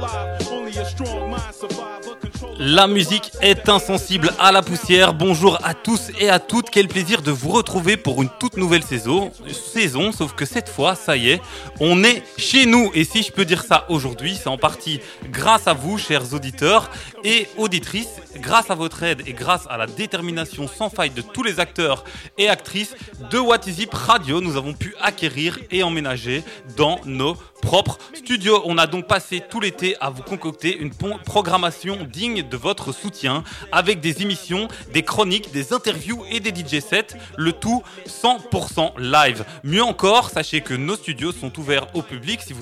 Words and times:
live. 0.00 0.39
La 2.62 2.86
musique 2.86 3.32
est 3.40 3.70
insensible 3.70 4.34
à 4.38 4.52
la 4.52 4.60
poussière. 4.60 5.14
Bonjour 5.14 5.58
à 5.64 5.72
tous 5.72 6.10
et 6.20 6.28
à 6.28 6.38
toutes. 6.38 6.68
Quel 6.68 6.88
plaisir 6.88 7.22
de 7.22 7.30
vous 7.30 7.48
retrouver 7.48 7.96
pour 7.96 8.20
une 8.20 8.28
toute 8.38 8.58
nouvelle 8.58 8.82
saison. 8.82 9.32
Saison, 9.50 10.12
sauf 10.12 10.34
que 10.34 10.44
cette 10.44 10.68
fois, 10.68 10.94
ça 10.94 11.16
y 11.16 11.30
est, 11.30 11.40
on 11.80 12.04
est 12.04 12.22
chez 12.36 12.66
nous. 12.66 12.90
Et 12.92 13.04
si 13.04 13.22
je 13.22 13.32
peux 13.32 13.46
dire 13.46 13.64
ça 13.64 13.86
aujourd'hui, 13.88 14.36
c'est 14.36 14.50
en 14.50 14.58
partie 14.58 15.00
grâce 15.30 15.68
à 15.68 15.72
vous, 15.72 15.96
chers 15.96 16.34
auditeurs 16.34 16.90
et 17.24 17.48
auditrices, 17.56 18.20
grâce 18.36 18.70
à 18.70 18.74
votre 18.74 19.04
aide 19.04 19.22
et 19.26 19.32
grâce 19.32 19.66
à 19.70 19.78
la 19.78 19.86
détermination 19.86 20.68
sans 20.68 20.90
faille 20.90 21.08
de 21.08 21.22
tous 21.22 21.42
les 21.42 21.60
acteurs 21.60 22.04
et 22.36 22.50
actrices 22.50 22.94
de 23.30 23.38
What 23.38 23.60
Is 23.68 23.84
It 23.84 23.94
Radio, 23.94 24.42
nous 24.42 24.58
avons 24.58 24.74
pu 24.74 24.94
acquérir 25.00 25.58
et 25.70 25.82
emménager 25.82 26.44
dans 26.76 27.00
nos 27.06 27.38
propre 27.62 27.98
studio. 28.14 28.62
On 28.64 28.78
a 28.78 28.86
donc 28.86 29.06
passé 29.06 29.42
tout 29.48 29.60
l'été 29.60 29.96
à 30.00 30.10
vous 30.10 30.22
concocter 30.22 30.76
une 30.76 30.90
programmation 30.90 32.06
digne 32.10 32.42
de 32.50 32.56
votre 32.56 32.92
soutien 32.92 33.44
avec 33.72 34.00
des 34.00 34.22
émissions, 34.22 34.68
des 34.92 35.02
chroniques, 35.02 35.52
des 35.52 35.72
interviews 35.72 36.24
et 36.30 36.40
des 36.40 36.50
DJ 36.50 36.80
sets, 36.80 37.16
le 37.36 37.52
tout 37.52 37.82
100% 38.06 38.98
live. 38.98 39.44
Mieux 39.64 39.82
encore, 39.82 40.30
sachez 40.30 40.60
que 40.60 40.74
nos 40.74 40.96
studios 40.96 41.32
sont 41.32 41.58
ouverts 41.58 41.86
au 41.94 42.02
public. 42.02 42.40
Si 42.42 42.52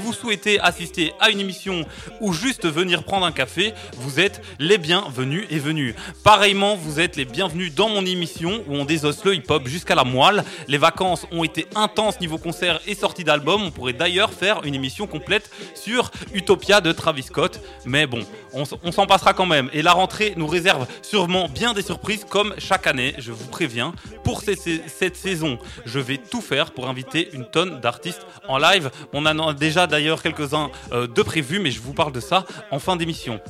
vous, 0.00 0.12
souhaitez, 0.12 0.58
assister 0.60 1.12
à 1.20 1.30
une 1.30 1.40
émission 1.40 1.84
ou 2.20 2.32
juste 2.32 2.66
venir 2.66 3.04
prendre 3.04 3.26
un 3.26 3.32
café, 3.32 3.74
vous 3.96 4.20
êtes 4.20 4.42
les 4.58 4.78
bienvenus 4.78 5.46
et 5.50 5.58
venus. 5.58 5.94
Pareillement, 6.24 6.74
vous 6.74 7.00
êtes 7.00 7.16
les 7.16 7.24
bienvenus 7.24 7.74
dans 7.74 7.88
mon 7.88 8.04
émission 8.04 8.64
où 8.66 8.74
on 8.74 8.84
désosse 8.84 9.24
le 9.24 9.34
hip-hop 9.34 9.66
jusqu'à 9.68 9.94
la 9.94 10.04
moelle. 10.04 10.44
Les 10.66 10.78
vacances 10.78 11.26
ont 11.30 11.44
été 11.44 11.66
intenses 11.74 12.20
niveau 12.20 12.38
concert 12.38 12.80
et 12.86 12.94
sortie 12.94 13.24
d'album. 13.24 13.62
On 13.62 13.70
pourrait 13.70 13.92
d'ailleurs 13.92 14.32
faire 14.32 14.60
une 14.64 14.74
émission 14.74 15.06
complète 15.06 15.50
sur 15.74 16.10
Utopia 16.32 16.80
de 16.80 16.92
Travis 16.92 17.24
Scott. 17.24 17.60
Mais 17.84 18.06
bon, 18.06 18.20
on, 18.52 18.92
s'en 18.92 19.06
passera 19.18 19.34
quand 19.34 19.46
même. 19.46 19.68
Et 19.72 19.82
la 19.82 19.92
rentrée 19.92 20.34
nous 20.36 20.46
réserve 20.46 20.86
sûrement 21.02 21.48
bien 21.48 21.72
des 21.72 21.82
surprises 21.82 22.24
comme 22.24 22.54
chaque 22.58 22.86
année, 22.86 23.14
je 23.18 23.32
vous 23.32 23.48
préviens. 23.48 23.92
Pour 24.22 24.42
cette, 24.42 25.16
saison, 25.16 25.58
je 25.86 25.98
vais 25.98 26.18
tout 26.18 26.40
faire 26.40 26.70
pour 26.70 26.88
inviter 26.88 27.30
une 27.32 27.44
tonne 27.44 27.80
d'artistes 27.80 28.24
en 28.46 28.58
live. 28.58 28.90
On 29.12 29.26
en 29.26 29.48
a 29.48 29.54
déjà 29.54 29.88
d'ailleurs 29.88 30.22
quelques-uns 30.22 30.70
euh, 30.92 31.08
de 31.08 31.22
prévus, 31.22 31.58
mais 31.58 31.72
je 31.72 31.80
vous 31.80 31.94
parle 31.94 32.12
de 32.12 32.20
ça 32.20 32.44
en 32.70 32.78
fin 32.78 32.94
d'émission. 32.94 33.40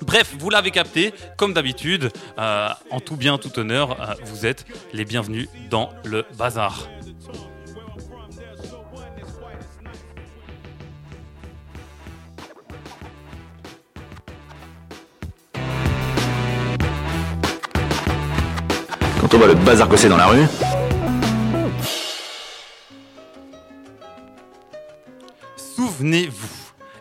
Bref, 0.00 0.36
vous 0.38 0.50
l'avez 0.50 0.70
capté, 0.70 1.12
comme 1.36 1.54
d'habitude, 1.54 2.12
euh, 2.38 2.68
en 2.90 3.00
tout 3.00 3.16
bien, 3.16 3.36
tout 3.36 3.58
honneur, 3.58 4.00
euh, 4.00 4.14
vous 4.26 4.46
êtes 4.46 4.64
les 4.92 5.04
bienvenus 5.04 5.48
dans 5.70 5.90
le 6.04 6.24
bazar. 6.38 6.88
On 19.32 19.38
voit 19.38 19.46
le 19.46 19.54
bazar 19.54 19.88
que 19.88 20.06
dans 20.06 20.16
la 20.16 20.26
rue. 20.26 20.46
Souvenez-vous, 25.56 26.48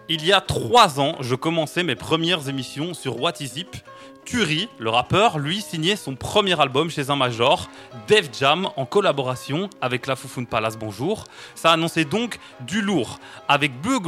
il 0.09 0.25
y 0.25 0.31
a 0.31 0.39
trois 0.41 0.99
ans, 0.99 1.15
je 1.19 1.35
commençais 1.35 1.83
mes 1.83 1.95
premières 1.95 2.47
émissions 2.47 2.93
sur 2.93 3.19
What 3.19 3.33
Is 3.39 3.47
Zip 3.47 3.75
Turi, 4.25 4.69
le 4.79 4.89
rappeur, 4.89 5.37
lui 5.37 5.61
signait 5.61 5.95
son 5.95 6.15
premier 6.15 6.59
album 6.59 6.89
chez 6.89 7.09
un 7.09 7.15
major, 7.15 7.69
Def 8.07 8.29
Jam, 8.37 8.69
en 8.77 8.85
collaboration 8.85 9.69
avec 9.81 10.07
la 10.07 10.15
Foufoune 10.15 10.47
Palace 10.47 10.77
Bonjour. 10.77 11.25
Ça 11.55 11.71
annonçait 11.71 12.05
donc 12.05 12.39
du 12.61 12.81
lourd. 12.81 13.19
Avec 13.47 13.73
Bleu 13.81 13.99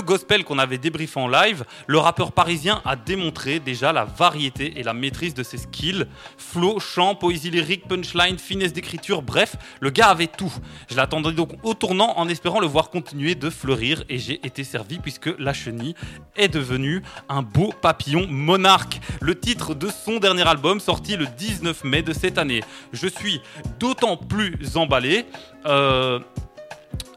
Gospel, 0.00 0.44
qu'on 0.44 0.58
avait 0.58 0.78
débriefé 0.78 1.20
en 1.20 1.28
live, 1.28 1.64
le 1.86 1.98
rappeur 1.98 2.32
parisien 2.32 2.80
a 2.84 2.96
démontré 2.96 3.60
déjà 3.60 3.92
la 3.92 4.04
variété 4.04 4.78
et 4.78 4.82
la 4.82 4.94
maîtrise 4.94 5.34
de 5.34 5.42
ses 5.42 5.58
skills. 5.58 6.06
Flow, 6.38 6.80
chant, 6.80 7.14
poésie 7.14 7.50
lyrique, 7.50 7.86
punchline, 7.86 8.38
finesse 8.38 8.72
d'écriture, 8.72 9.20
bref, 9.22 9.56
le 9.80 9.90
gars 9.90 10.08
avait 10.08 10.26
tout. 10.26 10.52
Je 10.90 10.96
l'attendais 10.96 11.32
donc 11.32 11.52
au 11.62 11.74
tournant 11.74 12.14
en 12.16 12.28
espérant 12.28 12.60
le 12.60 12.66
voir 12.66 12.88
continuer 12.88 13.34
de 13.34 13.50
fleurir 13.50 14.04
et 14.08 14.18
j'ai 14.18 14.44
été 14.46 14.64
servi 14.64 14.98
puisque 14.98 15.30
la 15.38 15.52
chenille 15.52 15.94
est 16.36 16.48
devenue 16.48 17.02
un 17.28 17.42
beau 17.42 17.72
papillon 17.80 18.26
monarque. 18.28 19.00
Titre 19.34 19.74
de 19.74 19.88
son 19.88 20.18
dernier 20.18 20.46
album 20.46 20.80
sorti 20.80 21.16
le 21.16 21.26
19 21.26 21.84
mai 21.84 22.02
de 22.02 22.12
cette 22.12 22.38
année. 22.38 22.62
Je 22.92 23.06
suis 23.06 23.40
d'autant 23.78 24.16
plus 24.16 24.76
emballé. 24.76 25.26
Euh, 25.66 26.18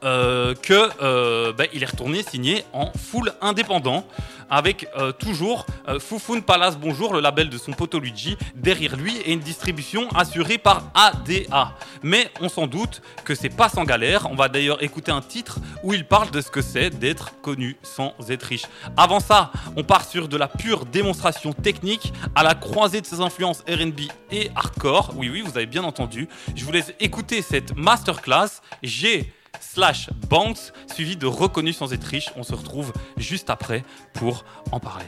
euh, 0.03 0.53
que 0.53 0.89
euh, 1.01 1.53
bah, 1.53 1.63
est 1.73 1.85
retourné 1.85 2.21
signé 2.21 2.63
en 2.71 2.91
full 2.95 3.33
indépendant 3.41 4.05
avec 4.49 4.87
euh, 4.97 5.11
toujours 5.11 5.65
euh, 5.87 5.99
Fufun 5.99 6.41
Palace 6.41 6.77
Bonjour, 6.77 7.13
le 7.13 7.19
label 7.19 7.49
de 7.49 7.57
son 7.57 7.71
pote 7.71 7.95
Luigi, 7.95 8.37
derrière 8.55 8.95
lui 8.95 9.17
et 9.17 9.33
une 9.33 9.39
distribution 9.39 10.09
assurée 10.09 10.57
par 10.57 10.83
ADA. 10.93 11.73
Mais 12.03 12.31
on 12.41 12.49
s'en 12.49 12.67
doute 12.67 13.01
que 13.23 13.35
c'est 13.35 13.49
pas 13.49 13.69
sans 13.69 13.83
galère. 13.83 14.29
On 14.31 14.35
va 14.35 14.49
d'ailleurs 14.49 14.81
écouter 14.83 15.11
un 15.11 15.21
titre 15.21 15.59
où 15.83 15.93
il 15.93 16.05
parle 16.05 16.31
de 16.31 16.41
ce 16.41 16.49
que 16.49 16.61
c'est 16.61 16.89
d'être 16.89 17.39
connu 17.41 17.77
sans 17.83 18.13
être 18.29 18.43
riche. 18.43 18.65
Avant 18.95 19.19
ça, 19.19 19.51
on 19.75 19.83
part 19.83 20.05
sur 20.05 20.27
de 20.27 20.37
la 20.37 20.47
pure 20.47 20.85
démonstration 20.85 21.53
technique 21.53 22.13
à 22.35 22.43
la 22.43 22.55
croisée 22.55 23.01
de 23.01 23.05
ses 23.05 23.21
influences 23.21 23.63
RB 23.69 24.01
et 24.31 24.49
hardcore. 24.55 25.13
Oui, 25.15 25.29
oui, 25.29 25.41
vous 25.41 25.57
avez 25.57 25.65
bien 25.65 25.83
entendu. 25.83 26.27
Je 26.55 26.63
vous 26.65 26.71
laisse 26.71 26.93
écouter 26.99 27.41
cette 27.41 27.75
masterclass. 27.75 28.61
J'ai 28.83 29.31
slash 29.59 30.09
Banks, 30.29 30.71
suivi 30.93 31.15
de 31.15 31.25
Reconnu 31.25 31.73
sans 31.73 31.93
être 31.93 32.03
riche. 32.03 32.29
On 32.35 32.43
se 32.43 32.53
retrouve 32.53 32.93
juste 33.17 33.49
après 33.49 33.83
pour 34.13 34.45
en 34.71 34.79
parler. 34.79 35.05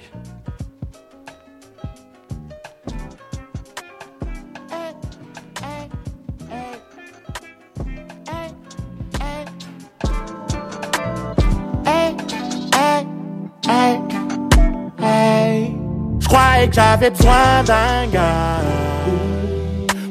Je 16.20 16.28
croyais 16.28 16.68
que 16.68 16.76
j'avais 16.76 17.10
besoin 17.10 17.64
d'un 17.64 18.08
gars 18.08 18.62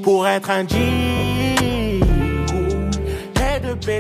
pour 0.03 0.27
être 0.27 0.51
un 0.51 0.67
G 0.67 1.38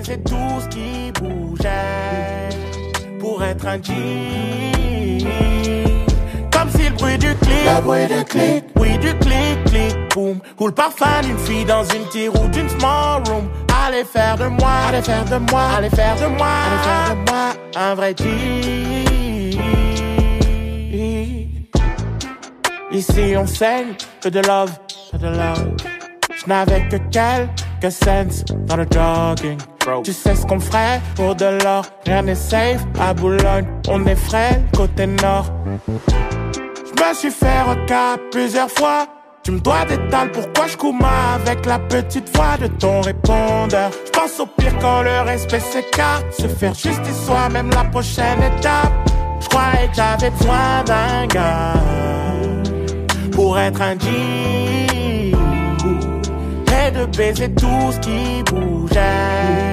c'est 0.05 0.23
tout 0.23 0.61
ce 0.61 0.69
qui 0.69 1.11
bougeait 1.13 2.51
pour 3.19 3.43
être 3.43 3.67
un 3.67 3.83
G. 3.83 5.25
Comme 6.53 6.71
si 6.71 6.89
le 6.89 6.95
bruit 6.95 7.19
du 7.19 7.35
clic, 7.37 7.65
le 7.65 7.81
bruit 7.81 8.07
du 8.07 8.25
clic, 8.25 8.65
oui 8.77 8.99
du 8.99 9.15
clic, 9.19 9.65
clic, 9.67 9.97
boom. 10.15 10.41
Ou 10.61 10.67
le 10.67 10.73
parfum 10.73 11.23
d'une 11.23 11.39
fille 11.39 11.65
dans 11.65 11.85
une 11.85 12.07
tire 12.11 12.35
ou 12.39 12.49
d'une 12.49 12.69
small 12.69 13.23
room. 13.29 13.49
Allez 13.87 14.05
faire 14.05 14.37
de 14.37 14.49
moi, 14.49 14.71
allez 14.89 15.03
faire 15.03 15.25
de 15.25 15.39
moi, 15.51 15.63
allez 15.77 15.91
faire 15.91 16.17
de 16.17 16.27
moi, 16.37 16.49
allez 16.67 16.83
faire 16.85 17.17
de 17.17 17.31
moi 17.31 17.55
un 17.77 17.95
vrai 17.95 18.15
G. 18.19 18.25
Ici 22.91 23.35
on 23.37 23.47
saigne 23.47 23.95
que 24.21 24.29
de 24.29 24.41
love, 24.41 24.73
que 25.13 25.17
de 25.17 25.29
love. 25.29 25.77
Je 26.37 26.47
n'avais 26.47 26.87
que 26.89 26.97
quelques 27.11 27.93
cents 27.93 28.45
dans 28.67 28.77
le 28.77 28.87
jogging. 28.93 29.59
Tu 30.05 30.13
sais 30.13 30.35
ce 30.35 30.47
qu'on 30.47 30.61
ferait? 30.61 31.01
Pour 31.17 31.35
de 31.35 31.63
l'or. 31.63 31.85
Rien 32.07 32.23
n'est 32.23 32.35
safe 32.35 32.85
à 33.01 33.15
Boulogne. 33.15 33.67
On 33.89 34.05
est 34.07 34.17
frais 34.17 34.63
côté 34.77 35.07
nord. 35.07 35.47
Je 35.89 37.03
me 37.03 37.15
suis 37.15 37.31
fait 37.31 37.63
recap 37.63 38.21
plusieurs 38.31 38.71
fois. 38.71 39.07
Tu 39.43 39.53
me 39.53 39.61
dois 39.61 39.87
des 39.87 39.97
tales, 40.11 40.31
pourquoi 40.33 40.67
je 40.67 40.77
avec 41.41 41.65
la 41.65 41.79
petite 41.79 42.29
voix 42.37 42.59
de 42.61 42.67
ton 42.67 43.01
répondeur? 43.01 43.91
Je 44.05 44.11
pense 44.11 44.39
au 44.41 44.47
pire 44.47 44.77
quand 44.79 45.01
le 45.01 45.23
respect 45.23 45.61
s'écarte 45.61 46.27
Se 46.33 46.47
faire 46.47 46.75
justice 46.75 47.25
soi-même 47.25 47.71
la 47.71 47.85
prochaine 47.85 48.43
étape 48.43 48.93
Je 49.41 49.49
croyais 49.49 49.89
que 49.89 49.95
j'avais 49.95 50.31
besoin 50.31 50.85
d'un 50.85 51.27
gars 51.29 51.73
Pour 53.33 53.59
être 53.59 53.81
un 53.81 53.95
Et 53.95 55.33
de 56.91 57.07
baiser 57.17 57.51
tout 57.55 57.93
ce 57.93 57.99
qui 58.01 58.43
bougeait 58.43 59.68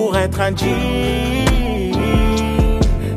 pour 0.00 0.16
être 0.16 0.40
un 0.40 0.56
G. 0.56 0.64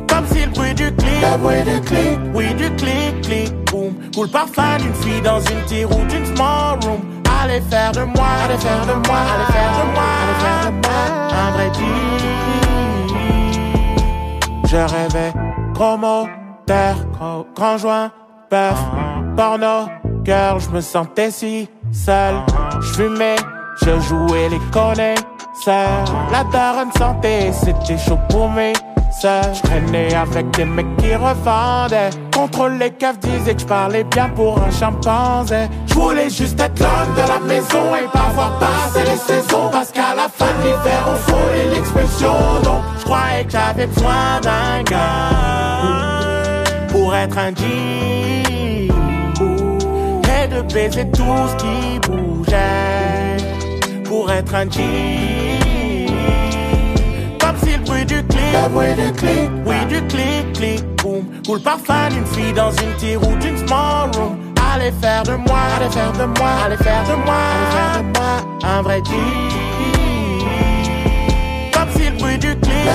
Comme 0.09 0.27
si 0.27 0.45
le 0.45 0.51
bruit 0.51 0.73
du 0.73 0.93
clic, 0.95 1.21
le 1.21 1.37
bruit 1.37 1.63
du 1.63 1.79
clic, 1.81 2.19
oui 2.33 2.53
du 2.55 2.69
clic, 2.75 3.21
clic, 3.21 3.53
boom. 3.71 3.93
Ou 4.17 4.23
le 4.23 4.29
parfum 4.29 4.77
d'une 4.81 4.93
fille 4.95 5.21
dans 5.21 5.39
une 5.39 5.63
tire 5.65 5.89
ou 5.91 6.03
d'une 6.11 6.25
small 6.35 6.79
room. 6.83 7.01
Allez 7.41 7.61
faire 7.71 7.93
de 7.93 8.03
moi, 8.15 8.31
allez 8.43 8.57
faire 8.57 8.85
de 8.85 8.95
moi, 9.07 9.19
allez 9.31 9.49
faire 9.55 9.73
de 9.79 9.85
moi, 9.95 10.09
allez 10.19 10.37
faire 10.43 10.63
de 10.65 10.71
moi 10.83 11.01
un 11.41 11.49
vrai 11.55 11.69
G. 11.77 11.79
Je 14.71 14.81
rêvais 14.95 15.33
promo, 15.73 16.27
terre, 16.65 16.97
grand 17.55 17.77
joint, 17.77 18.11
bœuf, 18.51 18.79
porno, 19.37 19.87
girl, 20.25 20.59
je 20.59 20.69
me 20.69 20.81
sentais 20.81 21.31
si 21.31 21.69
seul. 21.93 22.35
Je 22.81 22.93
fumais, 22.93 23.37
je 23.81 23.99
jouais 24.01 24.49
les 24.49 24.61
connais 24.71 25.15
la 25.67 26.43
daronne 26.51 26.91
santé, 26.97 27.51
c'était 27.53 27.97
chaud 27.97 28.19
pour 28.29 28.49
mes 28.49 28.73
Je 29.21 29.61
traînais 29.61 30.13
avec 30.13 30.51
des 30.51 30.65
mecs 30.65 30.97
qui 30.97 31.15
revendaient. 31.15 32.09
Contrôle 32.35 32.73
les 32.73 32.91
caves 32.91 33.19
disaient 33.19 33.53
que 33.53 33.61
je 33.61 33.65
parlais 33.65 34.03
bien 34.03 34.29
pour 34.29 34.59
un 34.61 34.71
chimpanzé. 34.71 35.69
Je 35.85 35.93
voulais 35.93 36.29
juste 36.29 36.59
être 36.59 36.79
l'homme 36.79 37.13
de 37.15 37.21
la 37.27 37.39
maison 37.39 37.95
et 37.95 38.07
pas 38.11 38.31
voir 38.33 38.59
passer 38.59 39.03
les 39.09 39.17
saisons. 39.17 39.69
Parce 39.71 39.91
qu'à 39.91 40.15
la 40.15 40.27
fin 40.27 40.51
de 40.59 40.63
l'hiver, 40.63 41.07
on 41.07 41.15
fout 41.15 41.37
l'expulsion. 41.73 42.33
Donc 42.63 42.81
je 42.99 43.05
croyais 43.05 43.45
que 43.45 43.51
j'avais 43.51 43.87
besoin 43.87 44.41
d'un 44.41 44.83
gars 44.83 45.03
pour 46.89 47.15
être 47.15 47.37
un 47.37 47.55
G. 47.55 48.89
Et 50.43 50.47
de 50.47 50.61
baiser 50.73 51.09
tout 51.11 51.47
ce 51.47 51.55
qui 51.55 51.99
bougeait 52.09 53.37
pour 54.03 54.29
être 54.31 54.55
un 54.55 54.69
G 54.69 55.32
le 61.51 61.59
parfum 61.59 62.09
d'une 62.09 62.25
fille 62.25 62.53
dans 62.53 62.71
une 62.71 62.95
tire 62.97 63.21
ou 63.27 63.35
d'une 63.35 63.57
small 63.57 64.09
room. 64.15 64.37
Allez 64.73 64.91
faire 65.01 65.23
de 65.23 65.35
moi, 65.35 65.59
allez 65.75 65.89
faire 65.89 66.11
de 66.13 66.25
moi, 66.25 66.49
allez 66.65 66.77
faire 66.77 67.03
de 67.03 67.15
moi, 67.25 67.35
allez 67.35 67.71
faire 67.75 68.01
de 68.01 68.17
moi 68.17 68.37
un 68.63 68.81
vrai 68.81 69.01
G. 69.03 69.11
Comme 71.73 71.89
si 71.95 72.09
le 72.09 72.17
bruit 72.17 72.37
du 72.37 72.55
clic, 72.59 72.87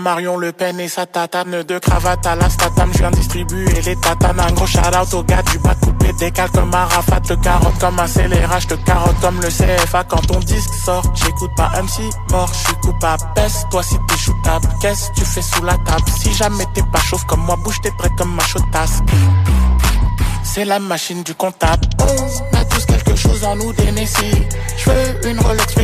Marion 0.00 0.36
Le 0.36 0.52
Pen 0.52 0.78
et 0.78 0.88
sa 0.88 1.06
tatane 1.06 1.62
de 1.62 1.78
cravate 1.78 2.24
à 2.26 2.36
la 2.36 2.48
statame. 2.48 2.90
Je 2.92 2.98
viens 2.98 3.10
distribuer 3.10 3.80
les 3.82 3.96
tatanes. 3.96 4.38
Un 4.38 4.52
gros 4.52 4.66
shout 4.66 4.78
out 4.78 5.14
au 5.14 5.22
gars 5.22 5.42
du 5.42 5.58
bas 5.58 5.74
coupé. 5.80 6.12
Décale 6.12 6.50
comme 6.50 6.72
Arafat, 6.74 7.20
le 7.28 7.36
carotte 7.36 7.78
comme 7.80 7.98
un 7.98 8.06
scélérage. 8.06 8.68
Le 8.68 8.76
carotte 8.78 9.20
comme 9.20 9.40
le 9.40 9.48
CFA 9.48 10.04
quand 10.04 10.26
ton 10.26 10.38
disque 10.40 10.74
sort. 10.84 11.02
J'écoute 11.14 11.50
pas 11.56 11.70
MC 11.82 12.02
mort, 12.30 12.50
je 12.52 12.58
suis 12.58 12.74
coupable. 12.82 13.22
Pèse 13.34 13.66
toi 13.70 13.82
si 13.82 13.96
t'es 14.08 14.16
shootable. 14.16 14.68
Qu'est-ce 14.80 15.10
tu 15.14 15.24
fais 15.24 15.42
sous 15.42 15.64
la 15.64 15.74
table? 15.78 16.04
Si 16.20 16.32
jamais 16.34 16.64
t'es 16.74 16.82
pas 16.92 17.00
chauve 17.00 17.24
comme 17.26 17.40
moi, 17.40 17.56
bouge 17.56 17.80
tes 17.82 17.90
traits 17.96 18.12
comme 18.16 18.34
ma 18.34 18.44
chotasse. 18.44 19.00
C'est 20.42 20.64
la 20.64 20.78
machine 20.78 21.22
du 21.22 21.34
comptable. 21.34 21.88
On 22.00 22.56
a 22.56 22.64
tous 22.64 22.84
quelque 22.84 23.14
chose 23.16 23.44
en 23.44 23.56
nous 23.56 23.72
d'Hennessy. 23.72 24.32
Je 24.76 24.90
veux 24.90 25.28
une 25.28 25.38
Rolex 25.40 25.74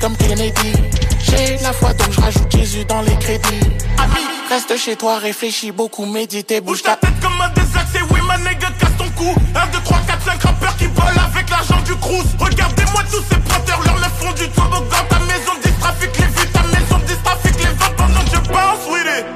comme 0.00 0.16
Kennedy. 0.16 0.72
J'ai 1.20 1.58
la 1.62 1.72
foi 1.72 1.92
donc 1.94 2.12
je 2.12 2.20
rajoute 2.20 2.50
Jésus 2.50 2.84
dans 2.84 3.02
les 3.02 3.16
crédits. 3.16 3.66
Ami, 3.98 4.20
reste 4.48 4.76
chez 4.76 4.96
toi, 4.96 5.18
réfléchis 5.18 5.72
beaucoup, 5.72 6.06
médite, 6.06 6.62
bouge 6.64 6.82
ta 6.82 6.96
tête 6.96 7.18
comme 7.20 7.40
un 7.40 7.48
désaxé. 7.50 7.98
Oui, 8.10 8.20
ma 8.26 8.38
nègre, 8.38 8.68
casse 8.78 8.96
ton 8.96 9.08
cou. 9.10 9.34
1, 9.54 9.66
2, 9.66 9.78
3, 9.84 9.98
4, 10.06 10.24
5 10.24 10.42
rappeurs 10.42 10.76
qui 10.76 10.86
volent 10.86 11.24
avec 11.32 11.50
l'argent 11.50 11.80
du 11.84 11.94
cruise. 11.96 12.36
Regardez-moi 12.38 13.02
tous 13.10 13.24
ces 13.28 13.36
pointeurs, 13.36 13.82
leur 13.84 13.96
me 13.96 14.08
font 14.20 14.32
du 14.32 14.48
toboggan. 14.50 15.04
Ta 15.10 15.18
maison 15.20 15.52
dit 15.62 15.72
trafic 15.80 16.10
les 16.18 16.26
vues, 16.26 16.48
ta 16.52 16.62
maison 16.62 16.98
dit 17.06 17.16
trafic 17.24 17.56
les 17.58 17.70
ventes 17.70 17.96
pendant 17.96 18.20
que 18.20 18.30
je 18.30 18.52
bounce 18.52 18.86
with 18.88 19.18
it. 19.18 19.26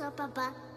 Arrête 0.00 0.16
de 0.16 0.67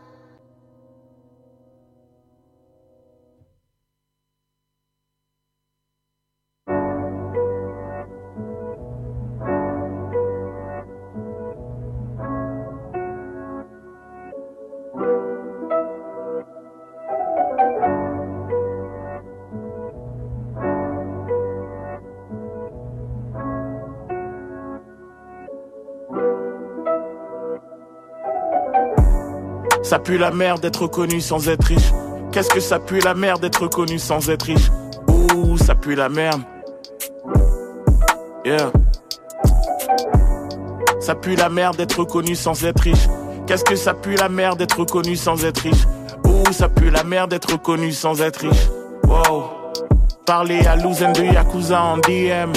pue 30.03 30.18
la 30.18 30.31
merde 30.31 30.62
d'être 30.62 30.88
connu 30.88 31.21
sans 31.21 31.48
être 31.48 31.63
riche. 31.65 31.92
Qu'est-ce 32.31 32.50
que 32.50 32.59
ça 32.59 32.80
pue 32.80 33.00
la 33.00 33.13
merde 33.13 33.42
d'être 33.42 33.68
connu 33.68 34.00
sans 34.00 34.30
être 34.30 34.44
riche? 34.44 34.71
Ouh, 35.07 35.57
ça 35.57 35.75
pue 35.75 35.95
la 35.95 36.09
merde. 36.09 36.42
Yeah. 38.45 38.71
Ça 41.00 41.15
pue 41.15 41.36
la 41.36 41.50
merde 41.50 41.77
d'être 41.77 42.03
connu 42.03 42.36
sans 42.36 42.63
être 42.63 42.80
riche. 42.81 43.07
Qu'est-ce 43.48 43.63
que 43.63 43.75
ça 43.75 43.94
pue 43.94 44.15
la 44.15 44.30
merde 44.30 44.57
d'être 44.59 44.83
connu 44.86 45.15
sans 45.15 45.44
être 45.45 45.59
riche? 45.59 45.86
Ouh, 46.25 46.51
ça 46.51 46.69
pue 46.69 46.89
la 46.89 47.03
merde 47.03 47.31
d'être 47.31 47.62
connu 47.62 47.92
sans 47.92 48.21
être 48.21 48.38
riche. 48.42 48.69
Wow. 49.03 49.44
Parler 50.25 50.65
à 50.65 50.75
Louzen 50.75 51.13
de 51.13 51.24
Yakuza 51.24 51.81
en 51.81 51.98
DM. 51.98 52.51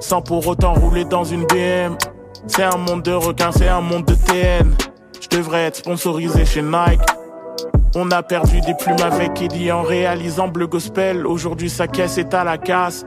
Sans 0.00 0.20
pour 0.20 0.46
autant 0.46 0.74
rouler 0.74 1.04
dans 1.04 1.24
une 1.24 1.44
BM. 1.46 1.96
C'est 2.46 2.64
un 2.64 2.76
monde 2.76 3.02
de 3.02 3.12
requins, 3.12 3.52
c'est 3.52 3.68
un 3.68 3.80
monde 3.80 4.04
de 4.04 4.14
TN. 4.14 4.74
Je 5.30 5.36
devrais 5.36 5.64
être 5.64 5.76
sponsorisé 5.76 6.44
chez 6.44 6.62
Nike. 6.62 7.00
On 7.94 8.10
a 8.10 8.22
perdu 8.22 8.60
des 8.60 8.74
plumes 8.74 9.00
avec 9.00 9.40
Eddie 9.42 9.70
en 9.70 9.82
réalisant 9.82 10.48
Bleu 10.48 10.66
Gospel. 10.66 11.26
Aujourd'hui 11.26 11.70
sa 11.70 11.86
caisse 11.86 12.18
est 12.18 12.32
à 12.34 12.44
la 12.44 12.58
casse. 12.58 13.04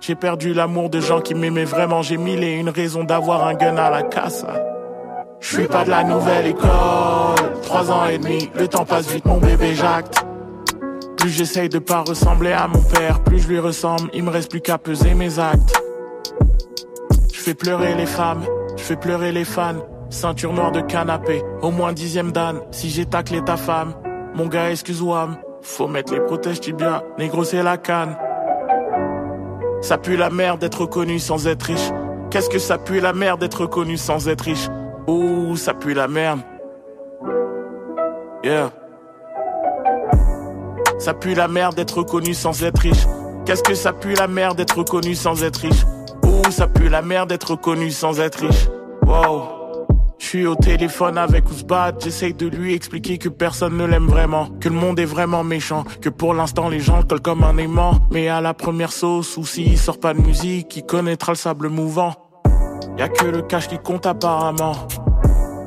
J'ai 0.00 0.14
perdu 0.14 0.54
l'amour 0.54 0.90
de 0.90 1.00
gens 1.00 1.20
qui 1.20 1.34
m'aimaient 1.34 1.64
vraiment. 1.64 2.02
J'ai 2.02 2.16
mille 2.16 2.42
et 2.42 2.54
une 2.54 2.68
raisons 2.68 3.04
d'avoir 3.04 3.46
un 3.46 3.54
gun 3.54 3.76
à 3.76 3.90
la 3.90 4.02
casse. 4.02 4.44
Je 5.40 5.54
suis 5.54 5.68
pas 5.68 5.84
de 5.84 5.90
la 5.90 6.02
nouvelle 6.02 6.46
école. 6.46 7.60
Trois 7.62 7.90
ans 7.90 8.06
et 8.06 8.18
demi, 8.18 8.50
le 8.56 8.66
temps 8.66 8.84
passe 8.84 9.08
vite, 9.08 9.24
mon 9.24 9.38
bébé 9.38 9.74
jacte. 9.74 10.24
Plus 11.16 11.30
j'essaye 11.30 11.68
de 11.68 11.78
pas 11.78 12.00
ressembler 12.00 12.52
à 12.52 12.66
mon 12.66 12.82
père, 12.82 13.22
plus 13.22 13.38
je 13.38 13.48
lui 13.48 13.58
ressemble. 13.60 14.10
Il 14.12 14.24
me 14.24 14.30
reste 14.30 14.50
plus 14.50 14.60
qu'à 14.60 14.78
peser 14.78 15.14
mes 15.14 15.38
actes. 15.38 15.80
Je 17.32 17.38
fais 17.40 17.54
pleurer 17.54 17.94
les 17.94 18.06
femmes, 18.06 18.42
je 18.76 18.82
fais 18.82 18.96
pleurer 18.96 19.30
les 19.30 19.44
fans. 19.44 19.76
Ceinture 20.12 20.52
noire 20.52 20.72
de 20.72 20.82
canapé, 20.82 21.42
au 21.62 21.70
moins 21.70 21.94
dixième 21.94 22.32
d'âne. 22.32 22.60
Si 22.70 22.90
j'ai 22.90 23.06
taclé 23.06 23.42
ta 23.42 23.56
femme, 23.56 23.94
mon 24.34 24.46
gars, 24.46 24.70
excuse-moi. 24.70 25.30
Faut 25.62 25.88
mettre 25.88 26.12
les 26.12 26.20
protèges 26.20 26.60
tibia, 26.60 27.02
négro 27.18 27.44
c'est 27.44 27.62
la 27.62 27.78
canne. 27.78 28.14
Ça 29.80 29.96
pue 29.96 30.18
la 30.18 30.28
merde 30.28 30.60
d'être 30.60 30.84
connu 30.84 31.18
sans 31.18 31.46
être 31.46 31.62
riche. 31.62 31.90
Qu'est-ce 32.30 32.50
que 32.50 32.58
ça 32.58 32.76
pue 32.76 33.00
la 33.00 33.14
merde 33.14 33.40
d'être 33.40 33.64
connu 33.64 33.96
sans 33.96 34.28
être 34.28 34.42
riche? 34.42 34.68
Ouh, 35.06 35.56
ça 35.56 35.72
pue 35.72 35.94
la 35.94 36.08
merde. 36.08 36.40
Yeah. 38.44 38.70
Ça 40.98 41.14
pue 41.14 41.34
la 41.34 41.48
merde 41.48 41.74
d'être 41.74 42.02
connu 42.02 42.34
sans 42.34 42.62
être 42.62 42.80
riche. 42.80 43.06
Qu'est-ce 43.46 43.62
que 43.62 43.74
ça 43.74 43.94
pue 43.94 44.12
la 44.12 44.28
merde 44.28 44.58
d'être 44.58 44.82
connu 44.82 45.14
sans 45.14 45.42
être 45.42 45.60
riche? 45.60 45.86
Ouh, 46.26 46.50
ça 46.50 46.66
pue 46.66 46.90
la 46.90 47.00
merde 47.00 47.30
d'être 47.30 47.56
connu 47.56 47.90
sans 47.90 48.20
être 48.20 48.40
riche. 48.40 48.68
Wow. 49.06 49.61
Je 50.22 50.28
suis 50.28 50.46
au 50.46 50.54
téléphone 50.54 51.18
avec 51.18 51.50
Ousbad, 51.50 51.96
j'essaye 52.00 52.32
de 52.32 52.46
lui 52.46 52.74
expliquer 52.74 53.18
que 53.18 53.28
personne 53.28 53.76
ne 53.76 53.84
l'aime 53.84 54.06
vraiment, 54.06 54.46
que 54.60 54.68
le 54.68 54.76
monde 54.76 55.00
est 55.00 55.04
vraiment 55.04 55.42
méchant, 55.42 55.82
que 56.00 56.08
pour 56.08 56.32
l'instant 56.32 56.68
les 56.68 56.78
gens 56.78 56.98
le 56.98 57.02
collent 57.02 57.20
comme 57.20 57.42
un 57.42 57.56
aimant, 57.56 57.98
mais 58.12 58.28
à 58.28 58.40
la 58.40 58.54
première 58.54 58.92
sauce 58.92 59.36
ou 59.36 59.44
s'il 59.44 59.76
sort 59.76 59.98
pas 59.98 60.14
de 60.14 60.20
musique, 60.20 60.76
il 60.76 60.86
connaîtra 60.86 61.32
le 61.32 61.36
sable 61.36 61.68
mouvant. 61.68 62.14
Y 62.96 63.02
a 63.02 63.08
que 63.08 63.26
le 63.26 63.42
cash 63.42 63.66
qui 63.66 63.78
compte 63.78 64.06
apparemment. 64.06 64.74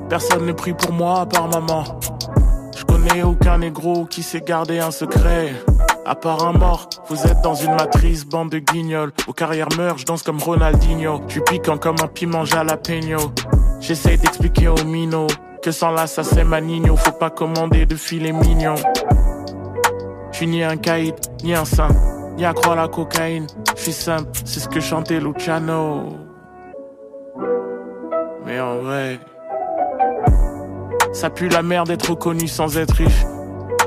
Personne 0.09 0.45
ne 0.45 0.53
prie 0.53 0.74
pour 0.74 0.93
moi 0.93 1.19
à 1.19 1.25
part 1.25 1.50
maman. 1.50 1.83
Je 2.77 2.85
connais 2.85 3.24
aucun 3.24 3.57
négro 3.57 4.05
qui 4.05 4.24
sait 4.24 4.41
garder 4.41 4.79
un 4.79 4.91
secret. 4.91 5.53
À 6.07 6.13
part 6.13 6.45
un 6.45 6.53
mort, 6.53 6.88
vous 7.09 7.25
êtes 7.25 7.41
dans 7.41 7.55
une 7.55 7.74
matrice, 7.74 8.27
bande 8.27 8.51
de 8.51 8.59
guignols. 8.59 9.12
Vos 9.25 9.33
carrières 9.33 9.69
meurent, 9.75 9.97
je 9.97 10.05
danse 10.05 10.21
comme 10.21 10.39
Ronaldinho. 10.39 11.21
Je 11.25 11.31
suis 11.31 11.41
piquant 11.41 11.79
comme 11.79 11.95
un 12.03 12.07
piment 12.07 12.45
jalapeno. 12.45 13.17
J'essaye 13.79 14.19
d'expliquer 14.19 14.67
aux 14.67 14.83
minots 14.83 15.25
que 15.63 15.71
sans 15.71 15.89
l'assassin 15.89 16.43
manigno, 16.43 16.95
faut 16.95 17.12
pas 17.12 17.31
commander 17.31 17.88
de 17.88 17.95
filet 17.95 18.31
mignon. 18.31 18.75
Je 20.31 20.38
suis 20.38 20.45
ni 20.47 20.63
un 20.63 20.77
caïd, 20.77 21.15
ni 21.43 21.55
un 21.55 21.65
saint, 21.65 21.88
ni 22.38 22.45
accro 22.45 22.74
à 22.74 22.75
la 22.75 22.88
cocaïne. 22.88 23.47
Je 23.75 23.81
suis 23.81 23.93
simple, 23.93 24.29
c'est 24.45 24.59
ce 24.59 24.69
que 24.69 24.79
chantait 24.79 25.19
Luciano. 25.19 26.17
Mais 28.45 28.59
en 28.59 28.77
vrai, 28.77 29.19
ça 31.13 31.31
pue 31.31 31.50
la 31.50 31.63
merde 31.63 31.88
d'être 31.88 32.13
connu 32.13 32.47
sans 32.47 32.77
être 32.77 32.93
riche. 32.93 33.25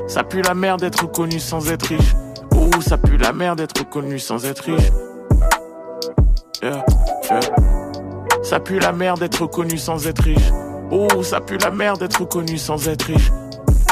Ça 0.09 0.23
pue 0.23 0.41
la 0.41 0.55
merde 0.55 0.79
d'être 0.79 1.05
connu 1.11 1.39
sans 1.39 1.71
être 1.71 1.85
riche. 1.85 2.15
Ouh, 2.55 2.81
ça 2.81 2.97
pue 2.97 3.17
la 3.17 3.31
merde 3.31 3.59
d'être 3.59 3.87
connu 3.87 4.17
sans 4.17 4.43
être 4.43 4.61
riche. 4.61 4.91
Yeah. 6.63 6.83
Ça 8.41 8.59
pue 8.59 8.79
la 8.79 8.91
merde 8.91 9.19
d'être 9.19 9.45
connu 9.45 9.77
sans 9.77 10.07
être 10.07 10.23
riche. 10.23 10.51
Ouh, 10.89 11.21
ça 11.21 11.39
pue 11.39 11.59
la 11.59 11.69
merde 11.69 11.99
d'être 11.99 12.25
connu 12.25 12.57
sans 12.57 12.87
être 12.87 13.03
riche. 13.03 13.31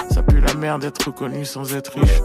Ça 0.09 0.23
pue 0.23 0.41
la 0.41 0.55
merde 0.55 0.81
d'être 0.81 1.11
connu 1.11 1.45
sans 1.45 1.75
être 1.75 1.91
riche. 1.93 2.19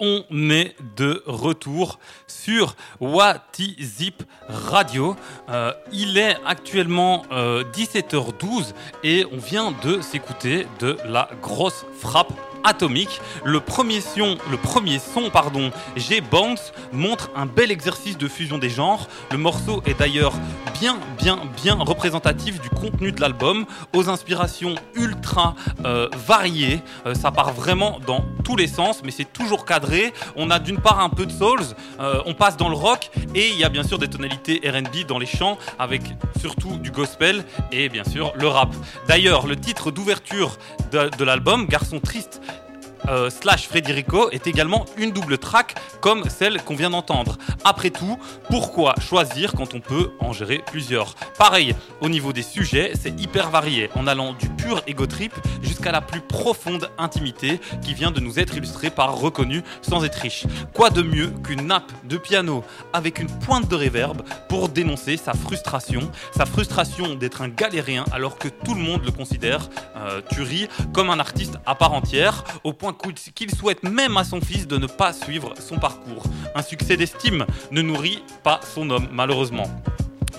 On 0.00 0.24
est 0.50 0.76
de 0.96 1.22
retour 1.26 1.98
sur 2.26 2.76
Zip 3.80 4.22
Radio. 4.48 5.16
Euh, 5.48 5.72
il 5.92 6.18
est 6.18 6.36
actuellement 6.46 7.24
17h12 7.30 8.74
et 9.02 9.24
on 9.32 9.38
vient 9.38 9.72
de 9.82 10.00
s'écouter 10.00 10.66
de 10.80 10.96
la 11.04 11.28
grosse 11.42 11.84
frappe 11.98 12.32
atomique. 12.68 13.20
Le 13.44 13.60
premier 13.60 14.00
son, 14.00 14.36
le 14.50 14.56
premier 14.56 14.98
son 14.98 15.30
pardon, 15.30 15.70
G-Bounce 15.96 16.72
montre 16.92 17.30
un 17.34 17.46
bel 17.46 17.70
exercice 17.70 18.18
de 18.18 18.28
fusion 18.28 18.58
des 18.58 18.70
genres. 18.70 19.08
Le 19.32 19.38
morceau 19.38 19.82
est 19.86 19.98
d'ailleurs 19.98 20.34
bien, 20.78 20.98
bien, 21.18 21.40
bien 21.62 21.74
représentatif 21.74 22.60
du 22.60 22.68
contenu 22.70 23.10
de 23.10 23.20
l'album, 23.20 23.66
aux 23.94 24.08
inspirations 24.08 24.74
ultra 24.94 25.54
euh, 25.84 26.08
variées. 26.26 26.82
Euh, 27.06 27.14
ça 27.14 27.30
part 27.30 27.52
vraiment 27.52 27.98
dans 28.06 28.24
tous 28.44 28.56
les 28.56 28.68
sens, 28.68 29.00
mais 29.02 29.10
c'est 29.10 29.32
toujours 29.32 29.64
cadré. 29.64 30.12
On 30.36 30.50
a 30.50 30.58
d'une 30.58 30.80
part 30.80 31.00
un 31.00 31.08
peu 31.08 31.26
de 31.26 31.32
souls, 31.32 31.64
euh, 32.00 32.20
on 32.26 32.34
passe 32.34 32.56
dans 32.56 32.68
le 32.68 32.76
rock, 32.76 33.10
et 33.34 33.48
il 33.48 33.58
y 33.58 33.64
a 33.64 33.68
bien 33.68 33.82
sûr 33.82 33.98
des 33.98 34.08
tonalités 34.08 34.60
RB 34.64 35.06
dans 35.06 35.18
les 35.18 35.26
chants, 35.26 35.58
avec 35.78 36.02
surtout 36.38 36.76
du 36.78 36.90
gospel 36.90 37.44
et 37.72 37.88
bien 37.88 38.04
sûr 38.04 38.32
le 38.36 38.46
rap. 38.46 38.74
D'ailleurs, 39.08 39.46
le 39.46 39.56
titre 39.56 39.90
d'ouverture 39.90 40.58
de 40.92 41.24
l'album, 41.24 41.66
Garçon 41.66 42.00
triste, 42.00 42.40
euh, 43.08 43.30
slash 43.30 43.68
Frédérico 43.68 44.30
est 44.30 44.46
également 44.46 44.84
une 44.96 45.10
double 45.10 45.38
track 45.38 45.74
comme 46.00 46.28
celle 46.28 46.62
qu'on 46.62 46.74
vient 46.74 46.90
d'entendre. 46.90 47.38
Après 47.64 47.90
tout, 47.90 48.18
pourquoi 48.48 48.94
choisir 49.00 49.52
quand 49.52 49.74
on 49.74 49.80
peut 49.80 50.10
en 50.20 50.32
gérer 50.32 50.62
plusieurs? 50.66 51.14
Pareil, 51.38 51.74
au 52.00 52.08
niveau 52.08 52.32
des 52.32 52.42
sujets, 52.42 52.92
c'est 53.00 53.18
hyper 53.20 53.50
varié, 53.50 53.90
en 53.94 54.06
allant 54.06 54.32
du 54.32 54.48
pur 54.48 54.82
ego 54.86 55.06
trip 55.06 55.32
jusqu'à 55.62 55.92
la 55.92 56.00
plus 56.00 56.20
profonde 56.20 56.90
intimité 56.98 57.60
qui 57.82 57.94
vient 57.94 58.10
de 58.10 58.20
nous 58.20 58.38
être 58.38 58.56
illustrée 58.56 58.90
par 58.90 59.16
Reconnu 59.18 59.62
sans 59.82 60.04
être 60.04 60.16
riche. 60.16 60.46
Quoi 60.74 60.90
de 60.90 61.02
mieux 61.02 61.28
qu'une 61.42 61.66
nappe 61.66 61.90
de 62.04 62.16
piano 62.16 62.64
avec 62.92 63.18
une 63.18 63.28
pointe 63.40 63.68
de 63.68 63.76
réverb 63.76 64.22
pour 64.48 64.68
dénoncer 64.68 65.16
sa 65.16 65.32
frustration, 65.32 66.10
sa 66.34 66.46
frustration 66.46 67.14
d'être 67.14 67.42
un 67.42 67.48
galérien 67.48 68.04
alors 68.12 68.38
que 68.38 68.48
tout 68.48 68.74
le 68.74 68.80
monde 68.80 69.04
le 69.04 69.10
considère, 69.10 69.68
euh, 69.96 70.20
tu 70.30 70.42
ris, 70.42 70.68
comme 70.92 71.10
un 71.10 71.18
artiste 71.18 71.58
à 71.66 71.74
part 71.74 71.92
entière, 71.92 72.44
au 72.64 72.72
point 72.72 72.87
qu'il 72.92 73.54
souhaite 73.54 73.82
même 73.82 74.16
à 74.16 74.24
son 74.24 74.40
fils 74.40 74.66
de 74.66 74.76
ne 74.78 74.86
pas 74.86 75.12
suivre 75.12 75.54
son 75.58 75.78
parcours. 75.78 76.24
Un 76.54 76.62
succès 76.62 76.96
d'estime 76.96 77.46
ne 77.70 77.82
nourrit 77.82 78.22
pas 78.42 78.60
son 78.74 78.90
homme, 78.90 79.08
malheureusement. 79.12 79.70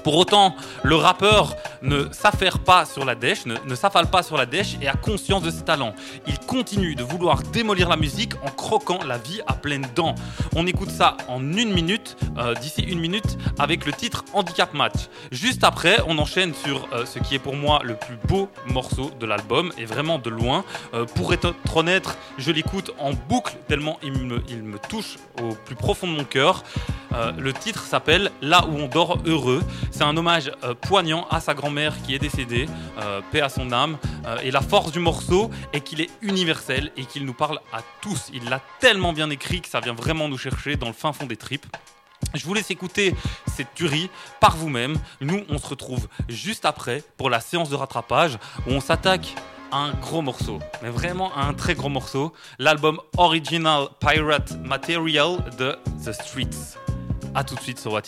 Pour 0.03 0.17
autant, 0.17 0.55
le 0.83 0.95
rappeur 0.95 1.55
ne 1.81 2.07
s'affaire 2.11 2.59
pas 2.59 2.85
sur 2.85 3.05
la 3.05 3.15
dèche, 3.15 3.45
ne, 3.45 3.75
s'affale 3.75 4.07
pas 4.07 4.23
sur 4.23 4.37
la 4.37 4.45
dèche 4.45 4.75
et 4.81 4.87
a 4.87 4.93
conscience 4.93 5.43
de 5.43 5.51
ses 5.51 5.63
talents. 5.63 5.93
Il 6.27 6.39
continue 6.39 6.95
de 6.95 7.03
vouloir 7.03 7.41
démolir 7.43 7.89
la 7.89 7.95
musique 7.95 8.33
en 8.43 8.49
croquant 8.49 8.99
la 9.05 9.17
vie 9.17 9.41
à 9.47 9.53
pleines 9.53 9.87
dents. 9.95 10.15
On 10.55 10.67
écoute 10.67 10.89
ça 10.89 11.17
en 11.27 11.41
une 11.53 11.73
minute, 11.73 12.17
euh, 12.37 12.53
d'ici 12.55 12.81
une 12.81 12.99
minute, 12.99 13.37
avec 13.57 13.85
le 13.85 13.93
titre 13.93 14.25
Handicap 14.33 14.73
Match. 14.73 15.07
Juste 15.31 15.63
après, 15.63 15.97
on 16.07 16.17
enchaîne 16.17 16.53
sur 16.53 16.87
euh, 16.93 17.05
ce 17.05 17.19
qui 17.19 17.35
est 17.35 17.39
pour 17.39 17.55
moi 17.55 17.81
le 17.83 17.95
plus 17.95 18.17
beau 18.27 18.49
morceau 18.67 19.11
de 19.19 19.25
l'album, 19.25 19.71
et 19.77 19.85
vraiment 19.85 20.19
de 20.19 20.29
loin. 20.29 20.63
Euh, 20.93 21.05
pour 21.05 21.33
être 21.33 21.53
honnête, 21.75 22.17
je 22.37 22.51
l'écoute 22.51 22.91
en 22.99 23.11
boucle 23.13 23.55
tellement 23.67 23.97
il 24.03 24.13
me, 24.13 24.41
il 24.49 24.63
me, 24.63 24.79
touche 24.79 25.17
au 25.41 25.53
plus 25.53 25.75
profond 25.75 26.07
de 26.07 26.13
mon 26.13 26.23
cœur. 26.23 26.63
le 27.37 27.53
titre 27.53 27.83
s'appelle 27.83 28.31
Là 28.41 28.65
où 28.67 28.77
on 28.77 28.87
dort 28.87 29.19
heureux. 29.25 29.61
C'est 29.91 30.03
un 30.03 30.15
hommage 30.15 30.51
euh, 30.63 30.73
poignant 30.73 31.27
à 31.29 31.39
sa 31.39 31.53
grand-mère 31.53 31.93
qui 32.03 32.15
est 32.15 32.19
décédée, 32.19 32.67
euh, 32.99 33.21
paix 33.31 33.41
à 33.41 33.49
son 33.49 33.71
âme. 33.71 33.97
Euh, 34.25 34.37
et 34.43 34.51
la 34.51 34.61
force 34.61 34.91
du 34.91 34.99
morceau 34.99 35.49
est 35.73 35.81
qu'il 35.81 36.01
est 36.01 36.09
universel 36.21 36.91
et 36.97 37.05
qu'il 37.05 37.25
nous 37.25 37.33
parle 37.33 37.59
à 37.73 37.81
tous. 38.01 38.29
Il 38.33 38.49
l'a 38.49 38.61
tellement 38.79 39.13
bien 39.13 39.29
écrit 39.29 39.61
que 39.61 39.67
ça 39.67 39.79
vient 39.79 39.93
vraiment 39.93 40.27
nous 40.29 40.37
chercher 40.37 40.75
dans 40.75 40.87
le 40.87 40.93
fin 40.93 41.13
fond 41.13 41.25
des 41.25 41.37
tripes. 41.37 41.65
Je 42.33 42.45
vous 42.45 42.53
laisse 42.53 42.69
écouter 42.69 43.15
cette 43.47 43.73
tuerie 43.73 44.09
par 44.39 44.55
vous-même. 44.55 44.97
Nous, 45.21 45.43
on 45.49 45.57
se 45.57 45.67
retrouve 45.67 46.07
juste 46.27 46.65
après 46.65 47.03
pour 47.17 47.29
la 47.29 47.39
séance 47.39 47.69
de 47.69 47.75
rattrapage 47.75 48.37
où 48.67 48.71
on 48.71 48.81
s'attaque 48.81 49.35
à 49.71 49.77
un 49.77 49.93
gros 49.93 50.21
morceau, 50.21 50.59
mais 50.81 50.89
vraiment 50.89 51.35
un 51.37 51.53
très 51.53 51.75
gros 51.75 51.89
morceau, 51.89 52.33
l'album 52.57 52.99
Original 53.17 53.87
Pirate 53.99 54.57
Material 54.63 55.37
de 55.57 55.75
The 56.03 56.11
Streets. 56.11 56.77
A 57.35 57.43
tout 57.43 57.55
de 57.55 57.61
suite 57.61 57.79
sur 57.79 57.91
What 57.91 58.03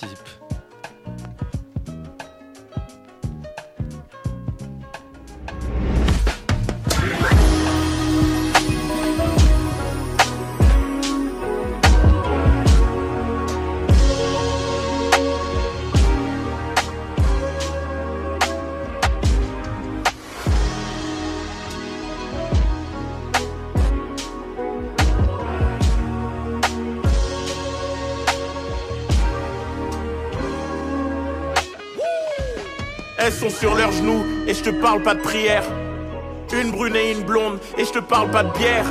Elles 33.23 33.31
sont 33.31 33.51
sur 33.51 33.75
leurs 33.75 33.91
genoux 33.91 34.25
et 34.47 34.53
je 34.53 34.63
te 34.63 34.71
parle 34.71 35.03
pas 35.03 35.13
de 35.13 35.19
prière. 35.19 35.63
Une 36.53 36.71
brune 36.71 36.95
et 36.95 37.11
une 37.11 37.21
blonde 37.21 37.59
et 37.77 37.85
je 37.85 37.91
te 37.91 37.99
parle 37.99 38.31
pas 38.31 38.41
de 38.41 38.51
bière. 38.57 38.85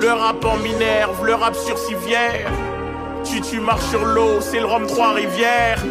Le 0.00 0.08
rap 0.08 0.42
en 0.46 0.56
minerve, 0.56 1.24
le 1.26 1.34
rap 1.34 1.54
sur 1.54 1.76
civière. 1.76 2.50
Tu 3.22 3.42
tu 3.42 3.60
marches 3.60 3.84
sur 3.90 4.04
l'eau, 4.04 4.40
c'est 4.40 4.60
le 4.60 4.64
rhum 4.64 4.86
trois 4.86 5.12
rivières. 5.12 5.82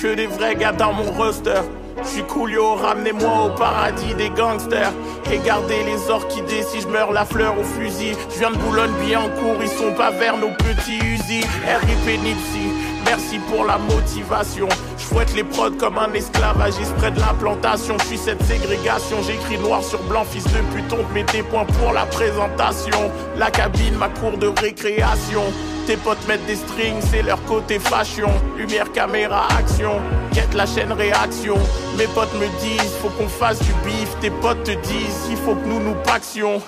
Que 0.00 0.14
des 0.14 0.26
vrais 0.26 0.56
gars 0.56 0.72
dans 0.72 0.94
mon 0.94 1.10
roster. 1.12 1.60
J'suis 2.04 2.22
coolio, 2.22 2.74
ramenez-moi 2.74 3.46
au 3.46 3.50
paradis 3.50 4.14
des 4.14 4.30
gangsters. 4.30 4.92
Et 5.30 5.38
gardez 5.38 5.84
les 5.84 6.10
orchidées 6.10 6.62
si 6.62 6.80
je 6.80 6.88
meurs 6.88 7.12
la 7.12 7.26
fleur 7.26 7.54
au 7.58 7.64
fusil. 7.64 8.16
Je 8.30 8.38
viens 8.38 8.50
de 8.50 8.56
Boulogne, 8.56 8.92
bien 9.06 9.20
en 9.20 9.28
cours, 9.28 9.56
ils 9.60 9.68
sont 9.68 9.92
pas 9.92 10.10
vers 10.10 10.38
nos 10.38 10.50
petits 10.50 10.98
usines. 11.04 11.44
RIP 11.66 12.22
Nipsey. 12.22 13.01
Merci 13.12 13.38
pour 13.40 13.66
la 13.66 13.76
motivation. 13.76 14.68
Je 14.96 15.04
fouette 15.04 15.34
les 15.34 15.44
prods 15.44 15.76
comme 15.78 15.98
un 15.98 16.10
esclavagiste 16.14 16.94
près 16.94 17.10
de 17.10 17.20
la 17.20 17.34
plantation. 17.38 17.96
Je 17.98 18.06
suis 18.06 18.16
cette 18.16 18.42
ségrégation, 18.44 19.18
j'écris 19.22 19.58
noir 19.58 19.82
sur 19.84 20.02
blanc, 20.04 20.24
fils 20.24 20.44
de 20.44 20.60
puton, 20.74 20.96
mets 21.12 21.24
des 21.24 21.42
points 21.42 21.66
pour 21.66 21.92
la 21.92 22.06
présentation. 22.06 23.10
La 23.36 23.50
cabine, 23.50 23.96
ma 23.98 24.08
cour 24.08 24.38
de 24.38 24.46
récréation. 24.46 25.42
Tes 25.86 25.98
potes 25.98 26.26
mettent 26.26 26.46
des 26.46 26.56
strings, 26.56 27.02
c'est 27.10 27.22
leur 27.22 27.42
côté 27.44 27.78
fashion. 27.78 28.30
Lumière, 28.56 28.90
caméra, 28.92 29.46
action. 29.58 30.00
Quête 30.32 30.54
la 30.54 30.64
chaîne 30.64 30.92
réaction. 30.92 31.56
Mes 31.98 32.06
potes 32.06 32.34
me 32.34 32.46
disent, 32.60 32.94
faut 33.02 33.10
qu'on 33.10 33.28
fasse 33.28 33.58
du 33.58 33.72
bif. 33.84 34.08
Tes 34.22 34.30
potes 34.30 34.64
te 34.64 34.70
disent, 34.86 35.26
il 35.28 35.36
faut 35.36 35.54
que 35.54 35.66
nous 35.66 35.80
nous 35.80 35.96
paxions. 36.06 36.62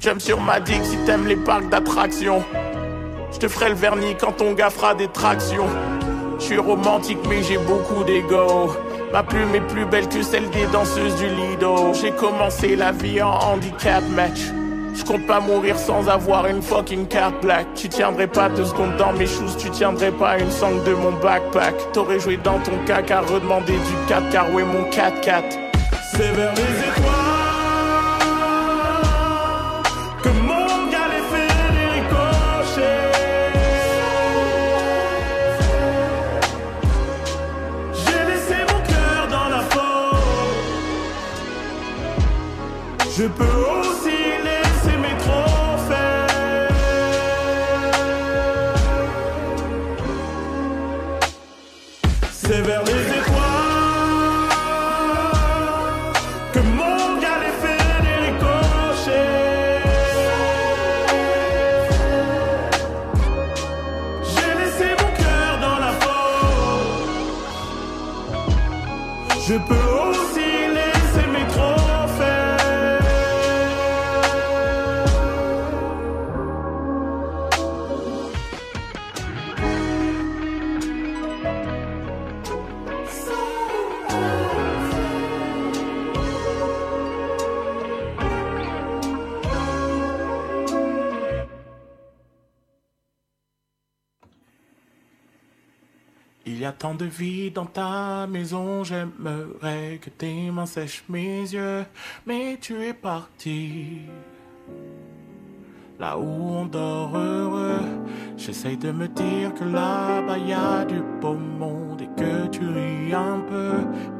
J'aime 0.00 0.20
sur 0.20 0.40
ma 0.40 0.60
dick 0.60 0.84
si 0.84 0.96
t'aimes 0.98 1.26
les 1.26 1.34
parcs 1.34 1.68
d'attractions. 1.70 2.44
Je 3.32 3.38
te 3.38 3.48
ferai 3.48 3.68
le 3.68 3.74
vernis 3.74 4.16
quand 4.18 4.40
on 4.40 4.52
gaffera 4.52 4.94
des 4.94 5.08
tractions. 5.08 5.66
Je 6.38 6.44
suis 6.44 6.58
romantique 6.58 7.18
mais 7.28 7.42
j'ai 7.42 7.58
beaucoup 7.58 8.04
d'ego. 8.04 8.72
Ma 9.12 9.22
plume 9.22 9.54
est 9.54 9.60
plus 9.60 9.84
belle 9.84 10.08
que 10.08 10.22
celle 10.22 10.48
des 10.50 10.66
danseuses 10.72 11.16
du 11.16 11.28
Lido. 11.28 11.92
J'ai 11.94 12.12
commencé 12.12 12.76
la 12.76 12.92
vie 12.92 13.22
en 13.22 13.38
handicap 13.38 14.02
match. 14.14 14.40
Je 14.94 15.04
compte 15.04 15.26
pas 15.26 15.40
mourir 15.40 15.78
sans 15.78 16.08
avoir 16.08 16.46
une 16.46 16.62
fucking 16.62 17.06
carte 17.06 17.42
black. 17.42 17.66
Tu 17.74 17.88
tiendrais 17.88 18.26
pas 18.26 18.48
deux 18.48 18.64
secondes 18.64 18.96
dans 18.96 19.12
mes 19.12 19.26
shoes, 19.26 19.56
tu 19.58 19.70
tiendrais 19.70 20.10
pas 20.10 20.38
une 20.38 20.50
sangle 20.50 20.82
de 20.84 20.94
mon 20.94 21.12
backpack. 21.12 21.92
T'aurais 21.92 22.18
joué 22.18 22.38
dans 22.38 22.58
ton 22.60 22.72
caca, 22.86 23.20
redemander 23.20 23.74
du 23.74 24.06
4 24.08 24.30
car 24.30 24.54
ouais 24.54 24.64
mon 24.64 24.88
4-4. 24.90 25.42
C'est 26.12 26.32
vers 26.32 26.54
Je 43.16 43.22
peux 43.28 43.65
a 96.66 96.72
tant 96.72 96.94
de 96.94 97.04
vie 97.04 97.50
dans 97.52 97.64
ta 97.64 98.26
maison, 98.26 98.82
j'aimerais 98.82 100.00
que 100.02 100.10
tes 100.10 100.50
mains 100.50 100.66
sèchent 100.66 101.04
mes 101.08 101.40
yeux, 101.42 101.84
mais 102.26 102.58
tu 102.60 102.82
es 102.82 102.92
parti. 102.92 104.00
Là 106.00 106.18
où 106.18 106.24
on 106.24 106.66
dort 106.66 107.16
heureux, 107.16 107.80
j'essaye 108.36 108.76
de 108.76 108.90
me 108.90 109.06
dire 109.06 109.54
que 109.54 109.64
là-bas 109.64 110.38
y 110.38 110.52
a 110.52 110.84
du 110.84 111.00
beau 111.20 111.34
monde 111.34 112.02
et 112.02 112.20
que 112.20 112.48
tu 112.48 112.66
ris 112.66 113.14
un 113.14 113.40
peu. 113.48 113.72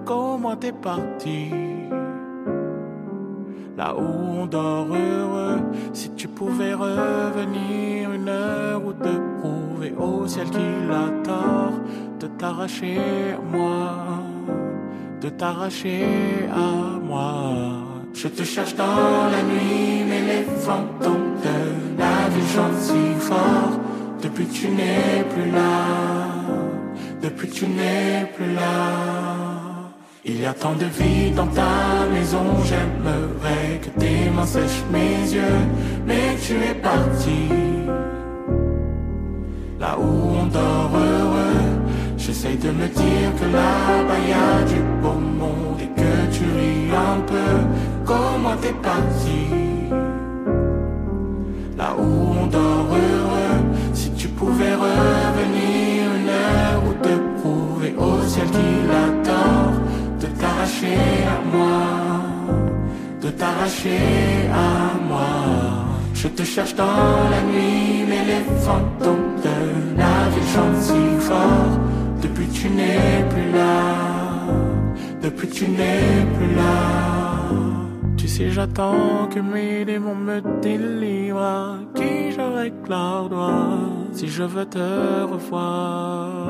Comment 0.05 0.57
t'es 0.57 0.73
parti? 0.73 1.51
Là 3.77 3.95
où 3.95 4.41
on 4.41 4.47
dort 4.47 4.89
heureux, 4.95 5.61
si 5.93 6.11
tu 6.15 6.29
pouvais 6.29 6.75
revenir 6.75 8.13
une 8.13 8.29
heure 8.29 8.85
ou 8.87 8.93
te 8.93 9.43
prouver 9.91 10.23
au 10.23 10.27
ciel 10.27 10.49
qu'il 10.51 10.91
a 10.91 11.23
tort 11.23 11.81
de 12.21 12.27
t'arracher 12.27 12.99
à 13.37 13.57
moi, 13.57 14.23
de 15.21 15.29
t'arracher 15.29 16.05
à 16.53 16.99
moi. 17.01 17.33
Je 18.15 18.29
te 18.29 18.43
cherche 18.43 18.75
dans 18.75 19.31
la 19.31 19.43
nuit, 19.43 20.05
mais 20.09 20.21
les 20.21 20.45
fantômes 20.61 21.37
de 21.45 21.99
la 21.99 22.29
vie 22.31 22.49
chantent 22.55 22.81
si 22.81 23.15
fort. 23.21 23.81
Depuis 24.23 24.47
que 24.47 24.53
tu 24.53 24.69
n'es 24.69 25.25
plus 25.33 25.51
là, 25.51 25.85
depuis 27.23 27.49
que 27.49 27.55
tu 27.55 27.67
n'es 27.67 28.27
plus 28.35 28.55
là. 28.55 28.73
Il 30.25 30.41
y 30.41 30.47
a 30.47 30.55
tant 30.55 30.73
de 30.73 30.87
vie 30.87 31.31
dans 31.31 31.47
ta 31.47 32.07
maison, 32.13 32.45
j'aimerais 32.65 33.81
que 33.81 34.01
tes 34.01 34.31
mains 34.35 34.47
sèchent 34.47 34.85
mes 34.91 35.33
yeux, 35.33 35.61
mais 36.05 36.35
tu 36.45 36.55
es 36.55 36.75
parti. 36.75 37.77
Là 39.79 39.99
où 39.99 40.39
on 40.41 40.47
dort 40.47 40.91
heureux, 40.95 41.67
j'essaye 42.17 42.57
de 42.57 42.71
me 42.71 42.87
dire 42.89 43.31
que 43.39 43.45
là-bas 43.45 44.21
y 44.27 44.33
a 44.33 44.63
du 44.73 44.81
beau 45.03 45.13
monde 45.13 45.81
et 45.81 46.01
que 46.01 46.35
tu 46.35 46.45
ris 46.45 46.91
un 46.97 47.21
peu. 47.21 47.53
Comment 48.07 48.57
t'es 48.63 48.73
parti? 48.73 49.41
Là 51.77 51.95
où 51.99 52.43
on 52.43 52.47
dort 52.47 52.89
heureux, 52.91 53.61
si 53.93 54.11
tu 54.13 54.29
pouvais 54.29 54.75
revenir 54.75 56.05
une 56.21 56.29
heure 56.29 56.83
ou 56.89 56.93
te 57.05 57.41
prouver 57.41 57.95
au 57.99 58.27
ciel 58.27 58.47
qu'il 58.47 58.91
a 58.91 59.25
tort 59.25 59.75
de 60.21 60.27
t'arracher 60.41 60.97
à 61.35 61.57
moi, 61.57 61.83
de 63.21 63.29
t'arracher 63.29 64.49
à 64.51 64.99
moi. 65.07 65.86
Je 66.17 66.29
te 66.29 66.43
cherche 66.45 66.75
dans 66.75 67.29
la 67.31 67.43
nuit, 67.43 68.05
mais 68.09 68.25
les 68.25 68.45
fantômes 68.65 69.37
de 69.45 69.99
la 70.01 70.17
vie 70.33 70.49
chantent 70.53 70.83
si 70.89 71.27
fort. 71.27 71.79
Depuis 72.23 72.49
tu 72.49 72.71
n'es 72.71 73.23
plus 73.29 73.53
là, 73.53 73.83
depuis 75.23 75.49
tu 75.49 75.69
n'es 75.69 76.25
plus 76.37 76.55
là. 76.55 76.77
Tu 78.17 78.27
sais, 78.29 78.49
j'attends 78.49 79.29
que 79.33 79.41
mes 79.41 79.85
démons 79.85 80.15
me 80.15 80.41
délivrent. 80.63 81.81
Qui 81.95 82.33
je 82.33 82.41
réclame 82.41 83.29
gloire 83.29 83.79
si 84.13 84.27
je 84.27 84.43
veux 84.43 84.65
te 84.65 85.23
revoir, 85.31 86.49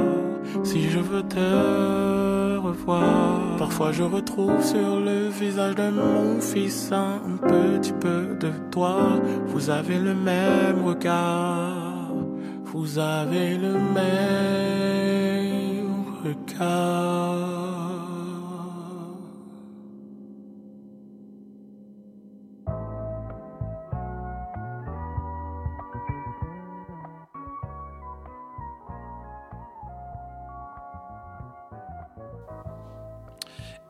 si 0.64 0.90
je 0.90 0.98
veux 0.98 1.22
te 1.22 2.58
revoir. 2.58 3.56
Parfois, 3.58 3.92
je 3.92 4.02
retrouve 4.02 4.62
sur 4.62 5.00
le 5.00 5.28
visage 5.28 5.74
de 5.74 5.90
mon 5.90 6.40
fils 6.40 6.90
un 6.92 7.20
petit 7.46 7.92
peu 7.92 8.36
de 8.40 8.50
toi. 8.70 9.20
Vous 9.46 9.70
avez 9.70 9.98
le 9.98 10.14
même 10.14 10.84
regard, 10.84 12.12
vous 12.64 12.98
avez 12.98 13.56
le 13.56 13.72
même 13.72 14.04
regard. 16.24 17.55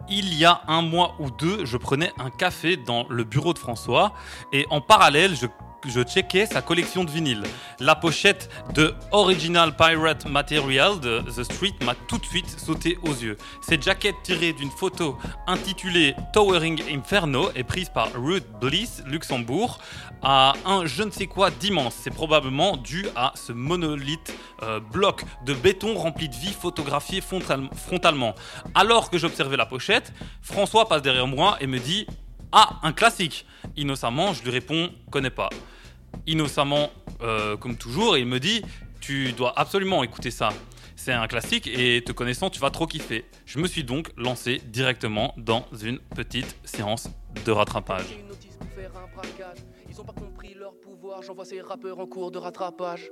Il 0.08 0.34
y 0.34 0.44
a 0.44 0.62
un 0.68 0.82
mois 0.82 1.16
ou 1.18 1.30
deux, 1.30 1.64
je 1.64 1.76
prenais 1.76 2.12
un 2.18 2.30
café 2.30 2.76
dans 2.76 3.06
le 3.08 3.24
bureau 3.24 3.52
de 3.52 3.58
François. 3.58 4.12
Et 4.52 4.66
en 4.70 4.80
parallèle, 4.80 5.34
je, 5.34 5.46
je 5.84 6.02
checkais 6.02 6.46
sa 6.46 6.62
collection 6.62 7.04
de 7.04 7.10
vinyles. 7.10 7.42
La 7.80 7.94
pochette 7.94 8.48
de 8.74 8.94
Original 9.12 9.76
Pirate 9.76 10.26
Material 10.26 10.98
de 11.00 11.20
The 11.20 11.44
Street 11.44 11.74
m'a 11.84 11.94
tout 12.08 12.18
de 12.18 12.24
suite 12.24 12.48
sauté 12.58 12.98
aux 13.02 13.12
yeux. 13.14 13.36
Cette 13.60 13.82
jaquette 13.82 14.16
tirée 14.22 14.52
d'une 14.52 14.70
photo 14.70 15.16
intitulée 15.46 16.14
Towering 16.32 16.82
Inferno 16.92 17.50
est 17.54 17.64
prise 17.64 17.88
par 17.88 18.08
Ruth 18.14 18.46
Bliss, 18.60 19.02
Luxembourg, 19.06 19.78
à 20.22 20.54
un 20.64 20.86
je 20.86 21.02
ne 21.02 21.10
sais 21.10 21.26
quoi 21.26 21.50
d'immense. 21.50 21.94
C'est 22.00 22.10
probablement 22.14 22.76
dû 22.76 23.06
à 23.14 23.32
ce 23.34 23.52
monolithe 23.52 24.34
euh, 24.62 24.80
bloc 24.80 25.22
de 25.44 25.54
béton 25.54 25.94
rempli 25.94 26.28
de 26.28 26.34
vie 26.34 26.52
photographié 26.52 27.20
frontal- 27.20 27.68
frontalement. 27.74 28.34
Alors 28.74 29.10
que 29.10 29.18
j'observais 29.18 29.56
la 29.56 29.66
pochette, 29.66 30.12
François 30.42 30.88
passe 30.88 31.02
derrière 31.02 31.26
moi 31.26 31.56
et 31.60 31.66
me 31.66 31.78
dit 31.78 32.06
Ah, 32.58 32.80
un 32.82 32.94
classique 32.94 33.44
Innocemment, 33.76 34.32
je 34.32 34.42
lui 34.42 34.48
réponds 34.48 34.88
Connais 35.10 35.28
pas. 35.28 35.50
Innocemment, 36.26 36.88
euh, 37.20 37.54
comme 37.58 37.76
toujours, 37.76 38.16
il 38.16 38.24
me 38.24 38.40
dit 38.40 38.62
Tu 38.98 39.34
dois 39.34 39.52
absolument 39.58 40.02
écouter 40.02 40.30
ça. 40.30 40.48
C'est 40.96 41.12
un 41.12 41.26
classique 41.26 41.66
et 41.66 42.02
te 42.02 42.12
connaissant, 42.12 42.48
tu 42.48 42.58
vas 42.58 42.70
trop 42.70 42.86
kiffer. 42.86 43.26
Je 43.44 43.58
me 43.58 43.68
suis 43.68 43.84
donc 43.84 44.08
lancé 44.16 44.62
directement 44.68 45.34
dans 45.36 45.66
une 45.82 45.98
petite 45.98 46.56
séance 46.64 47.10
de 47.44 47.52
rattrapage. 47.52 48.06
J'ai 48.08 48.20
une 48.20 48.28
notice 48.28 48.56
pour 48.56 48.68
faire 48.70 48.90
un 48.96 49.14
braquage. 49.14 49.58
Ils 49.90 50.00
ont 50.00 50.04
pas 50.04 50.14
compris 50.14 50.54
leur 50.54 50.80
pouvoir, 50.80 51.22
j'envoie 51.22 51.44
ces 51.44 51.60
rappeurs 51.60 51.98
en 51.98 52.06
cours 52.06 52.30
de 52.30 52.38
rattrapage. 52.38 53.10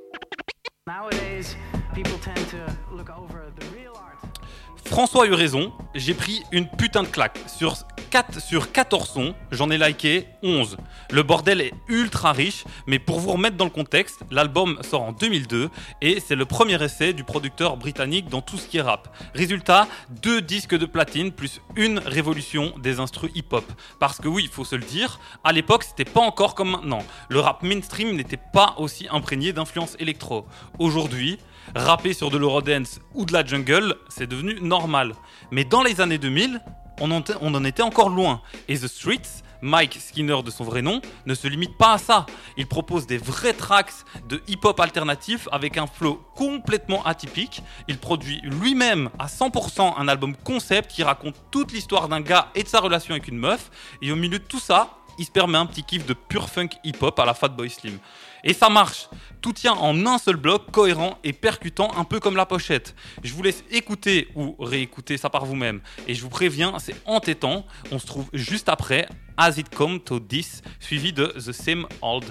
François 4.86 5.24
a 5.24 5.26
eu 5.26 5.32
raison, 5.32 5.72
j'ai 5.94 6.14
pris 6.14 6.42
une 6.52 6.68
putain 6.68 7.02
de 7.02 7.08
claque. 7.08 7.38
Sur, 7.46 7.74
4, 8.10 8.40
sur 8.40 8.70
14 8.70 9.08
sons, 9.08 9.34
j'en 9.50 9.70
ai 9.70 9.78
liké 9.78 10.28
11. 10.42 10.76
Le 11.10 11.22
bordel 11.22 11.60
est 11.60 11.72
ultra 11.88 12.32
riche, 12.32 12.64
mais 12.86 12.98
pour 12.98 13.18
vous 13.18 13.32
remettre 13.32 13.56
dans 13.56 13.64
le 13.64 13.70
contexte, 13.70 14.20
l'album 14.30 14.78
sort 14.82 15.02
en 15.02 15.12
2002 15.12 15.70
et 16.00 16.20
c'est 16.20 16.36
le 16.36 16.44
premier 16.44 16.80
essai 16.82 17.12
du 17.12 17.24
producteur 17.24 17.76
britannique 17.76 18.28
dans 18.28 18.42
tout 18.42 18.56
ce 18.56 18.68
qui 18.68 18.76
est 18.76 18.82
rap. 18.82 19.16
Résultat, 19.34 19.88
deux 20.22 20.42
disques 20.42 20.76
de 20.76 20.86
platine 20.86 21.32
plus 21.32 21.60
une 21.76 21.98
révolution 21.98 22.72
des 22.78 23.00
instrus 23.00 23.32
hip-hop. 23.34 23.64
Parce 23.98 24.18
que 24.18 24.28
oui, 24.28 24.44
il 24.44 24.50
faut 24.50 24.64
se 24.64 24.76
le 24.76 24.84
dire, 24.84 25.18
à 25.42 25.52
l'époque 25.52 25.82
c'était 25.82 26.04
pas 26.04 26.20
encore 26.20 26.54
comme 26.54 26.70
maintenant. 26.70 27.02
Le 27.30 27.40
rap 27.40 27.62
mainstream 27.62 28.14
n'était 28.14 28.40
pas 28.52 28.74
aussi 28.78 29.08
imprégné 29.10 29.52
d'influence 29.52 29.96
électro. 29.98 30.46
Aujourd'hui, 30.78 31.38
rapper 31.74 32.12
sur 32.12 32.30
de 32.30 32.38
l'eurodance 32.38 33.00
ou 33.14 33.24
de 33.24 33.32
la 33.32 33.44
jungle, 33.44 33.96
c'est 34.08 34.26
devenu 34.26 34.60
normal. 34.60 35.14
Mais 35.50 35.64
dans 35.64 35.82
les 35.82 36.00
années 36.00 36.18
2000, 36.18 36.60
on 37.00 37.10
en, 37.10 37.64
était 37.64 37.82
encore 37.82 38.08
loin. 38.08 38.40
Et 38.68 38.78
The 38.78 38.86
Streets, 38.86 39.42
Mike 39.62 39.98
Skinner 40.00 40.42
de 40.44 40.50
son 40.50 40.64
vrai 40.64 40.82
nom, 40.82 41.00
ne 41.26 41.34
se 41.34 41.48
limite 41.48 41.76
pas 41.76 41.94
à 41.94 41.98
ça. 41.98 42.26
Il 42.56 42.66
propose 42.66 43.06
des 43.06 43.18
vrais 43.18 43.52
tracks 43.52 43.92
de 44.28 44.42
hip-hop 44.46 44.78
alternatif 44.78 45.48
avec 45.50 45.76
un 45.76 45.86
flow 45.86 46.22
complètement 46.34 47.04
atypique. 47.04 47.62
Il 47.88 47.98
produit 47.98 48.40
lui-même 48.44 49.10
à 49.18 49.26
100% 49.26 49.94
un 49.96 50.08
album 50.08 50.36
concept 50.36 50.90
qui 50.90 51.02
raconte 51.02 51.34
toute 51.50 51.72
l'histoire 51.72 52.08
d'un 52.08 52.20
gars 52.20 52.48
et 52.54 52.62
de 52.62 52.68
sa 52.68 52.80
relation 52.80 53.12
avec 53.12 53.28
une 53.28 53.38
meuf. 53.38 53.70
Et 54.02 54.12
au 54.12 54.16
milieu 54.16 54.38
de 54.38 54.44
tout 54.44 54.60
ça, 54.60 54.98
il 55.18 55.24
se 55.24 55.30
permet 55.30 55.58
un 55.58 55.66
petit 55.66 55.84
kiff 55.84 56.06
de 56.06 56.14
pur 56.14 56.48
funk 56.48 56.70
hip-hop 56.82 57.18
à 57.18 57.24
la 57.24 57.34
Fatboy 57.34 57.70
Slim. 57.70 57.98
Et 58.44 58.52
ça 58.52 58.68
marche. 58.68 59.08
Tout 59.40 59.52
tient 59.52 59.72
en 59.72 60.06
un 60.06 60.18
seul 60.18 60.36
bloc, 60.36 60.70
cohérent 60.70 61.18
et 61.24 61.32
percutant, 61.32 61.90
un 61.96 62.04
peu 62.04 62.20
comme 62.20 62.36
la 62.36 62.46
pochette. 62.46 62.94
Je 63.22 63.32
vous 63.34 63.42
laisse 63.42 63.64
écouter 63.70 64.28
ou 64.34 64.54
réécouter 64.58 65.16
ça 65.16 65.28
par 65.28 65.44
vous-même. 65.44 65.80
Et 66.06 66.14
je 66.14 66.22
vous 66.22 66.30
préviens, 66.30 66.78
c'est 66.78 66.96
entêtant. 67.04 67.66
On 67.90 67.98
se 67.98 68.06
trouve 68.06 68.28
juste 68.32 68.68
après 68.68 69.08
As 69.36 69.58
It 69.58 69.74
Come 69.74 70.00
to 70.00 70.20
This, 70.20 70.62
suivi 70.78 71.12
de 71.12 71.26
The 71.26 71.52
Same 71.52 71.86
Old 72.00 72.24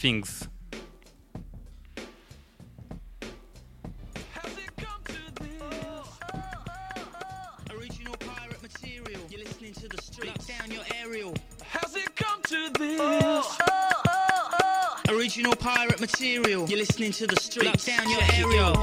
Things. 0.00 0.48
Original 15.10 15.56
pirate 15.56 15.98
material. 15.98 16.68
You're 16.68 16.78
listening 16.78 17.10
to 17.12 17.26
the 17.26 17.34
streets. 17.34 17.88
Lock 17.88 17.98
down 17.98 18.08
your 18.08 18.20
aerial. 18.32 18.76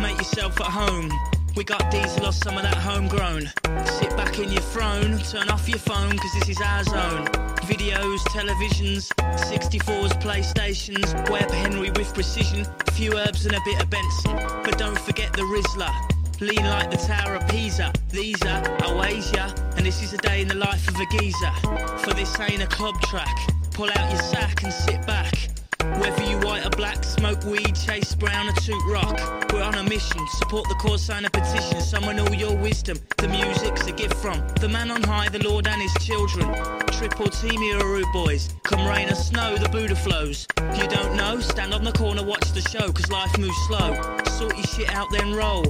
Make 0.00 0.16
yourself 0.16 0.58
at 0.58 0.68
home. 0.68 1.12
We 1.56 1.64
got 1.64 1.90
diesel 1.90 2.24
or 2.24 2.32
some 2.32 2.56
of 2.56 2.62
that 2.62 2.78
homegrown. 2.78 3.52
Sit 3.84 4.16
back 4.16 4.38
in 4.38 4.50
your 4.50 4.62
throne, 4.62 5.18
turn 5.18 5.50
off 5.50 5.68
your 5.68 5.78
phone, 5.78 6.16
cause 6.16 6.32
this 6.40 6.48
is 6.48 6.60
our 6.62 6.84
zone. 6.84 7.26
Videos, 7.68 8.18
televisions, 8.32 9.12
64s, 9.44 10.18
PlayStations, 10.22 11.30
Web 11.30 11.50
Henry 11.50 11.90
with 11.90 12.14
precision, 12.14 12.66
few 12.92 13.18
herbs 13.18 13.44
and 13.44 13.54
a 13.54 13.60
bit 13.66 13.82
of 13.82 13.90
Benson. 13.90 14.36
But 14.64 14.78
don't 14.78 14.98
forget 14.98 15.34
the 15.34 15.42
Rizzler. 15.42 15.92
Lean 16.40 16.64
like 16.64 16.90
the 16.92 16.96
Tower 16.96 17.34
of 17.34 17.46
Pisa. 17.48 17.92
These 18.08 18.42
are 18.42 18.62
Oasia, 18.78 19.54
and 19.76 19.84
this 19.84 20.02
is 20.02 20.14
a 20.14 20.18
day 20.18 20.40
in 20.40 20.48
the 20.48 20.54
life 20.54 20.88
of 20.88 20.98
a 20.98 21.06
geezer. 21.18 21.52
For 21.98 22.14
this 22.14 22.40
ain't 22.40 22.62
a 22.62 22.66
club 22.68 22.98
track. 23.02 23.36
Pull 23.72 23.90
out 23.90 24.10
your 24.10 24.22
sack 24.22 24.62
and 24.62 24.72
sit 24.72 25.06
back. 25.06 25.53
Whether 26.00 26.22
you 26.24 26.38
white 26.38 26.64
or 26.66 26.70
black, 26.70 27.04
smoke 27.04 27.44
weed, 27.44 27.74
chase 27.74 28.14
brown 28.14 28.48
or 28.48 28.52
toot 28.52 28.82
rock. 28.86 29.18
We're 29.52 29.62
on 29.62 29.74
a 29.74 29.82
mission, 29.84 30.26
support 30.38 30.68
the 30.68 30.74
cause, 30.76 31.02
sign 31.02 31.24
a 31.24 31.30
petition, 31.30 31.80
summon 31.80 32.18
all 32.18 32.34
your 32.34 32.56
wisdom. 32.56 32.98
The 33.18 33.28
music's 33.28 33.86
a 33.86 33.92
gift 33.92 34.14
from 34.14 34.46
the 34.60 34.68
man 34.68 34.90
on 34.90 35.02
high, 35.02 35.28
the 35.28 35.42
Lord 35.46 35.66
and 35.66 35.80
his 35.80 35.94
children. 36.04 36.46
Triple 36.88 37.28
team 37.28 37.60
here, 37.60 37.78
rude 37.78 38.06
boys. 38.12 38.48
Come 38.64 38.86
rain 38.86 39.08
or 39.08 39.14
snow, 39.14 39.56
the 39.56 39.68
Buddha 39.68 39.94
flows. 39.94 40.46
You 40.76 40.86
don't 40.88 41.16
know? 41.16 41.38
Stand 41.40 41.74
on 41.74 41.84
the 41.84 41.92
corner, 41.92 42.24
watch 42.24 42.52
the 42.52 42.62
show, 42.62 42.90
cause 42.92 43.10
life 43.10 43.36
moves 43.38 43.56
slow. 43.66 43.94
Sort 44.38 44.56
your 44.56 44.66
shit 44.66 44.94
out, 44.94 45.10
then 45.10 45.34
roll. 45.34 45.64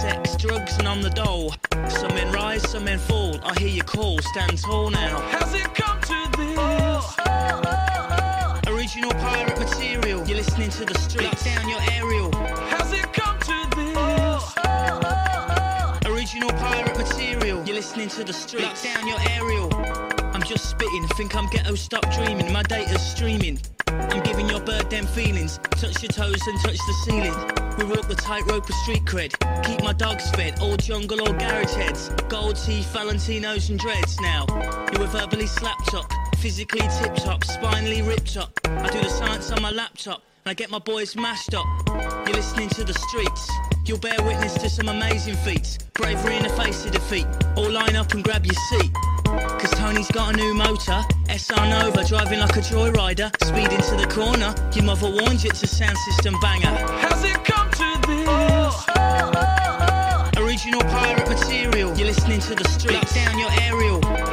Sex, 0.00 0.34
drugs, 0.36 0.78
and 0.78 0.88
on 0.88 1.02
the 1.02 1.10
dole. 1.10 1.54
Some 1.88 2.14
men 2.14 2.32
rise, 2.32 2.68
some 2.68 2.84
men 2.84 2.98
fall. 2.98 3.38
I 3.44 3.58
hear 3.58 3.68
you 3.68 3.82
call, 3.82 4.18
stand 4.18 4.58
tall 4.58 4.90
now. 4.90 5.20
Has 5.28 5.52
it 5.54 5.74
come 5.74 6.00
to 6.00 6.36
this? 6.38 6.58
Oh, 6.58 7.14
oh, 7.26 7.62
oh. 7.66 7.79
Original 9.00 9.18
pirate 9.22 9.58
material. 9.58 10.26
You're 10.26 10.36
listening 10.36 10.68
to 10.68 10.84
the 10.84 10.94
streets. 10.98 11.42
down 11.44 11.66
your 11.70 11.80
aerial. 11.92 12.30
Has 12.68 12.92
it 12.92 13.10
come 13.14 13.38
to 13.38 13.74
this? 13.74 13.96
Oh, 13.96 14.54
oh, 14.58 16.00
oh, 16.04 16.12
Original 16.12 16.50
pirate 16.50 16.98
material. 16.98 17.64
You're 17.64 17.76
listening 17.76 18.08
to 18.10 18.24
the 18.24 18.34
streets. 18.34 18.84
down 18.84 19.06
your 19.08 19.16
aerial. 19.30 19.72
I'm 20.34 20.42
just 20.42 20.68
spitting. 20.68 21.06
Think 21.16 21.34
I'm 21.34 21.46
ghetto. 21.48 21.76
Stop 21.76 22.12
dreaming. 22.12 22.52
My 22.52 22.62
data's 22.62 23.00
streaming. 23.00 23.58
I'm 23.86 24.22
giving 24.22 24.50
your 24.50 24.60
bird 24.60 24.90
them 24.90 25.06
feelings. 25.06 25.58
Touch 25.70 26.02
your 26.02 26.12
toes 26.12 26.46
and 26.46 26.60
touch 26.60 26.76
the 26.76 26.92
ceiling. 27.04 27.34
We 27.78 27.84
walk 27.84 28.06
the 28.06 28.16
tightrope 28.16 28.68
of 28.68 28.74
street 28.82 29.06
cred. 29.06 29.32
Keep 29.64 29.82
my 29.82 29.94
dogs 29.94 30.30
fed. 30.32 30.58
All 30.60 30.76
jungle 30.76 31.22
or 31.22 31.32
garage 31.32 31.72
heads. 31.72 32.10
Gold 32.28 32.56
teeth, 32.56 32.92
Valentinos 32.92 33.70
and 33.70 33.78
dreads. 33.78 34.20
Now 34.20 34.44
you 34.92 34.98
were 34.98 35.06
verbally 35.06 35.46
slapped 35.46 35.94
up. 35.94 36.12
Physically 36.40 36.80
tip 36.98 37.14
top, 37.16 37.44
spinally 37.44 38.00
ripped 38.00 38.38
up. 38.38 38.58
I 38.64 38.88
do 38.88 38.98
the 38.98 39.10
science 39.10 39.52
on 39.52 39.60
my 39.60 39.70
laptop, 39.70 40.22
and 40.46 40.50
I 40.50 40.54
get 40.54 40.70
my 40.70 40.78
boys 40.78 41.14
mashed 41.14 41.52
up. 41.52 41.66
You're 41.86 42.34
listening 42.34 42.70
to 42.70 42.82
the 42.82 42.94
streets. 42.94 43.46
You'll 43.84 43.98
bear 43.98 44.16
witness 44.22 44.54
to 44.54 44.70
some 44.70 44.88
amazing 44.88 45.36
feats. 45.36 45.76
Bravery 45.92 46.36
in 46.36 46.44
the 46.44 46.48
face 46.48 46.86
of 46.86 46.92
defeat. 46.92 47.26
All 47.56 47.70
line 47.70 47.94
up 47.94 48.14
and 48.14 48.24
grab 48.24 48.46
your 48.46 48.54
seat. 48.70 48.90
Cause 49.24 49.70
Tony's 49.72 50.10
got 50.12 50.32
a 50.32 50.36
new 50.38 50.54
motor, 50.54 51.02
SR 51.28 51.66
Nova, 51.68 52.06
driving 52.06 52.40
like 52.40 52.56
a 52.56 52.60
joyrider. 52.60 53.30
Speed 53.44 53.70
into 53.70 53.96
the 53.96 54.06
corner, 54.10 54.54
your 54.72 54.86
mother 54.86 55.10
warned 55.10 55.44
you 55.44 55.50
it's 55.50 55.62
a 55.62 55.66
sound 55.66 55.98
system 55.98 56.34
banger. 56.40 56.74
Has 57.04 57.22
it 57.22 57.44
come 57.44 57.70
to 57.72 58.00
this? 58.08 58.88
Original 60.42 60.80
pirate 60.84 61.28
material, 61.28 61.94
you're 61.98 62.06
listening 62.06 62.40
to 62.40 62.54
the 62.54 62.64
streets. 62.64 62.94
Lock 62.94 63.14
down 63.14 63.38
your 63.38 63.50
aerial. 63.60 64.29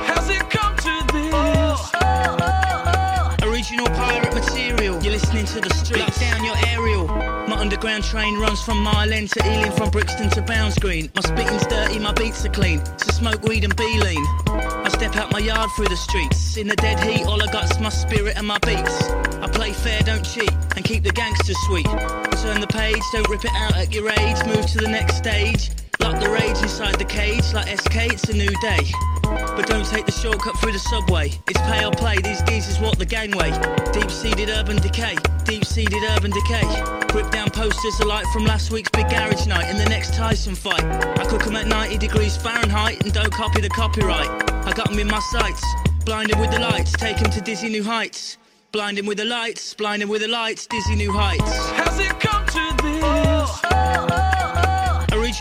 Material. 5.56 5.70
To 5.70 5.70
the 5.70 5.86
streets. 5.86 6.20
down 6.20 6.44
your 6.44 6.56
aerial. 6.68 7.08
My 7.48 7.58
underground 7.58 8.04
train 8.04 8.40
runs 8.40 8.62
from 8.62 8.82
Mile 8.84 9.12
End 9.12 9.30
to 9.32 9.40
Ealing, 9.40 9.72
from 9.72 9.90
Brixton 9.90 10.30
to 10.32 10.42
Bounds 10.42 10.78
Green. 10.78 11.10
My 11.16 11.22
spitting's 11.22 11.66
dirty, 11.68 12.00
my 12.00 12.14
beats 12.14 12.46
are 12.46 12.50
clean. 12.50 12.84
So 12.98 13.12
smoke 13.12 13.44
weed 13.44 13.64
and 13.64 13.76
be 13.76 14.00
lean. 14.00 14.24
I 14.48 14.90
step 14.90 15.16
out 15.16 15.32
my 15.32 15.40
yard 15.40 15.70
through 15.76 15.88
the 15.88 15.98
streets. 15.98 16.58
In 16.58 16.68
the 16.68 16.76
dead 16.76 17.00
heat, 17.00 17.26
all 17.26 17.42
I 17.42 17.52
got's 17.52 17.80
my 17.80 17.90
spirit 17.90 18.38
and 18.38 18.48
my 18.48 18.60
beats. 18.60 19.04
I 19.42 19.48
play 19.48 19.74
fair, 19.74 20.02
don't 20.02 20.24
cheat, 20.24 20.52
and 20.76 20.84
keep 20.84 21.04
the 21.04 21.12
gangsters 21.12 21.58
sweet. 21.68 21.86
Turn 21.86 22.62
the 22.62 22.68
page, 22.68 23.02
don't 23.14 23.28
rip 23.30 23.46
it 23.46 23.52
out 23.56 23.76
at 23.76 23.94
your 23.94 24.10
age. 24.10 24.38
Move 24.46 24.66
to 24.68 24.78
the 24.80 24.90
next 24.90 25.18
stage. 25.18 25.70
Lock 26.00 26.20
the 26.22 26.30
rage 26.30 26.58
inside 26.62 26.96
the 26.96 27.06
cage, 27.06 27.54
like 27.54 27.68
SK, 27.68 28.14
it's 28.14 28.30
a 28.30 28.34
new 28.34 28.52
day. 28.62 28.80
But 29.24 29.68
don't 29.68 29.86
take 29.86 30.06
the 30.06 30.12
shortcut 30.12 30.58
through 30.60 30.74
the 30.74 30.80
subway. 30.80 31.32
It's 31.48 31.60
pay 31.62 31.86
or 31.86 31.92
play, 31.92 32.18
these 32.18 32.42
geezers 32.44 32.80
walk 32.80 32.98
the 32.98 33.06
gangway. 33.06 33.52
Deep 33.92 34.12
seated 34.12 34.50
urban 34.50 34.78
decay, 34.78 35.16
deep 35.44 35.66
seated 35.66 36.04
urban 36.16 36.32
decay. 36.32 36.68
Rip 37.14 37.32
down 37.32 37.50
posters 37.50 38.00
alike 38.00 38.26
from 38.32 38.46
last 38.46 38.72
week's 38.72 38.90
big 38.92 39.10
garage 39.10 39.48
night 39.48 39.66
and 39.66 39.80
the 39.80 39.90
next 39.90 40.14
Tyson 40.14 40.56
fight. 40.56 40.84
I 40.84 41.26
cook 41.26 41.46
'em 41.48 41.56
at 41.56 41.68
90 41.68 41.98
degrees 41.98 42.38
Fahrenheit 42.38 43.04
and 43.04 43.12
don't 43.12 43.32
copy 43.32 43.62
the 43.62 43.70
copyright. 43.70 44.30
I 44.66 44.74
got 44.74 44.92
'em 44.92 45.00
in 45.00 45.08
my 45.08 45.22
sights, 45.32 45.64
blinded 46.06 46.40
with 46.40 46.52
the 46.52 46.60
lights, 46.60 46.92
take 46.92 47.18
'em 47.22 47.32
to 47.32 47.42
dizzy 47.42 47.70
new 47.70 47.84
heights. 47.84 48.38
Blinding 48.72 49.06
with 49.06 49.18
the 49.18 49.26
lights, 49.26 49.74
blinding 49.74 50.10
with 50.10 50.22
the 50.22 50.28
lights, 50.28 50.68
dizzy 50.68 50.96
new 50.96 51.12
heights. 51.12 51.87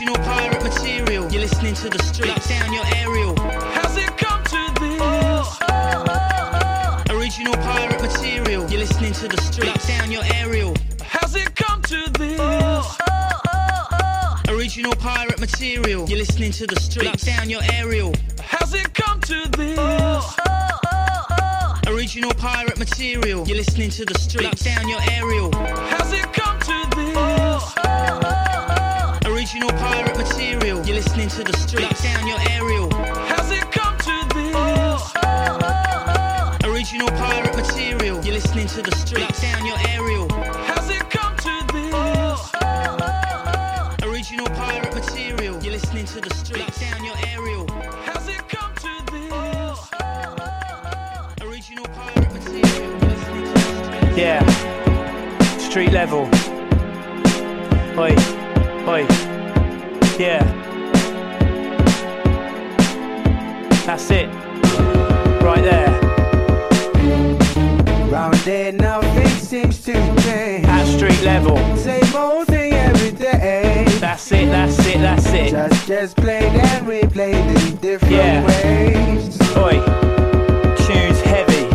Original 0.07 0.25
pirate 0.25 0.63
material, 0.63 1.33
you're 1.33 1.41
listening 1.41 1.75
to 1.75 1.89
the 1.91 1.99
streets. 2.01 2.49
down 2.49 2.73
your 2.73 2.85
aerial. 2.95 3.35
Has 3.75 3.97
it 3.97 4.17
come 4.17 4.41
to 4.45 4.73
this? 4.79 5.01
Oh, 5.03 5.59
oh, 5.69 7.03
oh, 7.11 7.17
original 7.17 7.55
pirate 7.55 8.01
material, 8.01 8.71
you're 8.71 8.79
listening 8.79 9.13
to 9.15 9.27
the 9.27 9.37
streets. 9.43 9.89
down 9.89 10.13
your 10.13 10.23
aerial. 10.33 10.77
Has 11.03 11.35
it 11.35 11.57
come 11.57 11.83
to 11.83 12.09
this? 12.19 12.97
Original 14.49 14.95
pirate 14.95 15.41
material, 15.41 16.09
you're 16.09 16.19
listening 16.19 16.53
to 16.53 16.69
the 16.69 16.79
streets. 16.81 17.25
down 17.25 17.51
your 17.51 17.63
aerial. 17.73 18.15
Has 18.41 18.75
it 18.75 18.95
come 18.95 19.21
to 19.23 19.49
this? 19.57 20.37
Original 21.89 22.33
pirate 22.35 22.79
material, 22.79 23.45
you're 23.45 23.57
listening 23.57 23.91
to 23.91 24.05
the 24.05 24.17
streets. 24.21 24.63
down 24.63 24.89
your 24.89 25.01
aerial. 25.11 25.51
Has 25.53 26.13
it 26.13 26.33
come 26.33 26.56
to 29.61 30.15
this? 30.19 30.85
Original 30.85 30.97
listening 30.97 31.29
to 31.29 31.45
the 31.45 31.57
street. 31.57 31.83
Lock 31.83 31.99
down 32.03 32.27
your 32.27 32.39
aerial. 32.51 32.91
Has 33.27 33.51
it 33.51 33.71
come 33.73 33.97
to 33.99 34.27
this? 34.35 35.15
Original 36.65 37.09
pirate 37.09 37.57
material. 37.57 38.23
You're 38.25 38.35
listening 38.35 38.67
to 38.69 38.83
the 38.83 38.95
street. 38.97 39.23
Lock 39.23 39.41
down 39.41 39.67
your 39.67 39.79
aerial. 39.89 40.29
Has 40.65 40.91
it 40.91 41.09
come 41.11 41.37
to 41.37 41.67
this? 41.73 41.95
Original 44.03 44.47
pirate 44.49 44.95
material. 44.95 45.63
You're 45.63 45.73
listening 45.73 46.07
to 46.07 46.21
the 46.21 46.35
street. 46.35 46.61
Lock 46.61 46.75
down 46.79 47.05
your 47.05 47.17
aerial. 47.29 47.67
Has 48.05 48.29
it 48.29 48.49
come 48.49 48.75
to 48.85 49.03
this? 49.13 49.79
Original 51.43 51.87
pirate 51.89 52.33
material. 52.33 52.91
You're 53.01 53.11
listening 53.11 53.45
to 53.45 53.51
the 53.51 53.61
street. 54.05 54.17
Yeah. 54.17 54.43
Street 55.59 55.93
level. 55.93 56.29
Oi. 57.99 58.15
Oi. 58.89 59.26
Just 75.87 76.17
played 76.17 76.43
and 76.43 76.85
replayed 76.85 77.69
in 77.69 77.77
different 77.77 78.13
Yeah. 78.13 78.45
ways. 78.45 79.39
Oi. 79.57 79.79
Tunes 80.85 81.21
heavy. 81.21 81.67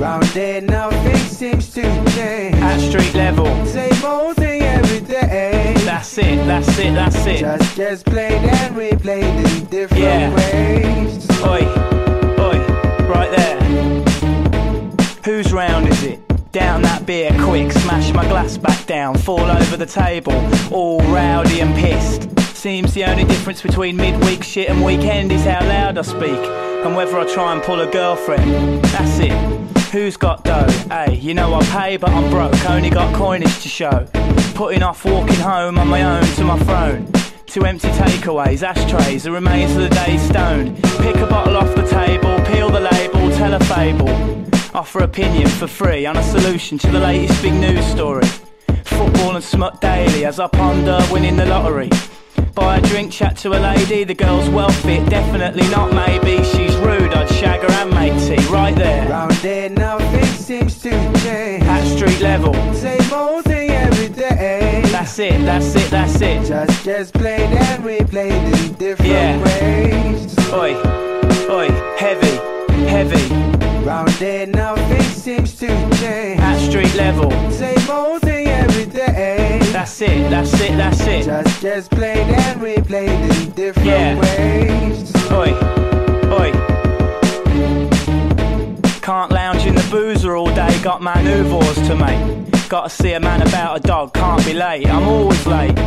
Round 0.00 0.24
there, 0.34 0.60
nothing 0.62 1.16
seems 1.16 1.68
to 1.74 1.82
change. 2.16 2.56
At 2.56 2.80
street 2.80 3.14
level. 3.14 3.46
Same 3.66 4.04
old 4.04 4.34
thing 4.34 4.62
every 4.62 4.98
day. 4.98 5.74
That's 5.84 6.18
it, 6.18 6.44
that's 6.46 6.76
it, 6.76 6.94
that's 6.94 7.24
it. 7.26 7.38
Just 7.38 7.76
just 7.76 8.04
played 8.04 8.42
and 8.42 8.74
replayed 8.74 9.46
in 9.46 9.64
different 9.66 10.02
Yeah. 10.02 10.34
ways. 10.34 11.24
Oi, 11.46 11.62
oi, 12.40 12.58
right 13.08 13.30
there. 13.36 13.58
Whose 15.24 15.52
round 15.52 15.86
is 15.88 16.02
it? 16.02 16.18
Down 16.50 16.82
that 16.82 17.06
beer 17.06 17.30
quick, 17.42 17.70
smash 17.70 18.12
my 18.12 18.24
glass 18.26 18.56
back 18.58 18.86
down, 18.86 19.16
fall 19.16 19.48
over 19.48 19.76
the 19.76 19.86
table, 19.86 20.34
all 20.72 20.98
rowdy 21.02 21.60
and 21.60 21.72
pissed. 21.76 22.28
Seems 22.58 22.92
the 22.92 23.04
only 23.04 23.22
difference 23.22 23.62
between 23.62 23.96
midweek 23.96 24.42
shit 24.42 24.68
and 24.68 24.84
weekend 24.84 25.30
is 25.30 25.44
how 25.44 25.64
loud 25.64 25.96
I 25.96 26.02
speak, 26.02 26.40
and 26.84 26.96
whether 26.96 27.16
I 27.16 27.24
try 27.24 27.52
and 27.52 27.62
pull 27.62 27.80
a 27.82 27.86
girlfriend. 27.88 28.82
That's 28.86 29.20
it. 29.20 29.80
Who's 29.92 30.16
got 30.16 30.42
dough? 30.42 30.66
Hey, 30.90 31.14
you 31.14 31.34
know 31.34 31.54
I 31.54 31.62
pay, 31.66 31.96
but 31.98 32.10
I'm 32.10 32.28
broke, 32.30 32.68
only 32.68 32.90
got 32.90 33.14
coinage 33.14 33.62
to 33.62 33.68
show. 33.68 34.08
Putting 34.56 34.82
off 34.82 35.04
walking 35.04 35.36
home 35.36 35.78
on 35.78 35.86
my 35.86 36.02
own 36.02 36.24
to 36.34 36.42
my 36.42 36.58
throne. 36.64 37.06
Two 37.46 37.64
empty 37.64 37.90
takeaways, 37.90 38.64
ashtrays, 38.64 39.22
the 39.22 39.30
remains 39.30 39.76
of 39.76 39.82
the 39.82 39.90
day 39.90 40.18
stoned. 40.18 40.82
Pick 40.98 41.14
a 41.14 41.28
bottle 41.28 41.56
off 41.56 41.72
the 41.76 41.86
table, 41.86 42.44
peel 42.46 42.70
the 42.70 42.80
label, 42.80 43.30
tell 43.36 43.54
a 43.54 43.60
fable. 43.60 44.10
Offer 44.76 45.04
opinion 45.04 45.46
for 45.46 45.68
free 45.68 46.06
on 46.06 46.16
a 46.16 46.22
solution 46.24 46.76
to 46.78 46.90
the 46.90 46.98
latest 46.98 47.40
big 47.40 47.54
news 47.54 47.86
story. 47.86 48.26
Football 48.82 49.36
and 49.36 49.44
smut 49.44 49.80
daily 49.80 50.24
as 50.24 50.40
I 50.40 50.48
ponder 50.48 50.98
winning 51.12 51.36
the 51.36 51.46
lottery. 51.46 51.88
Buy 52.58 52.78
a 52.78 52.80
drink, 52.80 53.12
chat 53.12 53.36
to 53.38 53.50
a 53.50 53.60
lady, 53.60 54.02
the 54.02 54.14
girl's 54.14 54.48
well 54.48 54.68
fit, 54.68 55.08
definitely 55.08 55.68
not 55.68 55.92
maybe. 55.92 56.42
She's 56.42 56.74
rude, 56.78 57.14
I'd 57.14 57.28
shag 57.30 57.60
her 57.60 57.70
and 57.70 57.90
make 57.94 58.12
tea, 58.26 58.44
right 58.52 58.74
there. 58.74 59.08
Round 59.08 59.30
there, 59.42 59.70
nothing 59.70 60.24
seems 60.24 60.82
to 60.82 60.90
change. 61.22 61.62
At 61.62 61.84
street 61.86 62.20
level. 62.20 62.52
Same 62.74 63.12
old 63.12 63.44
thing 63.44 63.70
every 63.70 64.08
day. 64.08 64.82
That's 64.86 65.16
it, 65.20 65.38
that's 65.44 65.72
it, 65.76 65.88
that's 65.88 66.20
it. 66.20 66.44
Just 66.48 66.84
just 66.84 67.14
played 67.14 67.48
and 67.48 67.84
replayed 67.84 68.66
in 68.66 68.72
different 68.74 69.12
Yeah. 69.12 69.38
ways. 69.44 70.36
Oi, 70.52 70.74
oi, 71.48 71.68
heavy, 71.96 72.34
heavy. 72.88 73.77
Round 73.88 74.08
there, 74.20 74.46
nothing 74.46 75.00
seems 75.00 75.54
to 75.60 75.66
change. 75.96 76.38
At 76.40 76.58
street 76.58 76.94
level. 76.94 77.30
Same 77.50 77.88
old 77.90 78.20
thing 78.20 78.46
every 78.46 78.84
day. 78.84 79.60
That's 79.72 80.02
it, 80.02 80.28
that's 80.28 80.52
it, 80.60 80.76
that's 80.76 81.00
it. 81.06 81.24
Just 81.24 81.62
just 81.62 81.90
played 81.92 82.18
and 82.18 82.60
replayed 82.60 83.08
in 83.08 83.50
different 83.52 83.88
Yeah. 83.88 84.20
ways. 84.20 85.10
Oi, 85.32 85.54
oi. 86.38 86.50
Can't 89.00 89.32
lounge 89.32 89.64
in 89.64 89.74
the 89.74 89.88
boozer 89.90 90.36
all 90.36 90.54
day, 90.54 90.78
got 90.82 91.00
manoeuvres 91.00 91.80
to 91.88 91.96
make. 91.96 92.68
Gotta 92.68 92.90
see 92.90 93.14
a 93.14 93.20
man 93.20 93.40
about 93.40 93.78
a 93.78 93.80
dog, 93.80 94.12
can't 94.12 94.44
be 94.44 94.52
late, 94.52 94.86
I'm 94.86 95.08
always 95.08 95.46
late. 95.46 95.78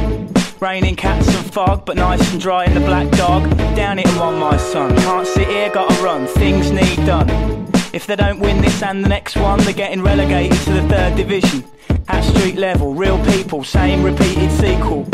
Raining 0.59 0.95
cats 0.95 1.27
and 1.27 1.53
fog, 1.53 1.85
but 1.85 1.97
nice 1.97 2.31
and 2.31 2.41
dry 2.41 2.65
in 2.65 2.73
the 2.73 2.79
black 2.79 3.11
dog. 3.11 3.47
Down 3.75 3.99
it 3.99 4.07
and 4.07 4.19
one, 4.19 4.39
my 4.39 4.57
son. 4.57 4.95
Can't 4.97 5.27
sit 5.27 5.47
here, 5.47 5.69
gotta 5.69 5.93
run, 6.01 6.25
things 6.25 6.71
need 6.71 6.97
done. 7.05 7.61
If 7.93 8.07
they 8.07 8.15
don't 8.15 8.39
win 8.39 8.61
this 8.61 8.81
and 8.81 9.03
the 9.03 9.09
next 9.09 9.35
one, 9.35 9.59
they're 9.59 9.73
getting 9.73 10.01
relegated 10.01 10.57
to 10.61 10.73
the 10.73 10.87
third 10.87 11.17
division. 11.17 11.65
At 12.07 12.23
street 12.23 12.55
level, 12.55 12.93
real 12.93 13.21
people, 13.25 13.65
same 13.65 14.01
repeated 14.01 14.49
sequel. 14.51 15.05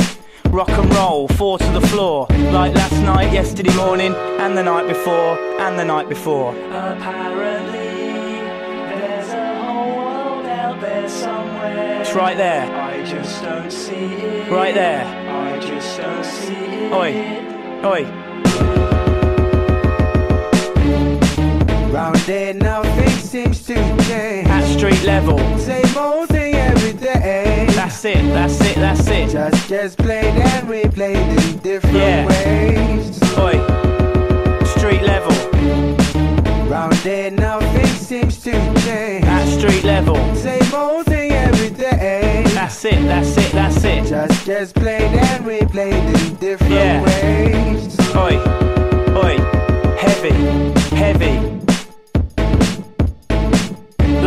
Rock 0.51 0.69
and 0.69 0.93
roll, 0.93 1.27
four 1.27 1.57
to 1.57 1.71
the 1.71 1.81
floor. 1.81 2.27
Like 2.29 2.75
last 2.75 3.01
night, 3.01 3.33
yesterday 3.33 3.75
morning, 3.75 4.13
and 4.13 4.55
the 4.55 4.61
night 4.61 4.87
before, 4.87 5.39
and 5.59 5.77
the 5.77 5.85
night 5.85 6.07
before. 6.07 6.55
Apparently, 6.55 7.79
there's 8.99 9.29
a 9.29 9.61
whole 9.63 9.97
world 9.97 10.45
out 10.45 10.79
there 10.79 11.09
somewhere. 11.09 12.01
It's 12.01 12.13
right 12.13 12.37
there. 12.37 12.71
I 12.71 13.03
just 13.03 13.41
don't 13.41 13.71
see 13.71 13.95
it. 13.95 14.51
Right 14.51 14.75
there. 14.75 15.03
I 15.03 15.59
just 15.59 15.97
don't 15.99 16.23
see 16.23 16.53
it. 16.53 16.93
Oi, 16.93 17.85
oi. 17.85 18.26
Round 21.97 22.15
there, 22.27 22.53
nothing 22.53 23.09
seems 23.09 23.65
to 23.65 23.73
change. 24.05 24.47
At 24.47 24.63
street 24.67 25.03
level. 25.03 25.39
Same 25.57 25.97
old 25.97 26.29
thing 26.29 26.53
every 26.53 26.93
day. 26.93 27.65
That's 27.71 28.05
it, 28.05 28.23
that's 28.35 28.61
it, 28.61 28.75
that's 28.75 29.07
it. 29.07 29.31
Just 29.31 29.67
just 29.67 29.97
played 29.97 30.25
and 30.25 30.67
replayed 30.67 31.27
in 31.43 31.57
different 31.57 31.95
Yeah. 31.95 32.27
ways. 32.27 33.19
Oi. 33.39 33.57
Street 34.77 35.01
level. 35.01 35.35
Round 36.69 36.93
there, 37.03 37.31
nothing 37.31 37.87
seems 37.87 38.37
to 38.43 38.51
change. 38.85 39.25
At 39.25 39.47
street 39.47 39.83
level. 39.83 40.17
Same 40.35 40.71
old 40.75 41.07
thing 41.07 41.31
every 41.31 41.71
day. 41.71 42.43
That's 42.53 42.85
it, 42.85 43.01
that's 43.07 43.35
it, 43.37 43.51
that's 43.53 43.83
it. 43.83 44.05
Just 44.05 44.45
just 44.45 44.75
played 44.75 45.01
and 45.27 45.43
replayed 45.43 46.05
in 46.21 46.35
different 46.35 46.73
Yeah. 46.73 47.01
ways. 47.01 47.97
Oi, 48.15 48.37
oi, 49.25 49.35
heavy, 49.97 50.35
heavy. 50.95 51.56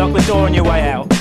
Lock 0.00 0.14
the 0.14 0.22
door 0.26 0.46
on 0.46 0.54
your 0.54 0.64
way 0.64 0.80
out. 0.90 1.12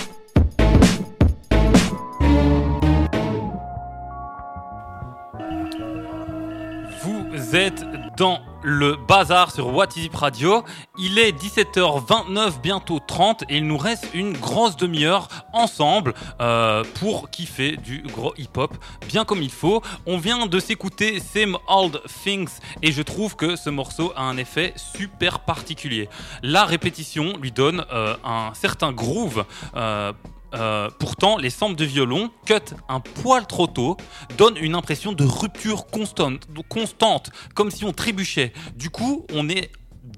Vous 7.04 7.56
êtes 7.58 7.84
dans 8.16 8.40
le 8.64 8.96
bazar 8.96 9.52
sur 9.52 9.74
What 9.74 9.90
Is 9.96 10.10
Radio. 10.14 10.64
Il 10.98 11.18
est 11.20 11.32
17h29, 11.32 12.62
bientôt 12.62 13.00
30, 13.00 13.44
et 13.50 13.58
il 13.58 13.68
nous 13.68 13.78
reste 13.78 14.08
une 14.14 14.34
grosse 14.34 14.76
demi-heure 14.76 15.28
ensemble 15.54 16.14
euh, 16.42 16.84
pour 17.00 17.30
kiffer 17.30 17.78
du 17.78 18.04
gros 18.04 18.34
hip-hop 18.38 18.74
bien 19.08 19.26
comme 19.26 19.42
il 19.42 19.52
faut. 19.52 19.82
On 20.06 20.18
vient 20.18 20.46
de 20.46 20.60
s'écouter 20.60 21.20
Same 21.20 21.58
Old 21.68 22.02
Things 22.24 22.60
et 22.82 22.92
je 22.92 23.02
trouve 23.02 23.36
que 23.36 23.56
ce 23.56 23.70
morceau 23.70 24.14
a 24.16 24.22
un 24.22 24.38
effet 24.38 24.74
super 24.76 25.40
particulier. 25.40 26.10
La 26.44 26.66
répétition 26.66 27.34
lui 27.42 27.52
donne 27.52 27.86
euh, 27.92 28.16
un 28.24 28.54
certain 28.54 28.92
groove. 28.92 29.46
euh, 29.76 30.14
euh, 30.54 30.90
pourtant, 31.00 31.38
les 31.38 31.50
samples 31.50 31.76
de 31.76 31.86
violon, 31.86 32.32
cut 32.46 32.76
un 32.88 33.00
poil 33.00 33.46
trop 33.48 33.68
tôt, 33.68 33.98
donnent 34.38 34.58
une 34.58 34.76
impression 34.76 35.12
de 35.14 35.24
rupture 35.24 35.88
constante, 35.88 36.48
constante, 36.68 37.32
comme 37.56 37.72
si 37.72 37.86
on 37.86 37.92
trébuchait. 37.92 38.54
Du 38.76 38.90
coup, 38.90 39.26
on 39.34 39.50
est 39.50 39.72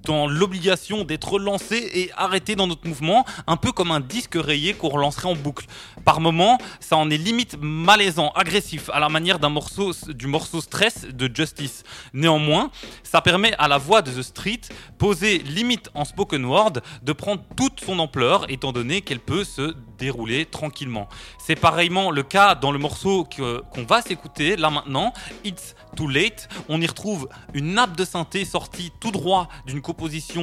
dans 0.04 0.28
l'obligation 0.28 1.04
d'être 1.04 1.34
relancé 1.34 1.90
et 1.94 2.12
arrêté 2.18 2.56
dans 2.56 2.68
notre 2.68 2.88
mouvement, 2.88 3.26
un 3.48 3.58
peu 3.58 3.72
comme 3.72 3.92
un 3.92 4.00
disque 4.00 4.36
rayé 4.36 4.74
qu'on 4.74 4.90
relancerait 4.90 5.28
en 5.28 5.36
boucle. 5.36 5.66
Par 6.06 6.22
moment, 6.22 6.58
ça 6.80 6.98
en 6.98 7.10
est 7.10 7.18
limite 7.18 7.58
malaisant, 7.62 8.32
agressif, 8.36 8.90
à 8.94 9.00
la 9.00 9.10
manière 9.10 9.40
d'un 9.40 9.50
morceau 9.50 9.92
du 10.10 10.28
morceau 10.28 10.62
Stress 10.62 11.06
de 11.06 11.30
Justice. 11.34 11.84
Néanmoins, 12.14 12.72
ça 13.04 13.22
permet 13.22 13.54
à 13.58 13.68
la 13.68 13.78
voix 13.78 14.02
de 14.02 14.12
The 14.12 14.22
Street, 14.22 14.62
posée 14.98 15.40
limite 15.40 15.90
en 15.94 16.06
spoken 16.06 16.46
word, 16.46 16.74
de 17.02 17.14
prendre 17.14 17.44
toute 17.56 17.82
son 17.82 18.00
ampleur, 18.00 18.50
étant 18.50 18.72
donné 18.72 19.02
qu'elle 19.02 19.20
peut 19.20 19.44
se 19.44 19.76
dérouler 19.98 20.46
tranquillement. 20.46 21.08
C'est 21.38 21.56
pareillement 21.56 22.10
le 22.10 22.24
cas 22.24 22.56
dans 22.56 22.72
le 22.72 22.80
morceau 22.80 23.24
qu'on 23.24 23.84
va 23.84 24.02
s'écouter 24.02 24.56
là 24.56 24.70
maintenant, 24.70 25.14
It's 25.44 25.76
Too 25.96 26.08
Late. 26.08 26.50
On 26.70 26.82
y 26.82 26.88
retrouve 26.88 27.30
une 27.54 27.74
nappe 27.74 27.96
de 27.96 28.06
synthé 28.06 28.46
sortie 28.46 28.92
tout 29.00 29.12
droit 29.12 29.48
d'une 29.66 29.82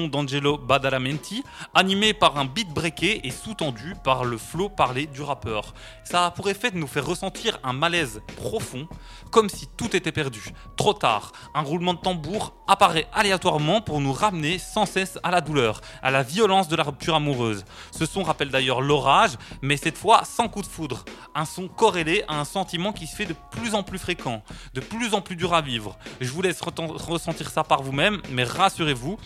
d'Angelo 0.09 0.59
Badalamenti, 0.59 1.43
animée 1.75 2.15
par 2.15 2.39
un 2.39 2.45
beat 2.45 2.69
breaké 2.69 3.27
et 3.27 3.31
sous-tendu 3.31 3.95
par 4.05 4.25
le 4.25 4.39
flow 4.39 4.69
parlé 4.69 5.07
du 5.07 5.23
rappeur. 5.23 5.75
Ça 6.05 6.27
a 6.27 6.31
pour 6.31 6.49
effet 6.49 6.71
de 6.71 6.79
nous 6.79 6.87
faire 6.87 7.07
ressentir 7.07 7.59
un 7.65 7.73
malaise 7.73 8.21
profond, 8.37 8.87
comme 9.31 9.49
si 9.49 9.67
tout 9.77 9.95
était 9.97 10.13
perdu. 10.13 10.53
Trop 10.77 10.93
tard, 10.93 11.33
un 11.55 11.63
roulement 11.63 11.95
de 11.95 11.99
tambour 11.99 12.55
apparaît 12.67 13.09
aléatoirement 13.13 13.81
pour 13.81 14.01
nous 14.01 14.13
ramener 14.13 14.59
sans 14.59 14.87
cesse 14.87 15.19
à 15.23 15.31
la 15.31 15.41
douleur, 15.41 15.81
à 16.03 16.11
la 16.11 16.23
violence 16.23 16.69
de 16.69 16.77
la 16.77 16.85
rupture 16.85 17.15
amoureuse. 17.15 17.65
Ce 17.91 18.07
son 18.07 18.23
rappelle 18.23 18.51
d'ailleurs 18.51 18.81
l'orage, 18.81 19.37
mais 19.63 19.77
cette 19.77 19.99
fois 19.99 20.23
sans 20.25 20.49
coup 20.49 20.63
de 20.63 20.67
foudre. 20.67 21.05
Un 21.35 21.45
son 21.45 21.69
corrélé 21.69 22.25
à 22.29 22.39
un 22.39 22.45
sentiment 22.45 22.93
qui 22.93 23.07
se 23.07 23.17
fait 23.17 23.27
de 23.27 23.35
plus 23.51 23.75
en 23.75 23.83
plus 23.83 23.99
fréquent, 23.99 24.43
de 24.75 24.81
plus 24.81 25.15
en 25.15 25.21
plus 25.21 25.37
dur 25.37 25.55
à 25.55 25.61
vivre. 25.61 25.97
Je 26.21 26.31
vous 26.31 26.43
laisse 26.43 26.61
ressentir 26.61 27.51
ça 27.51 27.65
par 27.65 27.83
vous-même, 27.83 28.21
mais 28.31 28.45
rassurez-vous, 28.45 29.19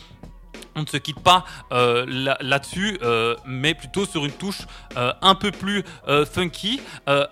on 0.75 0.83
ne 0.83 0.87
se 0.87 0.97
quitte 0.97 1.21
pas 1.21 1.45
euh, 1.73 2.37
là-dessus, 2.41 2.99
euh, 3.03 3.37
mais 3.45 3.75
plutôt 3.75 4.07
sur 4.07 4.25
une 4.25 4.33
touche 4.33 4.63
euh, 4.97 5.13
un 5.23 5.35
peu 5.35 5.51
plus 5.51 5.85
funky 6.33 6.81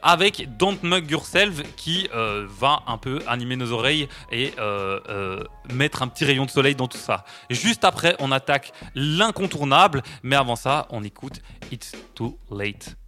avec 0.03 0.57
Don't 0.57 0.79
Mug 0.83 1.11
Yourself 1.11 1.63
qui 1.77 2.09
va 2.13 2.83
un 2.87 2.99
peu 2.99 3.21
animer 3.27 3.57
nos 3.57 3.73
oreilles 3.73 4.09
et 4.31 4.53
mettre 5.73 6.03
un 6.03 6.09
petit 6.09 6.25
rayon 6.25 6.45
de 6.45 6.51
soleil 6.51 6.75
dans 6.75 6.89
tout 6.89 6.99
ça. 6.99 7.25
Juste 7.51 7.85
après, 7.85 8.17
on 8.19 8.33
attaque 8.33 8.73
l'incontournable, 8.95 10.03
mais 10.23 10.37
avant 10.37 10.57
ça, 10.57 10.87
on 10.91 11.03
écoute 11.03 11.41
It's 11.71 11.93
Too 12.15 12.39
Late. 12.51 13.00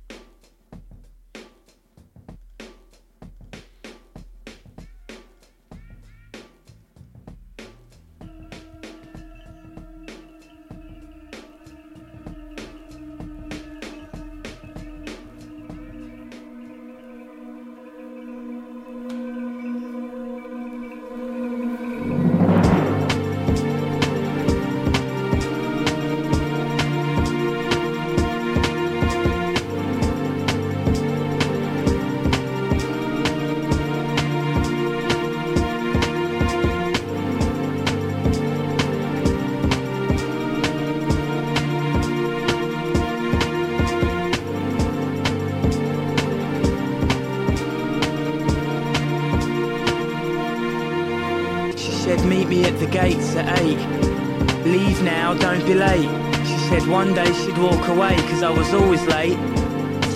Walk 57.62 57.86
away 57.86 58.16
cause 58.28 58.42
I 58.42 58.50
was 58.50 58.74
always 58.74 59.02
late. 59.06 59.38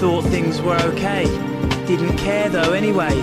Thought 0.01 0.23
things 0.25 0.61
were 0.61 0.79
okay. 0.91 1.25
Didn't 1.87 2.17
care 2.17 2.49
though 2.49 2.73
anyway. 2.73 3.15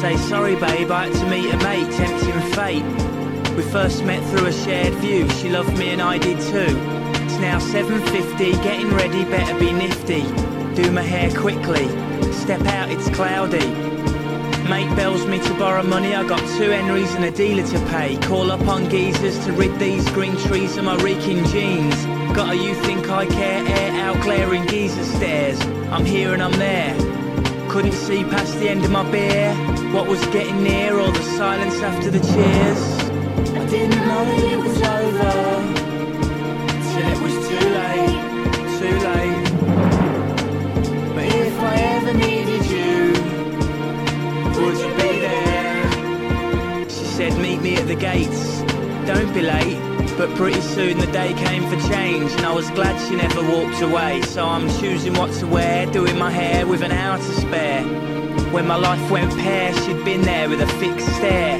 Say 0.00 0.16
sorry 0.16 0.54
babe, 0.54 0.90
I 0.92 1.08
had 1.08 1.14
to 1.14 1.26
meet 1.28 1.52
a 1.52 1.56
mate, 1.58 1.90
tempting 1.92 2.40
fate. 2.52 2.84
We 3.56 3.62
first 3.62 4.04
met 4.04 4.22
through 4.30 4.46
a 4.46 4.52
shared 4.52 4.94
view, 4.94 5.28
she 5.30 5.48
loved 5.48 5.76
me 5.76 5.90
and 5.90 6.00
I 6.00 6.18
did 6.18 6.38
too. 6.38 6.76
It's 7.24 7.38
now 7.38 7.58
7.50, 7.58 8.62
getting 8.62 8.90
ready, 8.94 9.24
better 9.24 9.58
be 9.58 9.72
nifty. 9.72 10.22
Do 10.80 10.92
my 10.92 11.02
hair 11.02 11.30
quickly, 11.32 11.88
step 12.32 12.60
out, 12.66 12.90
it's 12.90 13.08
cloudy. 13.10 13.66
Mate 14.68 14.94
bells 14.94 15.26
me 15.26 15.40
to 15.40 15.54
borrow 15.54 15.82
money, 15.82 16.14
I 16.14 16.26
got 16.26 16.40
two 16.56 16.70
Henrys 16.70 17.14
and 17.14 17.24
a 17.24 17.32
dealer 17.32 17.66
to 17.66 17.78
pay. 17.86 18.16
Call 18.18 18.52
up 18.52 18.68
on 18.68 18.88
geezers 18.88 19.44
to 19.44 19.52
rid 19.52 19.76
these 19.80 20.08
green 20.10 20.36
trees 20.36 20.76
of 20.76 20.84
my 20.84 20.96
reeking 21.02 21.44
jeans. 21.46 22.15
A 22.38 22.54
you 22.54 22.74
think 22.74 23.08
I 23.08 23.24
care 23.24 23.66
air 23.66 23.92
out 24.02 24.20
glaring 24.22 24.66
geezer 24.68 25.04
stairs. 25.04 25.58
I'm 25.90 26.04
here 26.04 26.34
and 26.34 26.42
I'm 26.42 26.52
there. 26.52 26.94
Couldn't 27.70 27.92
see 27.92 28.24
past 28.24 28.58
the 28.58 28.68
end 28.68 28.84
of 28.84 28.90
my 28.90 29.10
beer. 29.10 29.54
What 29.92 30.06
was 30.06 30.24
getting 30.26 30.62
near, 30.62 30.98
or 30.98 31.10
the 31.10 31.22
silence 31.38 31.80
after 31.80 32.10
the 32.10 32.20
cheers. 32.20 32.82
I 33.56 33.66
didn't 33.66 33.98
know 34.06 34.24
it 34.52 34.58
was 34.58 34.82
over. 34.82 35.32
Till 36.90 37.06
it 37.14 37.20
was 37.26 37.34
too 37.48 37.66
late, 37.80 38.20
too 38.80 38.96
late. 39.08 39.46
But 41.14 41.24
if 41.24 41.58
I 41.58 41.74
ever 41.96 42.12
needed 42.12 42.66
you 42.66 42.96
would 44.60 44.78
you 44.78 44.90
be 44.96 45.20
there? 45.20 46.84
She 46.84 47.04
said, 47.16 47.36
meet 47.38 47.60
me 47.62 47.76
at 47.76 47.86
the 47.86 47.94
gates, 47.94 48.60
don't 49.06 49.32
be 49.32 49.42
late. 49.42 49.80
But 50.16 50.34
pretty 50.34 50.62
soon 50.62 50.98
the 50.98 51.06
day 51.08 51.34
came 51.34 51.68
for 51.68 51.75
change, 51.88 52.30
and 52.32 52.46
I 52.46 52.52
was 52.52 52.70
glad 52.70 52.98
she 53.08 53.16
never 53.16 53.42
walked 53.42 53.80
away. 53.82 54.22
So 54.22 54.44
I'm 54.44 54.68
choosing 54.80 55.14
what 55.14 55.32
to 55.34 55.46
wear, 55.46 55.86
doing 55.86 56.18
my 56.18 56.30
hair 56.30 56.66
with 56.66 56.82
an 56.82 56.92
hour 56.92 57.18
to 57.18 57.32
spare. 57.42 57.82
When 58.52 58.66
my 58.66 58.76
life 58.76 59.10
went 59.10 59.32
pear, 59.38 59.72
she'd 59.74 60.04
been 60.04 60.22
there 60.22 60.48
with 60.48 60.60
a 60.60 60.66
fixed 60.78 61.08
stare. 61.16 61.58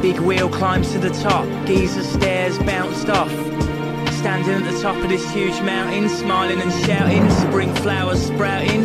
Big 0.00 0.18
wheel 0.18 0.48
climbs 0.48 0.92
to 0.92 0.98
the 0.98 1.10
top, 1.10 1.46
geezer 1.66 2.02
stairs 2.02 2.58
bounced 2.60 3.08
off. 3.08 3.30
Standing 4.20 4.54
at 4.54 4.72
the 4.72 4.80
top 4.80 4.96
of 4.96 5.08
this 5.08 5.28
huge 5.30 5.60
mountain, 5.62 6.08
smiling 6.08 6.60
and 6.60 6.72
shouting, 6.84 7.28
spring 7.30 7.74
flowers 7.76 8.26
sprouting. 8.26 8.82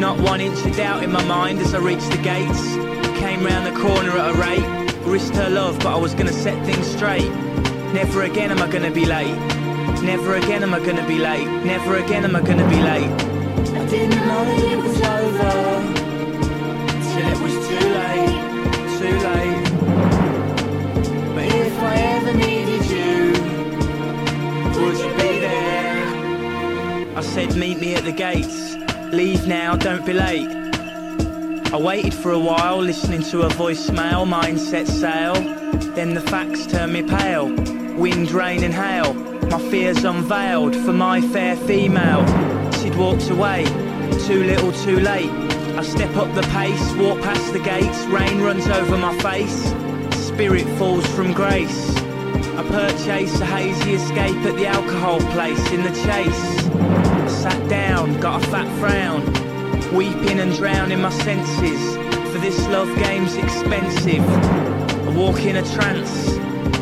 Not 0.00 0.18
one 0.20 0.40
inch 0.40 0.58
of 0.64 0.76
doubt 0.76 1.02
in 1.02 1.10
my 1.10 1.24
mind 1.24 1.58
as 1.60 1.74
I 1.74 1.78
reached 1.78 2.10
the 2.10 2.18
gates. 2.18 2.62
Came 3.18 3.44
round 3.44 3.66
the 3.66 3.80
corner 3.80 4.10
at 4.10 4.34
a 4.34 4.38
rate. 4.38 4.86
Risked 5.04 5.36
her 5.36 5.50
love, 5.50 5.78
but 5.78 5.94
I 5.94 5.96
was 5.96 6.14
gonna 6.14 6.32
set 6.32 6.64
things 6.66 6.86
straight. 6.86 7.30
Never 7.92 8.22
again 8.22 8.50
am 8.50 8.58
I 8.58 8.68
gonna 8.68 8.90
be 8.90 9.06
late. 9.06 9.36
Never 10.06 10.36
again 10.36 10.62
am 10.62 10.72
I 10.72 10.78
gonna 10.78 11.04
be 11.04 11.18
late. 11.18 11.48
Never 11.64 11.96
again 11.96 12.24
am 12.24 12.36
I 12.36 12.40
gonna 12.40 12.68
be 12.68 12.76
late. 12.76 13.10
I 13.74 13.84
didn't 13.86 14.24
know 14.24 14.44
it 14.46 14.78
was 14.78 15.00
over. 15.02 15.52
Till 17.10 17.26
it 17.32 17.38
was 17.42 17.54
too 17.66 17.86
late, 18.00 18.38
too 19.00 19.16
late. 19.28 19.66
But 21.34 21.46
if 21.46 21.82
I 21.82 21.94
ever 22.14 22.32
needed 22.34 22.84
you, 22.88 23.32
would 24.80 24.96
you 24.96 25.12
be 25.16 25.40
there? 25.40 27.18
I 27.18 27.20
said, 27.20 27.56
meet 27.56 27.80
me 27.80 27.96
at 27.96 28.04
the 28.04 28.12
gates. 28.12 28.76
Leave 29.12 29.48
now, 29.48 29.74
don't 29.74 30.06
be 30.06 30.12
late. 30.12 30.48
I 31.72 31.76
waited 31.76 32.14
for 32.14 32.30
a 32.30 32.38
while, 32.38 32.78
listening 32.78 33.22
to 33.32 33.42
a 33.42 33.48
voicemail, 33.48 34.24
mindset 34.24 34.86
sail. 34.86 35.34
Then 35.96 36.14
the 36.14 36.20
facts 36.20 36.64
turned 36.66 36.92
me 36.92 37.02
pale. 37.02 37.48
Wind, 37.96 38.30
rain, 38.30 38.62
and 38.62 38.72
hail. 38.72 39.25
My 39.50 39.58
fears 39.70 40.04
unveiled 40.04 40.74
for 40.76 40.92
my 40.92 41.20
fair 41.20 41.56
female. 41.56 42.24
She'd 42.72 42.94
walked 42.94 43.30
away, 43.30 43.64
too 44.26 44.44
little, 44.44 44.72
too 44.72 45.00
late. 45.00 45.30
I 45.76 45.82
step 45.82 46.14
up 46.16 46.34
the 46.34 46.42
pace, 46.52 46.92
walk 46.94 47.20
past 47.22 47.52
the 47.52 47.60
gates, 47.60 48.04
rain 48.06 48.40
runs 48.40 48.66
over 48.68 48.96
my 48.96 49.16
face. 49.18 49.72
Spirit 50.26 50.66
falls 50.78 51.06
from 51.14 51.32
grace. 51.32 51.96
I 52.56 52.64
purchase 52.68 53.40
a 53.40 53.46
hazy 53.46 53.94
escape 53.94 54.36
at 54.44 54.56
the 54.56 54.66
alcohol 54.66 55.20
place 55.32 55.70
in 55.72 55.82
the 55.82 55.94
chase. 56.04 57.32
Sat 57.42 57.68
down, 57.68 58.18
got 58.20 58.42
a 58.42 58.46
fat 58.48 58.68
frown 58.78 59.46
weeping 59.92 60.40
and 60.40 60.54
drowning 60.54 61.00
my 61.00 61.10
senses. 61.10 61.96
For 62.32 62.38
this 62.38 62.58
love 62.68 62.88
game's 62.98 63.36
expensive. 63.36 64.26
I 64.28 65.10
walk 65.16 65.40
in 65.40 65.56
a 65.56 65.62
trance, 65.74 66.34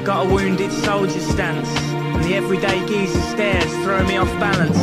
got 0.04 0.26
a 0.26 0.28
wounded 0.28 0.72
soldier 0.72 1.20
stance, 1.20 1.68
and 2.14 2.24
the 2.24 2.34
everyday 2.34 2.86
geezer 2.86 3.20
stares 3.20 3.72
throw 3.82 4.02
me 4.06 4.16
off 4.16 4.30
balance. 4.40 4.78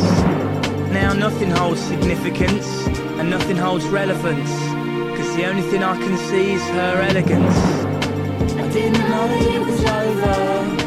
Now 0.92 1.12
nothing 1.12 1.50
holds 1.50 1.80
significance, 1.80 2.86
and 3.18 3.30
nothing 3.30 3.56
holds 3.56 3.86
relevance, 3.86 4.50
cause 5.16 5.36
the 5.36 5.46
only 5.46 5.62
thing 5.62 5.82
I 5.82 5.96
can 5.96 6.16
see 6.28 6.52
is 6.52 6.62
her 6.68 7.02
elegance. 7.08 7.56
I 8.56 8.68
didn't 8.68 9.08
know 9.08 9.26
it 9.30 9.66
was 9.66 9.84
over, 9.84 10.81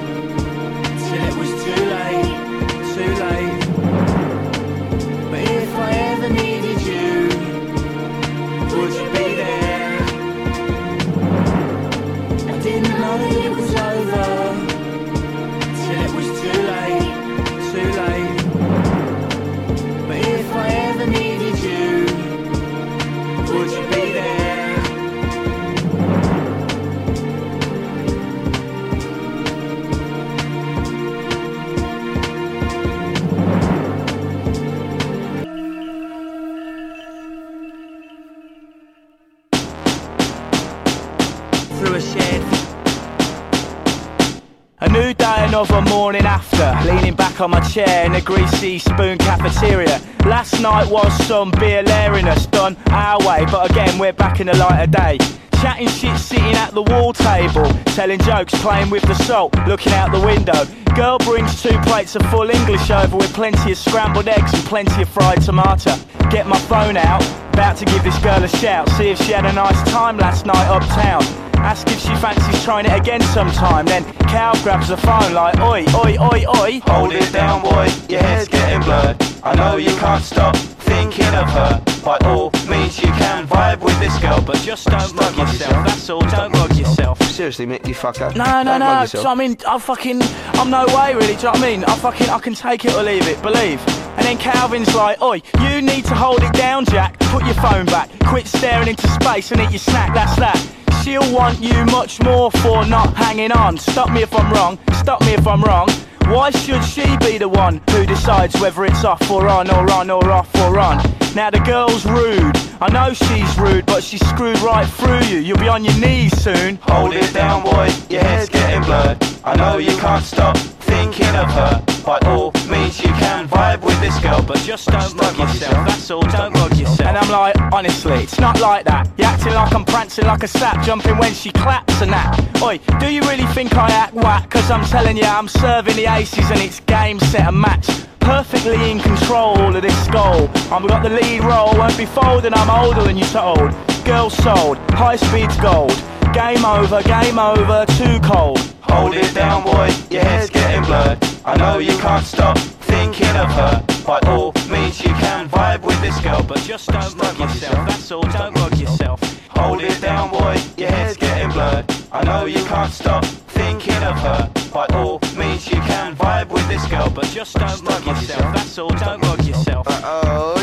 on 47.42 47.52
my 47.52 47.60
chair 47.60 48.06
in 48.06 48.14
a 48.14 48.22
greasy 48.22 48.80
spoon 48.80 49.18
cafeteria. 49.18 50.15
Last 50.26 50.60
night 50.60 50.90
was 50.90 51.14
some 51.28 51.52
beer 51.52 51.84
lariness 51.84 52.48
done 52.48 52.76
our 52.88 53.20
way, 53.20 53.46
but 53.46 53.70
again, 53.70 54.00
we're 54.00 54.12
back 54.12 54.40
in 54.40 54.48
the 54.48 54.58
light 54.58 54.82
of 54.82 54.90
day. 54.90 55.20
Chatting 55.62 55.88
shit 55.88 56.18
sitting 56.18 56.56
at 56.56 56.74
the 56.74 56.82
wall 56.82 57.14
table, 57.14 57.72
telling 57.94 58.20
jokes, 58.20 58.52
playing 58.62 58.90
with 58.90 59.04
the 59.04 59.14
salt, 59.14 59.56
looking 59.68 59.94
out 59.94 60.12
the 60.12 60.20
window. 60.20 60.66
Girl 60.96 61.20
brings 61.20 61.62
two 61.62 61.78
plates 61.82 62.16
of 62.16 62.24
full 62.32 62.50
English 62.50 62.90
over 62.90 63.18
with 63.18 63.32
plenty 63.36 63.74
of 63.74 63.78
scrambled 63.78 64.28
eggs 64.28 64.52
and 64.52 64.64
plenty 64.64 65.04
of 65.04 65.10
fried 65.10 65.44
tomato. 65.44 65.96
Get 66.32 66.48
my 66.48 66.58
phone 66.58 66.98
out, 66.98 67.24
about 67.54 67.78
to 67.78 67.86
give 67.86 68.04
this 68.04 68.18
girl 68.18 68.44
a 68.44 68.48
shout, 68.48 68.90
see 68.98 69.10
if 69.10 69.22
she 69.22 69.32
had 69.32 69.46
a 69.46 69.54
nice 69.54 69.80
time 69.92 70.18
last 70.18 70.48
night 70.48 70.68
uptown. 70.68 71.22
Ask 71.58 71.88
if 71.88 72.00
she 72.00 72.16
fancies 72.16 72.64
trying 72.64 72.88
it 72.88 73.00
again 73.00 73.22
sometime. 73.22 73.86
Then 73.86 74.04
Cal 74.28 74.56
grabs 74.64 74.88
the 74.88 74.98
phone 74.98 75.34
like, 75.34 75.60
oi, 75.60 75.86
oi, 75.94 76.18
oi, 76.20 76.46
oi. 76.62 76.80
Hold 76.86 77.14
it 77.14 77.32
down, 77.32 77.62
boy, 77.62 77.90
your 78.10 78.22
head's 78.22 78.48
getting 78.48 78.82
blurred. 78.82 79.35
I 79.46 79.54
know 79.54 79.78
you 79.78 79.96
can't 79.98 80.24
stop 80.24 80.56
thinking 80.58 81.28
of 81.36 81.48
her. 81.52 81.80
By 82.04 82.18
all 82.26 82.50
means, 82.68 82.98
you 82.98 83.10
can 83.10 83.48
vibe 83.48 83.82
with 83.82 84.00
this 84.00 84.18
girl, 84.20 84.42
but 84.42 84.58
Just 84.58 84.88
don't 84.88 85.14
mug 85.16 85.38
yourself, 85.38 85.86
that's 85.86 86.10
all, 86.10 86.22
don't 86.22 86.52
mug 86.52 86.76
yourself. 86.76 87.22
seriously, 87.24 87.68
mate, 87.68 87.88
you 87.88 87.94
fucker. 87.94 88.36
No, 88.36 88.44
no, 88.44 88.64
Don't 88.64 88.66
mug 88.66 88.80
no. 88.80 89.02
yourself. 89.02 89.24
So, 89.24 89.30
I 89.30 89.36
mean, 89.36 89.56
I 89.68 89.78
fucking, 89.78 90.20
I'm 90.60 90.72
no 90.72 90.86
way 90.96 91.14
really. 91.14 91.28
Do 91.28 91.32
you 91.34 91.44
know 91.44 91.52
what 91.52 91.64
I 91.64 91.70
mean? 91.70 91.84
I 91.84 91.96
fucking, 91.96 92.30
I 92.30 92.40
can 92.40 92.56
take 92.56 92.86
it 92.86 92.94
or 92.96 93.04
leave 93.04 93.28
it. 93.28 93.40
Believe. 93.44 93.80
And 94.18 94.26
then 94.26 94.38
Calvin's 94.40 94.96
like, 94.96 95.22
oi, 95.22 95.42
you 95.62 95.82
need 95.82 96.06
to 96.06 96.16
hold 96.16 96.42
it 96.42 96.54
down, 96.54 96.86
Jack. 96.86 97.20
Put 97.20 97.46
your 97.46 97.54
phone 97.56 97.86
back. 97.86 98.10
Quit 98.26 98.48
staring 98.48 98.88
into 98.88 99.08
space 99.10 99.52
and 99.52 99.62
eat 99.62 99.70
your 99.70 99.80
snack. 99.80 100.14
That's 100.16 100.36
that. 100.38 100.58
She'll 101.04 101.32
want 101.32 101.60
you 101.62 101.86
much 101.86 102.20
more 102.24 102.50
for 102.50 102.84
not 102.86 103.14
hanging 103.16 103.52
on. 103.52 103.78
Stop 103.78 104.10
me 104.12 104.24
if 104.24 104.34
I'm 104.36 104.52
wrong. 104.52 104.80
Stop 104.94 105.22
me 105.22 105.34
if 105.36 105.46
I'm 105.48 105.62
wrong. 105.64 105.88
Why 106.28 106.50
should 106.50 106.84
she 106.84 107.18
be 107.18 107.38
the 107.38 107.48
one 107.48 107.82
who 107.92 108.06
decides 108.06 108.60
whether 108.60 108.86
it's 108.86 109.04
off 109.04 109.30
or 109.30 109.48
on 109.48 109.70
or 109.70 109.92
on 109.92 110.10
or 110.10 110.32
off 110.32 110.54
or 110.56 110.80
on? 110.80 111.25
Now 111.36 111.50
the 111.50 111.60
girl's 111.60 112.06
rude. 112.06 112.56
I 112.80 112.90
know 112.94 113.14
she's 113.14 113.60
rude, 113.60 113.86
but 113.86 114.02
she's 114.06 114.26
screwed 114.26 114.58
right 114.60 114.88
through 114.88 115.20
you. 115.28 115.40
You'll 115.40 115.58
be 115.58 115.68
on 115.68 115.84
your 115.84 115.98
knees 116.00 116.32
soon. 116.42 116.78
Hold 116.84 117.14
it 117.14 117.34
down, 117.34 117.62
boy, 117.62 117.90
your 118.10 118.22
head's 118.22 118.48
getting 118.48 118.82
blurred. 118.84 119.18
I 119.44 119.58
know 119.58 119.78
you 119.78 119.98
can't 119.98 120.24
stop 120.24 120.56
thinking 120.56 121.36
of 121.36 121.52
her. 121.52 121.84
By 122.06 122.20
all 122.28 122.54
means, 122.70 123.02
you 123.04 123.10
can 123.20 123.50
vibe 123.50 123.82
with 123.82 124.00
this 124.00 124.18
girl, 124.20 124.42
but 124.44 124.60
Just 124.60 124.88
don't 124.88 125.14
mug 125.18 125.38
mug 125.38 125.50
yourself, 125.50 125.74
that's 125.86 126.10
all, 126.10 126.22
don't 126.22 126.54
mug 126.54 126.78
yourself. 126.78 127.02
And 127.02 127.18
I'm 127.18 127.30
like, 127.30 127.60
honestly, 127.74 128.14
it's 128.14 128.40
not 128.40 128.62
like 128.62 128.86
that. 128.86 129.10
You're 129.18 129.28
acting 129.28 129.56
like 129.56 129.74
I'm 129.74 129.84
prancing 129.84 130.28
like 130.28 130.44
a 130.44 130.48
sap, 130.48 130.86
jumping 130.86 131.18
when 131.18 131.34
she 131.34 131.52
claps 131.52 132.02
and 132.02 132.14
that. 132.14 132.62
Oi, 132.62 132.80
do 133.02 133.12
you 133.12 133.20
really 133.24 133.46
think 133.48 133.76
I 133.76 133.92
act 133.92 134.14
whack? 134.14 134.50
Cause 134.50 134.72
I'm 134.72 134.86
telling 134.86 135.18
you, 135.18 135.24
I'm 135.24 135.50
serving 135.50 135.98
the 135.98 136.06
aces 136.06 136.50
and 136.50 136.62
it's 136.62 136.80
game, 136.80 137.20
set 137.20 137.50
and 137.50 137.60
match. 137.60 137.90
Perfectly 138.26 138.90
in 138.90 139.00
control 139.00 139.76
of 139.76 139.82
this 139.84 140.08
goal. 140.08 140.50
I've 140.74 140.88
got 140.88 141.04
the 141.04 141.12
lead 141.12 141.44
role, 141.44 141.78
won't 141.78 141.96
be 141.96 142.08
folding, 142.08 142.56
I'm 142.56 142.72
older 142.72 143.04
than 143.04 143.18
you 143.18 143.26
told. 143.26 143.72
Girl 144.04 144.32
sold, 144.32 144.78
high 144.90 145.16
speed's 145.16 145.56
gold. 145.58 145.94
Game 146.34 146.66
over, 146.66 147.04
game 147.04 147.38
over, 147.38 147.86
too 147.98 148.20
cold. 148.22 148.58
Hold 148.82 149.14
it 149.14 149.32
down, 149.36 149.64
boy, 149.64 149.92
your 150.10 150.24
head's 150.24 150.50
getting 150.50 150.84
blurred. 150.86 151.20
I 151.46 151.56
know 151.56 151.78
you 151.78 151.96
can't 152.00 152.26
stop 152.26 152.58
thinking 152.58 153.36
of 153.38 153.48
her. 153.52 153.86
By 154.08 154.20
all 154.26 154.54
means, 154.72 155.00
you 155.04 155.14
can 155.14 155.48
vibe 155.48 155.84
with 155.84 156.02
this 156.02 156.20
girl, 156.22 156.42
but 156.42 156.58
Just 156.62 156.90
don't 156.90 157.16
mug 157.18 157.38
yourself, 157.38 157.88
that's 157.88 158.12
all, 158.12 158.24
don't 158.24 158.56
mug 158.56 158.76
yourself. 158.78 159.22
Hold 159.50 159.84
it 159.84 160.02
down, 160.02 160.32
boy, 160.32 160.58
your 160.78 160.90
head's 160.90 161.16
getting 161.16 161.52
blurred. 161.52 161.86
I 162.12 162.24
know 162.24 162.46
you 162.46 162.64
can't 162.66 162.92
stop 162.92 163.24
thinking 163.24 164.04
of 164.04 164.18
her. 164.18 164.55
By 164.76 164.88
all 164.88 165.22
means, 165.38 165.72
you 165.72 165.80
can 165.80 166.18
vibe 166.18 166.50
with 166.50 166.68
this 166.68 166.86
girl, 166.88 167.10
but 167.10 167.24
Just 167.28 167.56
don't 167.56 167.82
mug 167.86 168.06
yourself, 168.06 168.54
that's 168.54 168.78
all, 168.78 168.90
don't 168.90 169.22
mug 169.22 169.46
yourself. 169.46 169.88
Oh, 169.90 170.60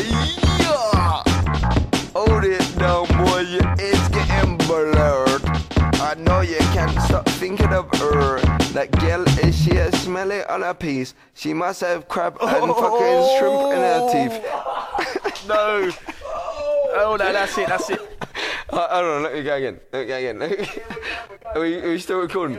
yeah! 0.60 1.22
Hold 2.14 2.44
it 2.44 2.78
down, 2.78 3.06
boy, 3.06 3.40
your 3.40 3.66
head's 3.78 4.08
getting 4.10 4.58
blurred. 4.58 5.40
I 5.94 6.14
know 6.18 6.42
you 6.42 6.58
can't 6.74 6.92
stop 7.00 7.26
thinking 7.26 7.72
of 7.72 7.88
her. 8.00 8.38
That 8.74 8.90
girl, 9.00 9.26
is 9.38 9.58
she 9.58 9.78
a 9.78 9.90
smelly 9.92 10.44
on 10.44 10.60
her 10.60 10.74
piece? 10.74 11.14
She 11.32 11.54
must 11.54 11.80
have 11.80 12.06
crab 12.06 12.36
and 12.42 12.66
fucking 12.74 13.38
shrimp 13.38 13.72
in 13.72 13.80
her 13.80 14.08
teeth. 14.12 14.44
No. 15.48 15.90
Oh 16.94 17.16
no, 17.18 17.32
that's 17.32 17.56
it, 17.56 17.66
that's 17.66 17.88
it. 17.88 18.00
Uh, 18.68 18.88
hold 18.88 19.04
on, 19.04 19.22
let 19.22 19.34
me 19.34 19.42
go 19.42 19.56
again. 19.56 19.80
Let 19.90 20.02
me 20.02 20.06
go 20.06 20.16
again. 20.16 20.42
are, 21.54 21.60
we, 21.60 21.80
are 21.80 21.88
we 21.88 21.98
still 21.98 22.18
recording? 22.18 22.58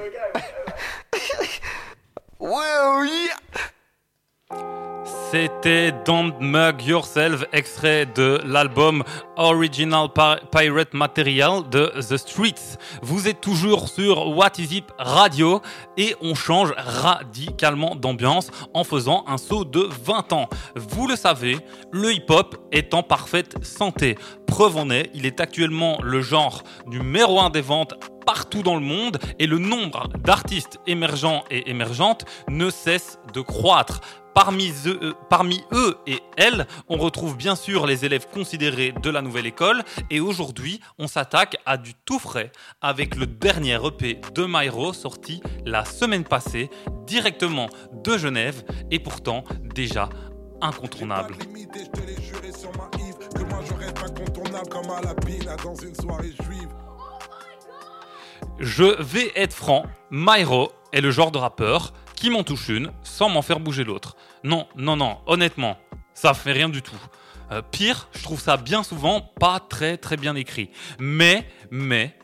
C'était 5.31 5.91
Don't 6.05 6.33
Mug 6.39 6.83
Yourself, 6.83 7.43
extrait 7.53 8.05
de 8.05 8.39
l'album 8.45 9.03
Original 9.35 10.07
Pi- 10.13 10.45
Pirate 10.51 10.93
Material 10.93 11.67
de 11.71 11.91
The 12.07 12.17
Streets. 12.17 12.77
Vous 13.01 13.27
êtes 13.27 13.41
toujours 13.41 13.87
sur 13.89 14.27
What 14.37 14.51
Is 14.59 14.75
It 14.77 14.85
Radio 14.99 15.61
et 15.97 16.15
on 16.21 16.35
change 16.35 16.71
radicalement 16.77 17.95
d'ambiance 17.95 18.51
en 18.75 18.83
faisant 18.83 19.23
un 19.27 19.37
saut 19.39 19.65
de 19.65 19.87
20 20.05 20.33
ans. 20.33 20.49
Vous 20.75 21.07
le 21.07 21.15
savez, 21.15 21.57
le 21.91 22.13
hip-hop 22.13 22.55
est 22.71 22.93
en 22.93 23.01
parfaite 23.01 23.55
santé. 23.65 24.15
Preuve 24.53 24.77
en 24.77 24.91
est, 24.91 25.09
il 25.15 25.25
est 25.25 25.39
actuellement 25.39 25.97
le 26.03 26.21
genre 26.21 26.61
numéro 26.85 27.39
1 27.39 27.49
des 27.49 27.61
ventes 27.61 27.95
partout 28.23 28.61
dans 28.61 28.75
le 28.75 28.85
monde 28.85 29.17
et 29.39 29.47
le 29.47 29.57
nombre 29.57 30.09
d'artistes 30.19 30.79
émergents 30.85 31.43
et 31.49 31.71
émergentes 31.71 32.25
ne 32.49 32.69
cesse 32.69 33.17
de 33.33 33.41
croître. 33.41 34.01
Parmi 34.35 34.71
eux, 34.85 34.99
euh, 35.01 35.13
parmi 35.27 35.63
eux 35.71 35.97
et 36.05 36.19
elles, 36.37 36.67
on 36.87 36.97
retrouve 36.97 37.35
bien 37.35 37.55
sûr 37.55 37.87
les 37.87 38.05
élèves 38.05 38.27
considérés 38.31 38.93
de 39.01 39.09
la 39.09 39.23
nouvelle 39.23 39.47
école 39.47 39.81
et 40.11 40.19
aujourd'hui, 40.19 40.81
on 40.99 41.07
s'attaque 41.07 41.57
à 41.65 41.77
du 41.77 41.95
tout 42.05 42.19
frais 42.19 42.51
avec 42.79 43.15
le 43.15 43.25
dernier 43.25 43.79
EP 43.83 44.21
de 44.35 44.45
Myro 44.47 44.93
sorti 44.93 45.41
la 45.65 45.83
semaine 45.83 46.25
passée 46.25 46.69
directement 47.07 47.69
de 47.91 48.19
Genève 48.19 48.63
et 48.91 48.99
pourtant 48.99 49.45
déjà 49.73 50.09
incontournable. 50.61 51.37
Je 58.59 59.01
vais 59.01 59.31
être 59.35 59.53
franc, 59.53 59.85
Myro 60.11 60.71
est 60.91 61.01
le 61.01 61.09
genre 61.11 61.31
de 61.31 61.39
rappeur 61.39 61.93
qui 62.15 62.29
m'en 62.29 62.43
touche 62.43 62.69
une 62.69 62.91
sans 63.03 63.29
m'en 63.29 63.41
faire 63.41 63.59
bouger 63.59 63.83
l'autre. 63.83 64.15
Non, 64.43 64.67
non, 64.75 64.95
non, 64.95 65.17
honnêtement, 65.25 65.77
ça 66.13 66.33
fait 66.33 66.51
rien 66.51 66.69
du 66.69 66.81
tout. 66.81 67.01
Euh, 67.51 67.61
pire, 67.61 68.09
je 68.15 68.23
trouve 68.23 68.39
ça 68.39 68.57
bien 68.57 68.83
souvent 68.83 69.21
pas 69.21 69.59
très 69.59 69.97
très 69.97 70.17
bien 70.17 70.35
écrit. 70.35 70.69
Mais, 70.99 71.47
mais, 71.71 72.15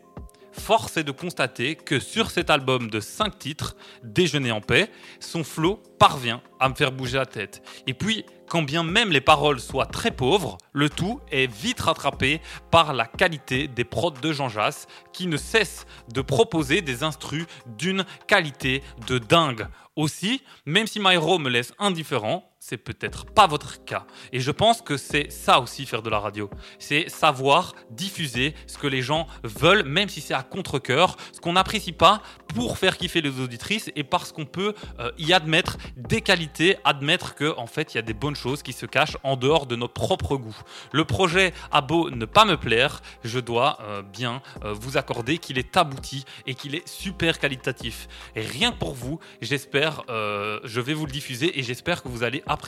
force 0.52 0.98
est 0.98 1.04
de 1.04 1.12
constater 1.12 1.76
que 1.76 2.00
sur 2.00 2.30
cet 2.30 2.50
album 2.50 2.90
de 2.90 3.00
5 3.00 3.40
titres, 3.40 3.76
Déjeuner 4.04 4.52
en 4.52 4.62
paix, 4.62 4.92
son 5.20 5.44
flow 5.44 5.82
parvient 5.98 6.42
à 6.60 6.70
me 6.70 6.76
faire 6.76 6.92
bouger 6.92 7.18
la 7.18 7.26
tête. 7.26 7.64
Et 7.88 7.94
puis, 7.94 8.26
quand 8.50 8.64
bien 8.64 8.84
même 8.84 9.12
les 9.12 9.22
paroles 9.22 9.60
soient 9.60 9.86
très 9.86 10.12
pauvres, 10.12 10.58
le 10.74 10.90
tout 10.90 11.22
est 11.32 11.50
vite 11.50 11.80
rattrapé 11.80 12.42
par 12.72 12.94
la 12.94 13.06
qualité 13.06 13.68
des 13.68 13.84
prods 13.84 14.12
de 14.12 14.34
Jean 14.34 14.50
Jass, 14.50 14.88
qui 15.14 15.28
ne 15.28 15.38
cesse 15.38 15.86
de 16.12 16.22
proposer 16.22 16.82
des 16.82 17.04
instrus 17.04 17.46
d'une 17.78 18.06
qualité 18.28 18.84
de 19.08 19.20
dingue. 19.20 19.68
Aussi, 19.96 20.42
même 20.66 20.88
si 20.88 21.00
Myro 21.00 21.38
me 21.40 21.50
laisse 21.50 21.74
indifférent, 21.78 22.49
c'est 22.70 22.78
peut-être 22.78 23.26
pas 23.26 23.48
votre 23.48 23.84
cas. 23.84 24.06
Et 24.32 24.40
je 24.40 24.52
pense 24.52 24.84
que 24.84 24.96
c'est 24.96 25.32
ça 25.32 25.60
aussi 25.60 25.88
faire 25.88 26.04
de 26.04 26.10
la 26.12 26.20
radio. 26.20 26.52
C'est 26.78 27.10
savoir 27.10 27.74
diffuser 27.90 28.54
ce 28.68 28.78
que 28.78 28.86
les 28.86 29.02
gens 29.02 29.26
veulent, 29.44 29.84
même 29.84 30.08
si 30.08 30.22
c'est 30.22 30.36
à 30.36 30.44
contre-coeur, 30.44 31.18
ce 31.34 31.40
qu'on 31.40 31.54
n'apprécie 31.54 31.94
pas 31.94 32.22
pour 32.54 32.78
faire 32.78 32.98
kiffer 32.98 33.22
les 33.22 33.40
auditrices 33.40 33.90
et 33.96 34.04
parce 34.04 34.32
qu'on 34.32 34.46
peut 34.46 34.76
euh, 35.00 35.12
y 35.18 35.34
admettre 35.34 35.78
des 35.98 36.22
qualités, 36.22 36.78
admettre 36.84 37.34
que 37.34 37.56
en 37.58 37.66
fait 37.66 37.94
il 37.94 37.98
y 37.98 38.00
a 38.00 38.04
des 38.04 38.14
bonnes 38.14 38.36
choses 38.36 38.62
qui 38.62 38.74
se 38.74 38.86
cachent 38.86 39.18
en 39.24 39.36
dehors 39.36 39.66
de 39.66 39.76
notre 39.76 39.94
propre 39.94 40.36
goût. 40.36 40.58
Le 40.92 41.06
projet 41.06 41.54
a 41.72 41.82
beau 41.82 42.12
ne 42.12 42.26
pas 42.26 42.46
me 42.46 42.56
plaire, 42.56 43.02
je 43.24 43.40
dois 43.40 43.80
euh, 43.82 44.04
bien 44.04 44.44
euh, 44.64 44.74
vous 44.74 44.98
accorder 44.98 45.40
qu'il 45.40 45.58
est 45.58 45.76
abouti 45.76 46.24
et 46.46 46.54
qu'il 46.54 46.76
est 46.76 46.88
super 46.88 47.40
qualitatif. 47.40 48.08
Et 48.36 48.42
rien 48.42 48.72
que 48.72 48.78
pour 48.78 48.94
vous, 48.94 49.20
j'espère, 49.42 50.04
je 50.08 50.80
vais 50.80 50.94
vous 50.94 51.06
le 51.06 51.12
diffuser 51.12 51.58
et 51.58 51.64
j'espère 51.64 52.04
que 52.04 52.10
vous 52.10 52.24
allez 52.24 52.44
apprécier. 52.46 52.59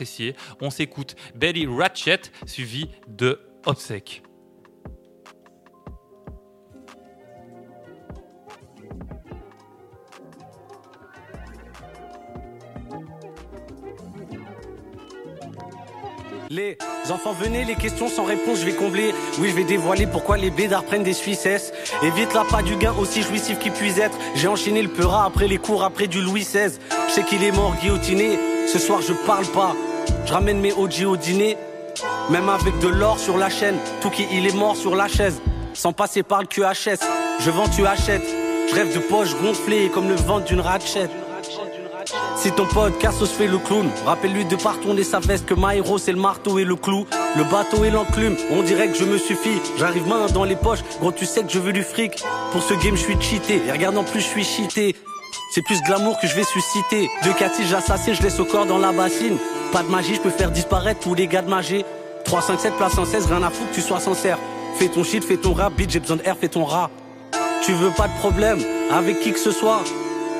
On 0.62 0.70
s'écoute 0.70 1.16
Belly 1.36 1.68
Ratchet 1.68 2.22
suivi 2.46 2.90
de 3.08 3.40
Obsèque. 3.66 4.24
Les 16.52 16.78
enfants 17.10 17.32
venez, 17.32 17.64
les 17.64 17.76
questions 17.76 18.10
sans 18.10 18.26
réponse, 18.26 18.60
je 18.60 18.66
vais 18.66 18.74
combler. 18.74 19.14
Oui, 19.40 19.50
je 19.50 19.56
vais 19.56 19.64
dévoiler 19.64 20.06
pourquoi 20.06 20.36
les 20.36 20.50
bédards 20.50 20.84
prennent 20.84 21.02
des 21.02 21.14
Suisses. 21.14 21.72
Évite 22.04 22.34
la 22.34 22.44
pas 22.44 22.62
du 22.62 22.76
gain 22.76 22.94
aussi 23.00 23.22
jouissif 23.22 23.58
qu'il 23.58 23.72
puisse 23.72 23.98
être. 23.98 24.18
J'ai 24.36 24.50
enchaîné 24.50 24.82
le 24.82 24.90
peura 24.90 25.24
après 25.24 25.48
les 25.48 25.58
cours, 25.58 25.82
après 25.82 26.08
du 26.08 26.22
Louis 26.22 26.42
XVI. 26.42 26.78
Je 27.08 27.14
sais 27.14 27.24
qu'il 27.24 27.42
est 27.42 27.54
mort 27.54 27.74
guillotiné. 27.82 28.38
Ce 28.68 28.80
soir, 28.80 29.02
je 29.02 29.14
parle 29.26 29.46
pas. 29.48 29.76
Je 30.26 30.34
ramène 30.34 30.60
mes 30.60 30.74
OG 30.74 31.06
au 31.06 31.18
dîner. 31.18 31.58
Même 32.30 32.50
avec 32.50 32.80
de 32.80 32.88
l'or 32.88 33.20
sur 33.20 33.38
la 33.38 33.50
chaîne. 33.50 33.78
Tout 34.02 34.10
qui 34.10 34.26
il 34.32 34.48
est 34.48 34.56
mort 34.56 34.76
sur 34.76 34.96
la 34.96 35.08
chaise. 35.08 35.42
Sans 35.74 35.94
passer 35.94 36.24
par 36.24 36.42
le 36.42 36.48
QHS. 36.48 37.06
Je 37.40 37.50
vends, 37.52 37.68
tu 37.68 37.86
achètes. 37.86 38.28
Je 38.70 38.76
rêve 38.76 38.94
de 38.94 39.00
poches 39.00 39.36
gonflées 39.42 39.90
comme 39.90 40.08
le 40.08 40.16
ventre 40.16 40.46
d'une 40.46 40.62
rachette. 40.62 41.12
Si 42.38 42.52
ton 42.52 42.66
pote 42.66 42.98
Cassos 42.98 43.30
fait 43.30 43.48
le 43.48 43.58
clown, 43.58 43.88
rappelle-lui 44.06 44.46
de 44.46 44.56
pas 44.56 44.72
retourner 44.72 45.04
sa 45.04 45.20
veste 45.20 45.46
que 45.46 45.54
héros 45.74 45.98
c'est 45.98 46.12
le 46.12 46.20
marteau 46.20 46.58
et 46.58 46.64
le 46.64 46.76
clou. 46.76 47.06
Le 47.38 47.44
bateau 47.44 47.84
et 47.84 47.92
l'enclume, 47.92 48.36
on 48.52 48.64
dirait 48.64 48.88
que 48.88 48.98
je 48.98 49.04
me 49.04 49.18
suffis. 49.18 49.62
J'arrive 49.78 50.08
main 50.08 50.26
dans 50.28 50.44
les 50.44 50.56
poches, 50.56 50.84
gros 51.00 51.12
tu 51.12 51.26
sais 51.26 51.44
que 51.44 51.52
je 51.52 51.60
veux 51.60 51.74
du 51.74 51.84
fric. 51.84 52.24
Pour 52.52 52.64
ce 52.64 52.74
game 52.74 52.96
je 52.96 53.02
suis 53.02 53.22
cheaté, 53.22 53.62
et 53.68 53.72
regarde 53.72 53.98
en 53.98 54.04
plus 54.04 54.22
je 54.22 54.26
suis 54.26 54.44
cheaté. 54.44 54.96
C'est 55.52 55.62
plus 55.62 55.82
glamour 55.82 56.20
que 56.20 56.28
je 56.28 56.36
vais 56.36 56.44
susciter. 56.44 57.10
De 57.26 57.32
Cathy 57.38 57.66
j'assassine, 57.68 58.14
je 58.14 58.22
laisse 58.22 58.40
au 58.40 58.46
corps 58.46 58.66
dans 58.66 58.78
la 58.78 58.92
bassine. 58.92 59.38
Pas 59.72 59.84
de 59.84 59.90
magie, 59.90 60.16
je 60.16 60.22
peux 60.22 60.30
faire 60.30 60.52
disparaître 60.52 61.02
tous 61.02 61.14
les 61.14 61.28
gars 61.28 61.42
de 61.42 61.50
magie. 61.50 61.84
3, 62.26 62.42
5, 62.42 62.60
7, 62.60 62.74
place 62.76 62.94
116, 62.94 63.26
rien 63.26 63.44
à 63.44 63.50
foutre 63.50 63.70
que 63.70 63.76
tu 63.76 63.82
sois 63.82 64.00
sincère. 64.00 64.38
Fais 64.78 64.88
ton 64.88 65.04
shit, 65.04 65.24
fais 65.24 65.38
ton 65.38 65.54
rap, 65.54 65.74
beat, 65.74 65.90
j'ai 65.90 66.00
besoin 66.00 66.18
de 66.18 66.24
fais 66.40 66.48
ton 66.48 66.66
rat. 66.66 66.90
Tu 67.64 67.74
veux 67.74 67.92
pas 67.92 68.08
de 68.08 68.18
problème 68.20 68.60
avec 68.92 69.20
qui 69.20 69.32
que 69.32 69.40
ce 69.40 69.52
soit. 69.52 69.84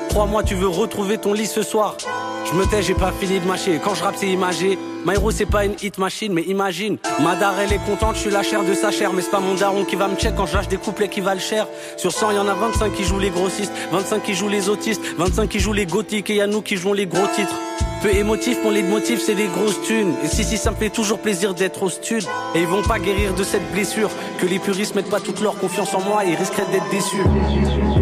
Crois-moi, 0.08 0.42
tu 0.42 0.54
veux 0.54 0.68
retrouver 0.68 1.18
ton 1.18 1.32
lit 1.32 1.46
ce 1.46 1.62
soir. 1.62 1.96
Je 2.44 2.54
me 2.56 2.66
tais, 2.66 2.82
j'ai 2.82 2.94
pas 2.94 3.12
fini 3.12 3.40
de 3.40 3.46
mâcher. 3.46 3.80
Quand 3.82 3.94
je 3.94 4.02
rappe, 4.02 4.16
c'est 4.16 4.28
imagé. 4.28 4.78
Myro, 5.06 5.30
c'est 5.30 5.46
pas 5.46 5.64
une 5.64 5.74
hit 5.82 5.98
machine, 5.98 6.32
mais 6.32 6.42
imagine. 6.42 6.98
Madar, 7.20 7.58
elle 7.60 7.72
est 7.72 7.84
contente, 7.84 8.16
je 8.16 8.20
suis 8.20 8.30
la 8.30 8.42
chair 8.42 8.62
de 8.64 8.74
sa 8.74 8.90
chair. 8.90 9.12
Mais 9.12 9.22
c'est 9.22 9.30
pas 9.30 9.40
mon 9.40 9.54
daron 9.54 9.84
qui 9.84 9.96
va 9.96 10.08
me 10.08 10.16
check 10.16 10.34
quand 10.36 10.46
je 10.46 10.54
lâche 10.54 10.68
des 10.68 10.76
couplets 10.76 11.08
qui 11.08 11.20
valent 11.20 11.40
cher. 11.40 11.66
Sur 11.96 12.12
100, 12.12 12.32
y 12.32 12.38
en 12.38 12.48
a 12.48 12.54
25 12.54 12.92
qui 12.92 13.04
jouent 13.04 13.18
les 13.18 13.30
grossistes, 13.30 13.72
25 13.90 14.22
qui 14.22 14.34
jouent 14.34 14.48
les 14.48 14.68
autistes, 14.68 15.02
25 15.18 15.48
qui 15.48 15.60
jouent 15.60 15.72
les 15.72 15.86
gothiques 15.86 16.30
et 16.30 16.36
y 16.36 16.48
nous 16.48 16.62
qui 16.62 16.76
jouons 16.76 16.92
les 16.92 17.06
gros 17.06 17.26
titres. 17.34 17.54
Peu 18.02 18.14
émotif, 18.14 18.58
mon 18.64 18.70
leitmotiv, 18.70 19.20
c'est 19.20 19.36
des 19.36 19.46
grosses 19.46 19.80
thunes. 19.82 20.14
Et 20.24 20.26
si, 20.26 20.42
si, 20.42 20.56
ça 20.56 20.72
me 20.72 20.76
fait 20.76 20.90
toujours 20.90 21.20
plaisir 21.20 21.54
d'être 21.54 21.84
au 21.84 21.88
stud. 21.88 22.24
Et 22.54 22.60
ils 22.60 22.66
vont 22.66 22.82
pas 22.82 22.98
guérir 22.98 23.32
de 23.34 23.44
cette 23.44 23.70
blessure. 23.72 24.10
Que 24.40 24.46
les 24.46 24.58
puristes 24.58 24.96
mettent 24.96 25.10
pas 25.10 25.20
toute 25.20 25.40
leur 25.40 25.56
confiance 25.56 25.94
en 25.94 26.00
moi 26.00 26.24
ils 26.24 26.34
risqueraient 26.34 26.66
d'être 26.72 26.88
déçus. 26.90 28.01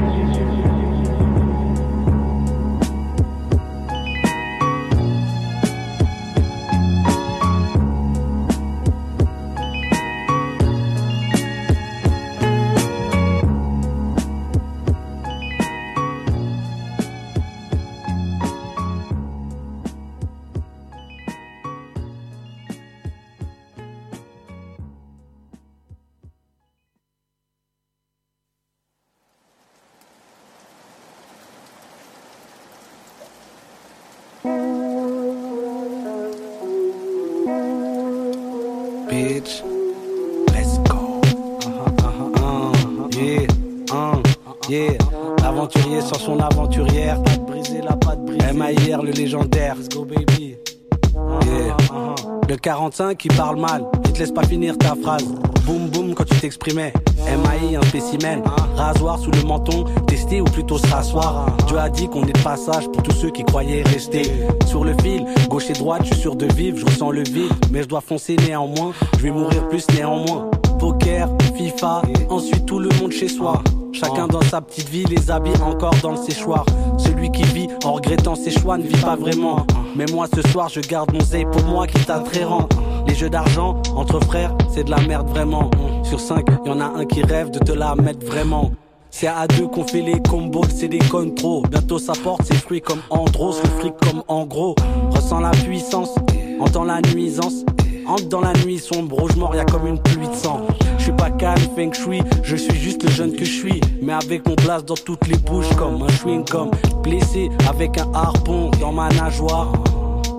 45 52.90 53.16
qui 53.16 53.28
parle 53.28 53.60
mal, 53.60 53.84
il 54.04 54.12
te 54.12 54.18
laisse 54.18 54.32
pas 54.32 54.42
finir 54.42 54.76
ta 54.76 54.96
phrase. 54.96 55.24
Boum 55.64 55.88
boum 55.90 56.12
quand 56.14 56.24
tu 56.24 56.34
t'exprimais. 56.40 56.92
MAI, 57.18 57.76
un 57.76 57.82
spécimen. 57.82 58.42
Rasoir 58.74 59.18
sous 59.20 59.30
le 59.30 59.42
menton, 59.42 59.84
tester 60.08 60.40
ou 60.40 60.44
plutôt 60.44 60.76
se 60.76 60.86
rasseoir. 60.88 61.56
Dieu 61.68 61.78
a 61.78 61.88
dit 61.88 62.08
qu'on 62.08 62.24
est 62.24 62.32
de 62.32 62.42
passage 62.42 62.88
pour 62.90 63.02
tous 63.02 63.12
ceux 63.12 63.30
qui 63.30 63.44
croyaient 63.44 63.82
rester. 63.82 64.22
Sur 64.66 64.84
le 64.84 64.94
fil, 65.02 65.24
gauche 65.48 65.70
et 65.70 65.74
droite, 65.74 66.02
je 66.04 66.14
suis 66.14 66.22
sûr 66.22 66.34
de 66.34 66.52
vivre, 66.52 66.78
je 66.78 66.84
ressens 66.84 67.10
le 67.12 67.22
vide. 67.22 67.52
Mais 67.70 67.82
je 67.82 67.88
dois 67.88 68.00
foncer 68.00 68.34
néanmoins, 68.36 68.92
je 69.18 69.22
vais 69.22 69.30
mourir 69.30 69.68
plus 69.68 69.86
néanmoins. 69.94 70.50
Poker, 70.80 71.28
FIFA, 71.56 72.02
ensuite 72.28 72.66
tout 72.66 72.80
le 72.80 72.88
monde 73.00 73.12
chez 73.12 73.28
soi. 73.28 73.62
Chacun 73.92 74.26
dans 74.28 74.42
sa 74.42 74.60
petite 74.60 74.88
vie, 74.88 75.04
les 75.04 75.30
habits 75.30 75.60
encore 75.62 75.94
dans 76.02 76.12
le 76.12 76.16
séchoir. 76.16 76.64
Celui 76.98 77.30
qui 77.30 77.42
vit 77.42 77.68
en 77.84 77.94
regrettant 77.94 78.34
ses 78.34 78.50
choix 78.50 78.78
ne 78.78 78.84
vit 78.84 79.00
pas 79.00 79.16
vraiment. 79.16 79.66
Mais 79.96 80.06
moi 80.12 80.26
ce 80.34 80.42
soir 80.50 80.68
je 80.68 80.80
garde 80.80 81.12
mon 81.12 81.20
zeille 81.20 81.46
pour 81.50 81.62
moi 81.64 81.86
qui 81.86 82.04
t'attrairant. 82.04 82.68
Les 83.06 83.14
jeux 83.14 83.30
d'argent 83.30 83.82
entre 83.94 84.20
frères, 84.20 84.54
c'est 84.72 84.84
de 84.84 84.90
la 84.90 85.00
merde 85.00 85.28
vraiment. 85.28 85.70
Sur 86.04 86.20
5, 86.20 86.46
y 86.64 86.70
en 86.70 86.80
a 86.80 86.84
un 86.84 87.04
qui 87.04 87.22
rêve 87.22 87.50
de 87.50 87.58
te 87.58 87.72
la 87.72 87.94
mettre 87.94 88.24
vraiment. 88.26 88.70
C'est 89.10 89.26
à 89.26 89.46
deux 89.48 89.66
qu'on 89.66 89.84
fait 89.84 90.02
les 90.02 90.20
combos, 90.22 90.64
c'est 90.74 90.88
des 90.88 91.00
trop. 91.36 91.62
Bientôt 91.68 91.98
ça 91.98 92.12
porte 92.22 92.44
ses 92.44 92.54
fruits 92.54 92.80
comme 92.80 93.00
Andros, 93.10 93.60
le 93.62 93.68
fric 93.80 93.94
comme 94.02 94.22
en 94.28 94.46
gros. 94.46 94.76
Ressens 95.10 95.40
la 95.40 95.50
puissance, 95.50 96.14
entends 96.60 96.84
la 96.84 97.00
nuisance. 97.00 97.64
Entre 98.06 98.28
dans 98.28 98.40
la 98.40 98.52
nuit 98.64 98.78
sombre, 98.78 99.28
je 99.30 99.38
mort, 99.38 99.54
y 99.54 99.64
comme 99.70 99.86
une 99.86 100.00
pluie 100.00 100.26
de 100.26 100.34
sang. 100.34 100.60
Je 101.00 101.04
suis 101.04 101.12
pas 101.12 101.30
calme, 101.30 101.62
feng 101.74 101.94
shui, 101.94 102.20
je 102.42 102.56
suis 102.56 102.78
juste 102.78 103.02
le 103.02 103.10
jeune 103.10 103.32
que 103.32 103.42
je 103.42 103.50
suis. 103.50 103.80
Mais 104.02 104.12
avec 104.12 104.46
mon 104.46 104.54
place 104.54 104.84
dans 104.84 104.94
toutes 104.94 105.26
les 105.28 105.38
bouches 105.38 105.74
comme 105.78 106.02
un 106.02 106.08
chewing 106.08 106.44
comme 106.44 106.70
Blessé 107.02 107.48
avec 107.66 107.96
un 107.98 108.12
harpon 108.12 108.70
dans 108.78 108.92
ma 108.92 109.08
nageoire. 109.08 109.72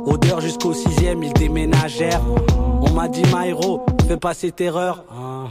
Odeur 0.05 0.39
jusqu'au 0.39 0.73
sixième, 0.73 1.23
ils 1.23 1.33
déménagèrent. 1.33 2.21
On 2.79 2.91
m'a 2.91 3.07
dit 3.07 3.23
my 3.33 3.49
héros, 3.49 3.83
fais 4.07 4.17
pas 4.17 4.35
cette 4.35 4.61
erreur. 4.61 5.03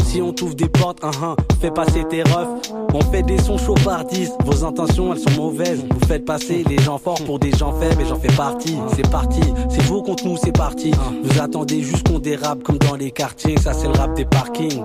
Si 0.05 0.23
on 0.23 0.33
t'ouvre 0.33 0.55
des 0.55 0.69
portes, 0.69 1.05
hein, 1.05 1.37
fais 1.61 1.71
passer 1.71 2.05
tes 2.09 2.23
refs. 2.23 2.73
On 2.95 3.01
fait 3.01 3.23
des 3.23 3.39
sons 3.39 3.59
chauffardistes, 3.59 4.35
vos 4.45 4.65
intentions 4.65 5.13
elles 5.13 5.21
sont 5.21 5.41
mauvaises. 5.41 5.85
Vous 5.89 6.07
faites 6.07 6.25
passer 6.25 6.65
les 6.69 6.79
gens 6.79 6.99
forts 6.99 7.23
pour 7.25 7.39
des 7.39 7.53
gens 7.53 7.73
faibles 7.73 8.03
et 8.03 8.07
j'en 8.07 8.19
fais 8.19 8.35
partie. 8.37 8.77
C'est 8.97 9.09
parti, 9.09 9.41
c'est 9.69 9.83
vous 9.83 10.03
contre 10.03 10.27
nous, 10.27 10.37
c'est 10.37 10.57
parti. 10.57 10.93
Vous 11.23 11.41
attendez 11.41 11.81
juste 11.83 12.09
qu'on 12.09 12.19
dérape 12.19 12.63
comme 12.63 12.79
dans 12.79 12.97
les 12.97 13.11
quartiers, 13.11 13.57
ça 13.59 13.73
c'est 13.73 13.87
le 13.87 13.93
rap 13.93 14.15
des 14.15 14.25
parkings. 14.25 14.83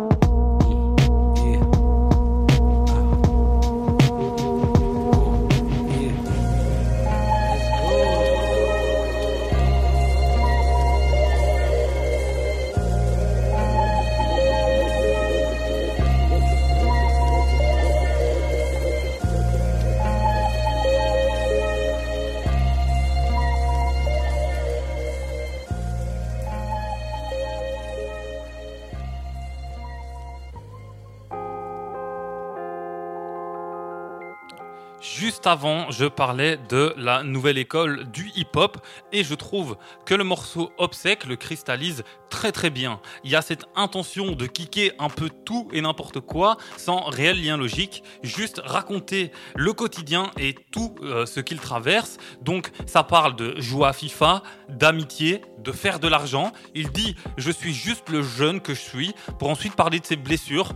Avant, 35.48 35.92
je 35.92 36.06
parlais 36.06 36.58
de 36.70 36.96
la 36.98 37.22
nouvelle 37.22 37.60
école 37.60 38.06
du 38.12 38.32
hip-hop 38.36 38.78
et 39.12 39.24
je 39.24 39.36
trouve 39.36 39.78
que 40.06 40.16
le 40.16 40.24
morceau 40.24 40.72
Obsèque 40.80 41.26
le 41.26 41.36
cristallise 41.36 42.04
très 42.32 42.52
très 42.52 42.72
bien. 42.72 43.00
Il 43.24 43.30
y 43.30 43.36
a 43.36 43.44
cette 43.44 43.66
intention 43.76 44.32
de 44.32 44.48
kicker 44.48 44.94
un 44.98 45.10
peu 45.10 45.30
tout 45.30 45.68
et 45.72 45.82
n'importe 45.82 46.20
quoi 46.20 46.58
sans 46.78 47.04
réel 47.06 47.44
lien 47.44 47.58
logique, 47.58 48.04
juste 48.24 48.60
raconter 48.66 49.32
le 49.56 49.72
quotidien 49.74 50.32
et 50.40 50.56
tout 50.72 50.96
euh, 51.04 51.28
ce 51.28 51.40
qu'il 51.40 51.60
traverse. 51.60 52.18
Donc 52.42 52.72
ça 52.88 53.04
parle 53.04 53.36
de 53.36 53.62
jouer 53.62 53.88
à 53.88 53.94
FIFA, 53.94 54.42
d'amitié, 54.70 55.42
de 55.60 55.72
faire 55.72 56.00
de 56.00 56.08
l'argent. 56.08 56.54
Il 56.74 56.90
dit 56.90 57.16
je 57.38 57.52
suis 57.52 57.74
juste 57.74 58.10
le 58.10 58.24
jeune 58.24 58.62
que 58.62 58.74
je 58.74 58.82
suis 58.82 59.14
pour 59.38 59.50
ensuite 59.50 59.76
parler 59.76 60.00
de 60.00 60.06
ses 60.06 60.16
blessures. 60.16 60.74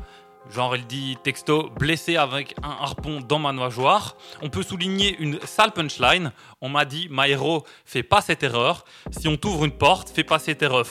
Genre, 0.50 0.76
il 0.76 0.88
dit 0.88 1.18
texto 1.24 1.70
blessé 1.78 2.18
avec 2.18 2.56
un 2.64 2.72
harpon 2.72 3.22
dans 3.22 3.40
ma 3.40 3.52
nageoire. 3.52 4.18
On 4.42 4.50
peut 4.50 4.64
souligner 4.64 5.16
une 5.20 5.40
sale 5.42 5.72
punchline. 5.72 6.32
On 6.62 6.70
m'a 6.70 6.86
dit, 6.86 7.08
ma 7.10 7.28
héros, 7.28 7.66
fais 7.86 8.04
pas 8.04 8.22
cette 8.22 8.44
erreur. 8.44 8.86
Si 9.12 9.28
on 9.28 9.38
t'ouvre 9.38 9.66
une 9.66 9.72
porte, 9.72 10.10
fais 10.10 10.24
pas 10.24 10.40
cette 10.40 10.62
erreur. 10.64 10.88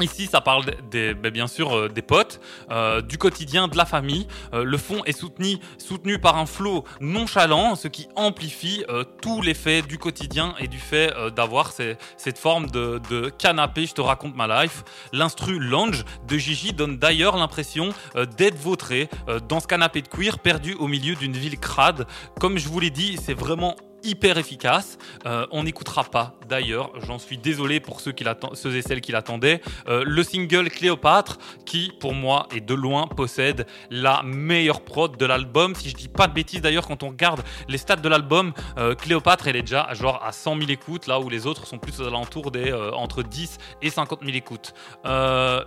Ici, 0.00 0.26
ça 0.26 0.42
parle 0.42 0.64
des, 0.90 1.14
ben, 1.14 1.30
bien 1.30 1.46
sûr 1.46 1.74
euh, 1.74 1.88
des 1.88 2.02
potes, 2.02 2.40
euh, 2.70 3.00
du 3.00 3.16
quotidien, 3.16 3.66
de 3.66 3.76
la 3.76 3.86
famille. 3.86 4.26
Euh, 4.52 4.62
le 4.62 4.76
fond 4.76 5.02
est 5.04 5.18
soutenu, 5.18 5.56
soutenu 5.78 6.18
par 6.18 6.36
un 6.36 6.44
flow 6.44 6.84
nonchalant, 7.00 7.76
ce 7.76 7.88
qui 7.88 8.08
amplifie 8.14 8.84
tout 9.22 9.42
l'effet 9.42 9.82
du 9.82 9.98
quotidien 9.98 10.54
et 10.58 10.68
du 10.68 10.78
fait 10.78 11.12
d'avoir 11.34 11.72
cette 11.72 12.38
forme 12.38 12.70
de, 12.70 13.00
de 13.10 13.28
canapé, 13.30 13.86
je 13.86 13.94
te 13.94 14.00
raconte 14.00 14.36
ma 14.36 14.62
life. 14.62 14.84
L'instru 15.12 15.58
lounge 15.58 16.04
de 16.28 16.36
Gigi 16.36 16.72
donne 16.72 16.98
d'ailleurs 16.98 17.36
l'impression 17.36 17.90
d'être 18.36 18.56
vautré 18.56 19.08
dans 19.48 19.60
ce 19.60 19.66
canapé 19.66 20.02
de 20.02 20.08
cuir 20.08 20.38
perdu 20.38 20.74
au 20.74 20.88
milieu 20.88 21.14
d'une 21.14 21.36
ville 21.36 21.58
crade. 21.58 22.06
Comme 22.40 22.58
je 22.58 22.68
vous 22.68 22.80
l'ai 22.80 22.90
dit, 22.90 23.18
c'est 23.22 23.34
vraiment 23.34 23.76
hyper 24.06 24.38
efficace. 24.38 24.98
Euh, 25.26 25.46
on 25.50 25.64
n'écoutera 25.64 26.04
pas 26.04 26.38
d'ailleurs, 26.48 26.92
j'en 27.00 27.18
suis 27.18 27.38
désolé 27.38 27.80
pour 27.80 28.00
ceux, 28.00 28.12
qui 28.12 28.24
ceux 28.54 28.76
et 28.76 28.82
celles 28.82 29.00
qui 29.00 29.12
l'attendaient, 29.12 29.60
euh, 29.88 30.04
le 30.06 30.22
single 30.22 30.70
Cléopâtre 30.70 31.38
qui 31.64 31.92
pour 31.98 32.14
moi 32.14 32.46
et 32.54 32.60
de 32.60 32.74
loin 32.74 33.08
possède 33.08 33.66
la 33.90 34.22
meilleure 34.22 34.82
prod 34.82 35.16
de 35.16 35.26
l'album. 35.26 35.74
Si 35.74 35.90
je 35.90 35.96
dis 35.96 36.08
pas 36.08 36.28
de 36.28 36.32
bêtises 36.32 36.60
d'ailleurs 36.60 36.86
quand 36.86 37.02
on 37.02 37.08
regarde 37.08 37.42
les 37.68 37.78
stats 37.78 37.96
de 37.96 38.08
l'album, 38.08 38.52
euh, 38.78 38.94
Cléopâtre 38.94 39.48
elle 39.48 39.56
est 39.56 39.62
déjà 39.62 39.92
genre 39.94 40.22
à 40.24 40.32
100 40.32 40.58
000 40.58 40.70
écoutes 40.70 41.06
là 41.06 41.20
où 41.20 41.28
les 41.28 41.46
autres 41.46 41.66
sont 41.66 41.78
plus 41.78 42.00
aux 42.00 42.06
alentours 42.06 42.50
des 42.50 42.72
entre 42.72 43.22
10 43.22 43.58
et 43.82 43.90
50 43.90 44.20
000 44.24 44.36
écoutes. 44.36 44.72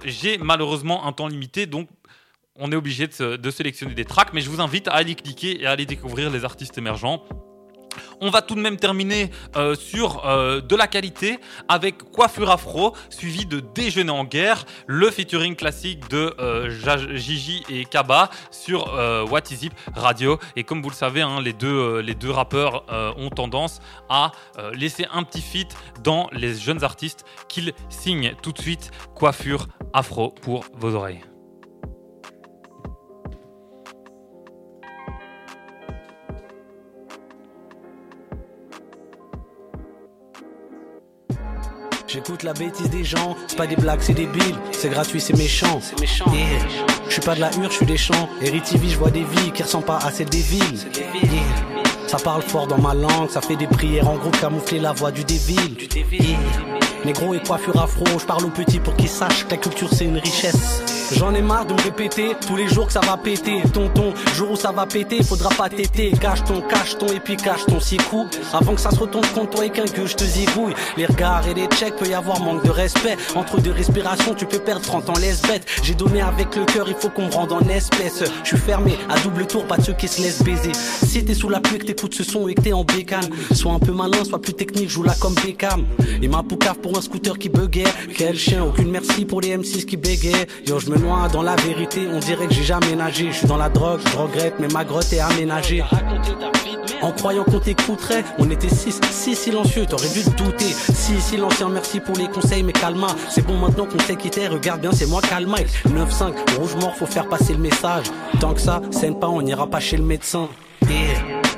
J'ai 0.06 0.38
malheureusement 0.38 1.06
un 1.06 1.12
temps 1.12 1.28
limité 1.28 1.66
donc 1.66 1.90
on 2.60 2.72
est 2.72 2.76
obligé 2.76 3.08
de, 3.08 3.38
de 3.38 3.52
sélectionner 3.52 3.94
des 3.94 4.04
tracks, 4.04 4.34
mais 4.34 4.42
je 4.42 4.50
vous 4.50 4.60
invite 4.60 4.90
à 4.90 4.94
aller 4.94 5.16
cliquer 5.16 5.62
et 5.62 5.66
à 5.66 5.72
aller 5.72 5.86
découvrir 5.86 6.30
les 6.30 6.44
artistes 6.44 6.78
émergents. 6.78 7.24
On 8.22 8.30
va 8.30 8.42
tout 8.42 8.56
de 8.56 8.62
même 8.62 8.78
terminer 8.78 9.32
euh, 9.56 9.76
sur 9.76 10.26
euh, 10.26 10.62
de 10.62 10.76
la 10.76 10.88
qualité 10.88 11.40
avec 11.68 11.98
Coiffure 12.12 12.52
Afro, 12.52 12.96
suivi 13.10 13.46
de 13.46 13.60
Déjeuner 13.60 14.12
en 14.12 14.24
guerre, 14.24 14.66
le 14.88 15.10
featuring 15.12 15.56
classique 15.56 16.10
de 16.10 16.34
euh, 16.40 16.70
Gigi 17.16 17.64
et 17.70 17.86
Kaba 17.86 18.30
sur 18.52 18.94
What 19.30 19.42
Is 19.52 19.66
It 19.66 19.74
Radio. 19.96 20.40
Et 20.56 20.64
comme 20.64 20.82
vous 20.82 20.90
le 20.90 20.96
savez, 20.96 21.22
hein, 21.22 21.42
les, 21.42 21.54
deux, 21.54 22.00
les 22.00 22.16
deux 22.16 22.32
rappeurs 22.32 22.84
ont 23.18 23.30
tendance 23.30 23.80
à 24.10 24.32
laisser 24.74 25.06
un 25.12 25.24
petit 25.24 25.42
feat 25.42 25.76
dans 26.04 26.30
les 26.32 26.56
jeunes 26.56 26.84
artistes 26.84 27.26
qu'ils 27.48 27.74
signent 27.90 28.34
tout 28.42 28.52
de 28.52 28.60
suite 28.60 28.92
Coiffure 29.16 29.68
Afro 29.94 30.30
pour 30.42 30.66
vos 30.78 30.96
oreilles. 30.96 31.22
J'écoute 42.12 42.42
la 42.42 42.54
bêtise 42.54 42.90
des 42.90 43.04
gens, 43.04 43.36
c'est 43.46 43.56
pas 43.56 43.68
des 43.68 43.76
blagues, 43.76 44.00
c'est 44.02 44.16
des 44.16 44.26
billes, 44.26 44.56
c'est 44.72 44.90
gratuit, 44.90 45.22
c'est 45.22 45.38
méchant. 45.38 45.80
C'est 45.80 46.00
méchant. 46.00 46.26
Je 47.08 47.14
suis 47.14 47.22
pas 47.22 47.36
de 47.36 47.40
la 47.40 47.54
hure, 47.56 47.70
je 47.70 47.76
suis 47.76 47.86
des 47.86 47.98
champs. 47.98 48.28
Eritivie, 48.42 48.90
je 48.90 48.98
vois 48.98 49.12
des 49.12 49.24
vies 49.24 49.52
qui 49.52 49.62
ressemblent 49.62 49.86
pas 49.86 50.00
à 50.00 50.10
celles 50.10 50.28
des 50.28 50.42
villes. 50.42 50.80
Yeah. 50.96 51.44
Ça 52.08 52.18
parle 52.18 52.42
fort 52.42 52.66
dans 52.66 52.80
ma 52.80 52.96
langue, 52.96 53.30
ça 53.30 53.42
fait 53.42 53.56
des 53.56 53.68
prières 53.68 54.10
en 54.10 54.18
gros 54.18 54.32
camoufler 54.32 54.80
la 54.80 54.92
voix 54.92 55.12
du 55.12 55.24
dévil. 55.24 55.78
Yeah. 56.12 56.79
Négro 57.06 57.34
et 57.34 57.40
coiffure 57.40 57.82
afro, 57.82 58.06
je 58.20 58.26
parle 58.26 58.46
aux 58.46 58.50
petits 58.50 58.80
pour 58.80 58.96
qu'ils 58.96 59.10
sachent 59.10 59.46
que 59.46 59.52
la 59.52 59.58
culture 59.58 59.90
c'est 59.92 60.06
une 60.06 60.18
richesse. 60.18 60.82
J'en 61.16 61.34
ai 61.34 61.42
marre 61.42 61.66
de 61.66 61.74
me 61.74 61.82
répéter 61.82 62.36
tous 62.46 62.56
les 62.56 62.68
jours 62.68 62.88
que 62.88 62.94
ça 62.94 63.00
va 63.00 63.18
péter. 63.18 63.64
Tonton, 63.74 64.14
jour 64.36 64.52
où 64.52 64.56
ça 64.56 64.72
va 64.72 64.86
péter, 64.86 65.24
faudra 65.24 65.50
pas 65.50 65.68
téter. 65.68 66.12
Cache 66.12 66.44
ton, 66.44 66.62
cache 66.62 66.98
ton 66.98 67.08
et 67.08 67.20
puis 67.20 67.36
cache 67.36 67.66
ton 67.66 67.80
six 67.80 67.98
coups. 67.98 68.38
Avant 68.54 68.76
que 68.76 68.82
ça 68.82 68.92
se 68.92 69.00
retourne 69.00 69.26
contre 69.34 69.56
toi 69.56 69.66
et 69.66 69.72
qu'un 69.72 69.86
que 69.86 70.06
je 70.06 70.16
te 70.16 70.24
zigouille. 70.24 70.76
Les 70.98 71.08
regards 71.08 71.48
et 71.48 71.56
les 71.56 71.66
checks, 71.68 71.96
peut 71.96 72.08
y 72.08 72.14
avoir 72.14 72.40
manque 72.42 72.64
de 72.64 72.70
respect. 72.70 73.18
Entre 73.36 73.60
deux 73.60 73.72
respirations, 73.72 74.36
tu 74.36 74.46
peux 74.46 74.60
perdre 74.60 74.82
30 74.82 75.10
ans 75.10 75.20
laisse 75.20 75.42
bête. 75.42 75.66
J'ai 75.82 75.96
donné 75.96 76.22
avec 76.22 76.56
le 76.56 76.66
cœur, 76.66 76.86
il 76.88 76.96
faut 76.96 77.10
qu'on 77.10 77.26
me 77.26 77.32
rende 77.32 77.54
en 77.54 77.62
espèce. 77.62 78.24
Je 78.44 78.48
suis 78.48 78.58
fermé, 78.58 78.96
à 79.10 79.20
double 79.20 79.48
tour, 79.48 79.66
pas 79.66 79.78
de 79.78 79.84
ceux 79.84 79.94
qui 79.94 80.08
se 80.08 80.22
laissent 80.22 80.44
baiser. 80.44 80.74
Si 80.74 81.26
t'es 81.26 81.34
sous 81.34 81.50
la 81.50 81.60
pluie, 81.60 81.80
que 81.80 81.86
t'écoutes 81.86 82.14
ce 82.14 82.24
son 82.24 82.48
et 82.48 82.54
que 82.54 82.62
t'es 82.62 82.74
en 82.74 82.84
bécane, 82.84 83.30
sois 83.54 83.74
un 83.74 83.80
peu 83.80 83.92
malin, 83.92 84.24
sois 84.24 84.40
plus 84.40 84.54
technique, 84.54 84.90
joue 84.90 85.04
là 85.04 85.16
comme 85.20 85.34
Beckham. 85.34 85.86
Et 86.22 86.28
ma 86.28 86.44
poucave 86.44 86.78
pour 86.78 86.89
un 86.98 87.02
scooter 87.02 87.38
qui 87.38 87.50
buguait. 87.50 87.84
Quel 88.18 88.38
chien, 88.38 88.64
aucune 88.64 88.90
merci 88.90 89.26
pour 89.26 89.42
les 89.42 89.58
M6 89.58 89.86
qui 89.86 89.98
bégaient. 89.98 90.48
Yo, 90.68 90.80
je 90.80 90.90
me 90.90 90.98
noie 90.98 91.28
dans 91.32 91.44
la 91.44 91.56
vérité, 91.56 92.08
on 92.12 92.20
dirait 92.20 92.48
que 92.48 92.54
j'ai 92.54 92.64
jamais 92.64 92.96
nagé. 92.96 93.32
Je 93.32 93.38
suis 93.38 93.48
dans 93.48 93.58
la 93.58 93.70
drogue, 93.70 94.00
je 94.12 94.18
regrette, 94.18 94.56
mais 94.60 94.68
ma 94.68 94.84
grotte 94.84 95.12
est 95.14 95.20
aménagée. 95.20 95.84
En 97.02 97.12
croyant 97.12 97.44
qu'on 97.44 97.60
t'écouterait, 97.60 98.24
on 98.40 98.50
était 98.50 98.70
si, 98.70 98.92
si 99.12 99.36
silencieux, 99.36 99.86
t'aurais 99.86 100.10
dû 100.10 100.24
te 100.24 100.32
douter. 100.32 100.74
Si 100.94 101.20
silencieux, 101.22 101.68
merci 101.72 102.00
pour 102.00 102.16
les 102.18 102.28
conseils, 102.28 102.64
mais 102.64 102.74
calma. 102.74 103.08
C'est 103.30 103.46
bon 103.46 103.58
maintenant 103.58 103.86
qu'on 103.86 104.00
sait 104.00 104.16
qui 104.16 104.30
t'es, 104.30 104.48
regarde 104.48 104.82
bien, 104.82 104.92
c'est 104.92 105.08
moi 105.08 105.22
calma. 105.22 105.58
9-5, 105.88 106.58
rouge 106.58 106.76
mort, 106.76 106.96
faut 106.96 107.06
faire 107.06 107.28
passer 107.28 107.54
le 107.54 107.60
message. 107.60 108.06
Tant 108.40 108.54
que 108.54 108.62
ça, 108.62 108.82
scène 108.92 109.18
pas, 109.18 109.28
on 109.28 109.42
n'ira 109.42 109.68
pas 109.68 109.80
chez 109.80 109.98
le 109.98 110.04
médecin. 110.04 110.50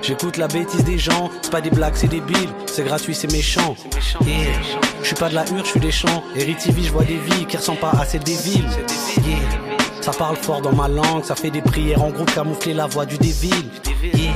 J'écoute 0.02 0.38
la 0.38 0.48
bêtise 0.48 0.84
des 0.84 0.98
gens, 0.98 1.30
c'est 1.42 1.52
pas 1.52 1.62
des 1.62 1.70
blagues, 1.70 1.94
c'est 1.96 2.08
des 2.08 2.22
billes, 2.22 2.50
c'est 2.66 2.84
gratuit, 2.84 3.14
c'est 3.14 3.32
méchant. 3.32 3.76
Yeah. 4.26 4.48
Je 5.02 5.08
suis 5.08 5.16
pas 5.16 5.30
de 5.30 5.36
la 5.36 5.46
hure, 5.50 5.64
je 5.64 5.70
suis 5.70 5.80
des 5.80 5.92
champs. 5.92 6.24
Eritivie, 6.36 6.86
je 6.86 6.92
vois 6.92 7.04
des 7.04 7.18
vies 7.18 7.46
qui 7.46 7.58
ressemblent 7.58 7.80
pas 7.80 7.92
à 7.92 8.06
celles 8.06 8.24
des 8.24 8.36
villes. 8.36 8.68
Yeah. 9.18 9.38
Ça 10.02 10.12
parle 10.12 10.38
fort 10.38 10.62
dans 10.62 10.74
ma 10.74 10.88
langue, 10.88 11.24
ça 11.24 11.36
fait 11.36 11.52
des 11.52 11.62
prières 11.62 12.02
en 12.02 12.10
groupe 12.10 12.34
camoufler 12.34 12.74
la 12.74 12.88
voix 12.88 13.06
du 13.06 13.18
dévil. 13.20 13.70
Yeah. 14.02 14.31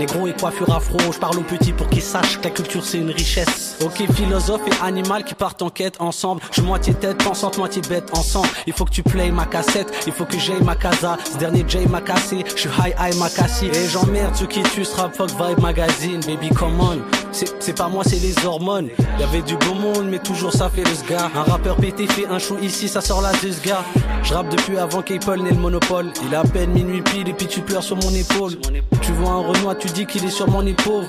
Négro 0.00 0.26
et 0.26 0.32
coiffure 0.32 0.74
afro, 0.74 0.96
je 1.12 1.18
parle 1.18 1.36
aux 1.36 1.42
petits 1.42 1.74
pour 1.74 1.86
qu'ils 1.90 2.00
sachent 2.00 2.38
que 2.38 2.44
la 2.44 2.50
culture 2.50 2.82
c'est 2.82 2.96
une 2.96 3.10
richesse. 3.10 3.76
Ok, 3.84 4.10
philosophe 4.14 4.62
et 4.66 4.82
animal 4.82 5.24
qui 5.24 5.34
partent 5.34 5.60
en 5.60 5.68
quête 5.68 6.00
ensemble. 6.00 6.40
Je 6.52 6.62
moitié 6.62 6.94
tête 6.94 7.22
pensante, 7.22 7.58
moitié 7.58 7.82
bête 7.82 8.08
ensemble. 8.16 8.48
Il 8.66 8.72
faut 8.72 8.86
que 8.86 8.92
tu 8.92 9.02
playes 9.02 9.30
ma 9.30 9.44
cassette, 9.44 9.92
il 10.06 10.14
faut 10.14 10.24
que 10.24 10.38
j'aille 10.38 10.62
ma 10.62 10.74
casa. 10.74 11.18
Ce 11.30 11.36
dernier 11.36 11.66
Jay 11.68 11.84
m'a 11.84 12.00
cassé, 12.00 12.46
je 12.56 12.60
suis 12.60 12.70
high 12.78 12.94
high 12.98 13.14
m'a 13.16 13.28
cassé. 13.28 13.66
Et 13.66 13.88
j'emmerde 13.92 14.34
ceux 14.34 14.46
qui 14.46 14.62
tuent 14.62 14.86
rap 14.96 15.14
fuck 15.14 15.28
vibe 15.32 15.60
magazine, 15.60 16.20
baby 16.26 16.48
come 16.48 16.80
on. 16.80 17.00
C'est 17.32 17.76
pas 17.76 17.88
moi, 17.88 18.02
c'est 18.02 18.20
les 18.20 18.46
hormones. 18.46 18.88
Y'avait 19.18 19.42
du 19.42 19.56
beau 19.58 19.74
monde, 19.74 20.06
mais 20.10 20.18
toujours 20.18 20.52
ça 20.52 20.70
fait 20.70 20.82
le 20.82 20.94
sga. 20.94 21.30
Un 21.34 21.42
rappeur 21.42 21.76
pété 21.76 22.06
fait 22.06 22.26
un 22.26 22.38
show 22.38 22.56
ici, 22.62 22.88
ça 22.88 23.02
sort 23.02 23.20
la 23.20 23.32
gars. 23.64 23.84
Je 24.22 24.32
rappe 24.32 24.48
depuis 24.48 24.78
avant 24.78 25.02
qu'Apple 25.02 25.42
n'ait 25.42 25.50
le 25.50 25.56
monopole. 25.56 26.06
Il 26.26 26.32
est 26.32 26.36
à 26.36 26.42
peine 26.42 26.70
minuit 26.70 27.02
pile 27.02 27.28
et 27.28 27.34
puis 27.34 27.46
tu 27.46 27.60
pleures 27.60 27.82
sur 27.82 27.96
mon 27.96 28.14
épaule. 28.14 28.54
Tu 29.02 29.12
vois 29.12 29.32
un 29.32 29.40
Renoir, 29.40 29.76
tu 29.78 29.89
dis 29.94 30.06
qu'il 30.06 30.24
est 30.24 30.30
sur 30.30 30.48
mon 30.48 30.64
épaule. 30.66 31.04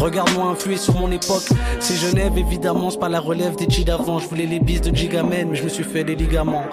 Regarde-moi 0.00 0.46
influer 0.46 0.76
sur 0.76 0.94
mon 0.94 1.10
époque. 1.10 1.44
C'est 1.80 1.96
Genève, 1.96 2.36
évidemment, 2.36 2.90
c'est 2.90 2.98
pas 2.98 3.08
la 3.08 3.20
relève 3.20 3.56
des 3.56 3.68
G 3.68 3.84
d'avant. 3.84 4.18
Je 4.18 4.26
voulais 4.28 4.46
les 4.46 4.60
bis 4.60 4.80
de 4.80 4.94
Gigamen, 4.94 5.48
mais 5.50 5.56
je 5.56 5.64
me 5.64 5.68
suis 5.68 5.84
fait 5.84 6.04
des 6.04 6.14
ligaments. 6.14 6.64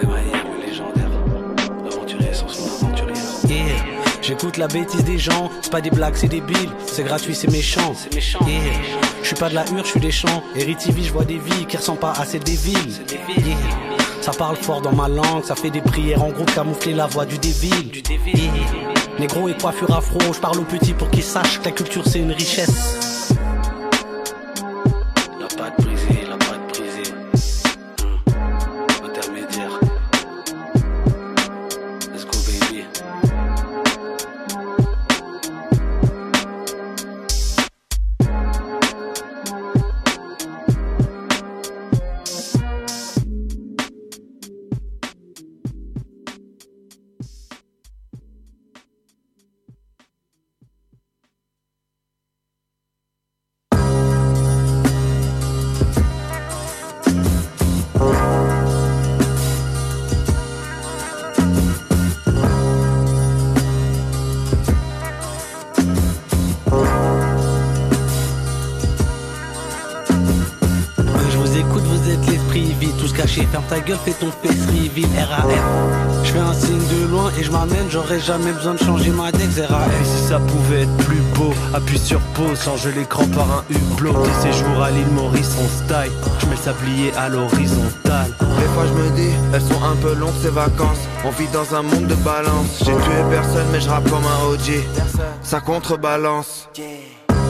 le 0.00 0.66
légendaire. 0.66 1.10
Aventurier 1.86 2.32
sans 2.32 2.48
son 2.48 2.86
aventurier. 2.86 3.14
Yeah. 3.48 3.84
J'écoute 4.20 4.56
la 4.56 4.68
bêtise 4.68 5.04
des 5.04 5.18
gens, 5.18 5.50
c'est 5.62 5.72
pas 5.72 5.80
des 5.80 5.90
blagues, 5.90 6.14
c'est 6.14 6.28
des 6.28 6.40
billes, 6.40 6.70
c'est 6.86 7.02
gratuit, 7.02 7.34
c'est 7.34 7.50
méchant. 7.50 7.92
C'est 7.96 8.14
méchant. 8.14 8.38
Yeah. 8.46 8.60
Je 9.22 9.26
suis 9.26 9.36
pas 9.36 9.48
de 9.48 9.54
la 9.54 9.64
hure, 9.70 9.84
je 9.84 9.90
suis 9.90 10.00
des 10.00 10.12
champs. 10.12 10.42
Eritivie, 10.54 11.04
je 11.04 11.12
vois 11.12 11.24
des 11.24 11.38
vies 11.38 11.66
qui 11.66 11.76
ressemblent 11.76 12.00
pas 12.00 12.12
à 12.12 12.24
celles 12.24 12.44
des 12.44 12.56
villes. 12.56 12.94
Yeah. 13.10 13.91
Ça 14.22 14.30
parle 14.30 14.56
fort 14.56 14.80
dans 14.80 14.92
ma 14.92 15.08
langue, 15.08 15.42
ça 15.42 15.56
fait 15.56 15.70
des 15.70 15.80
prières 15.80 16.22
en 16.22 16.30
groupe 16.30 16.54
camoufler 16.54 16.94
la 16.94 17.08
voix 17.08 17.26
du 17.26 17.38
dévil. 17.38 17.90
Yeah. 18.08 18.52
Négro 19.18 19.48
et 19.48 19.54
coiffure 19.54 19.92
afro, 19.96 20.20
je 20.32 20.38
parle 20.38 20.60
aux 20.60 20.64
petits 20.64 20.94
pour 20.94 21.10
qu'ils 21.10 21.24
sachent 21.24 21.58
que 21.58 21.64
la 21.64 21.72
culture 21.72 22.04
c'est 22.06 22.20
une 22.20 22.30
richesse. 22.30 23.11
Fais 74.04 74.12
ton 74.12 74.26
reveal, 74.26 75.06
RAF. 75.28 75.46
Je 76.24 76.32
fais 76.32 76.38
un 76.38 76.54
signe 76.54 76.78
de 76.78 77.06
loin 77.10 77.30
qui 77.32 77.44
je 77.44 77.50
m'amène, 77.50 77.86
j'aurais 77.90 78.20
jamais 78.20 78.52
besoin 78.52 78.74
de 78.74 78.78
changer 78.78 79.10
ma 79.10 79.30
deck, 79.32 79.42
Et 79.42 80.04
si 80.04 80.28
ça 80.28 80.38
pouvait 80.38 80.82
être 80.82 80.96
plus 80.98 81.22
beau, 81.36 81.52
appuie 81.74 81.98
sur 81.98 82.20
pause, 82.34 82.60
change 82.62 82.86
l'écran 82.88 83.24
par 83.34 83.46
un 83.50 83.64
hublot. 83.70 84.12
Des 84.24 84.52
séjours 84.52 84.82
à 84.82 84.90
l'île 84.90 85.06
Maurice, 85.08 85.56
on 85.60 85.68
style. 85.68 86.12
Je 86.40 86.46
mets 86.46 86.52
le 86.52 86.56
sablier 86.58 87.12
à 87.16 87.28
l'horizontale. 87.28 88.30
Des 88.40 88.68
fois 88.74 88.84
je 88.86 89.02
me 89.02 89.10
dis, 89.16 89.34
elles 89.52 89.60
sont 89.60 89.82
un 89.82 89.96
peu 89.96 90.14
longues 90.14 90.40
ces 90.42 90.50
vacances. 90.50 91.02
On 91.24 91.30
vit 91.30 91.48
dans 91.52 91.74
un 91.74 91.82
monde 91.82 92.06
de 92.06 92.14
balance. 92.16 92.78
J'ai 92.78 92.92
tué 92.92 93.22
personne, 93.30 93.66
mais 93.72 93.80
je 93.80 93.88
rappe 93.88 94.08
comme 94.08 94.24
un 94.24 94.52
OG. 94.52 94.84
Ça 95.42 95.60
contrebalance. 95.60 96.68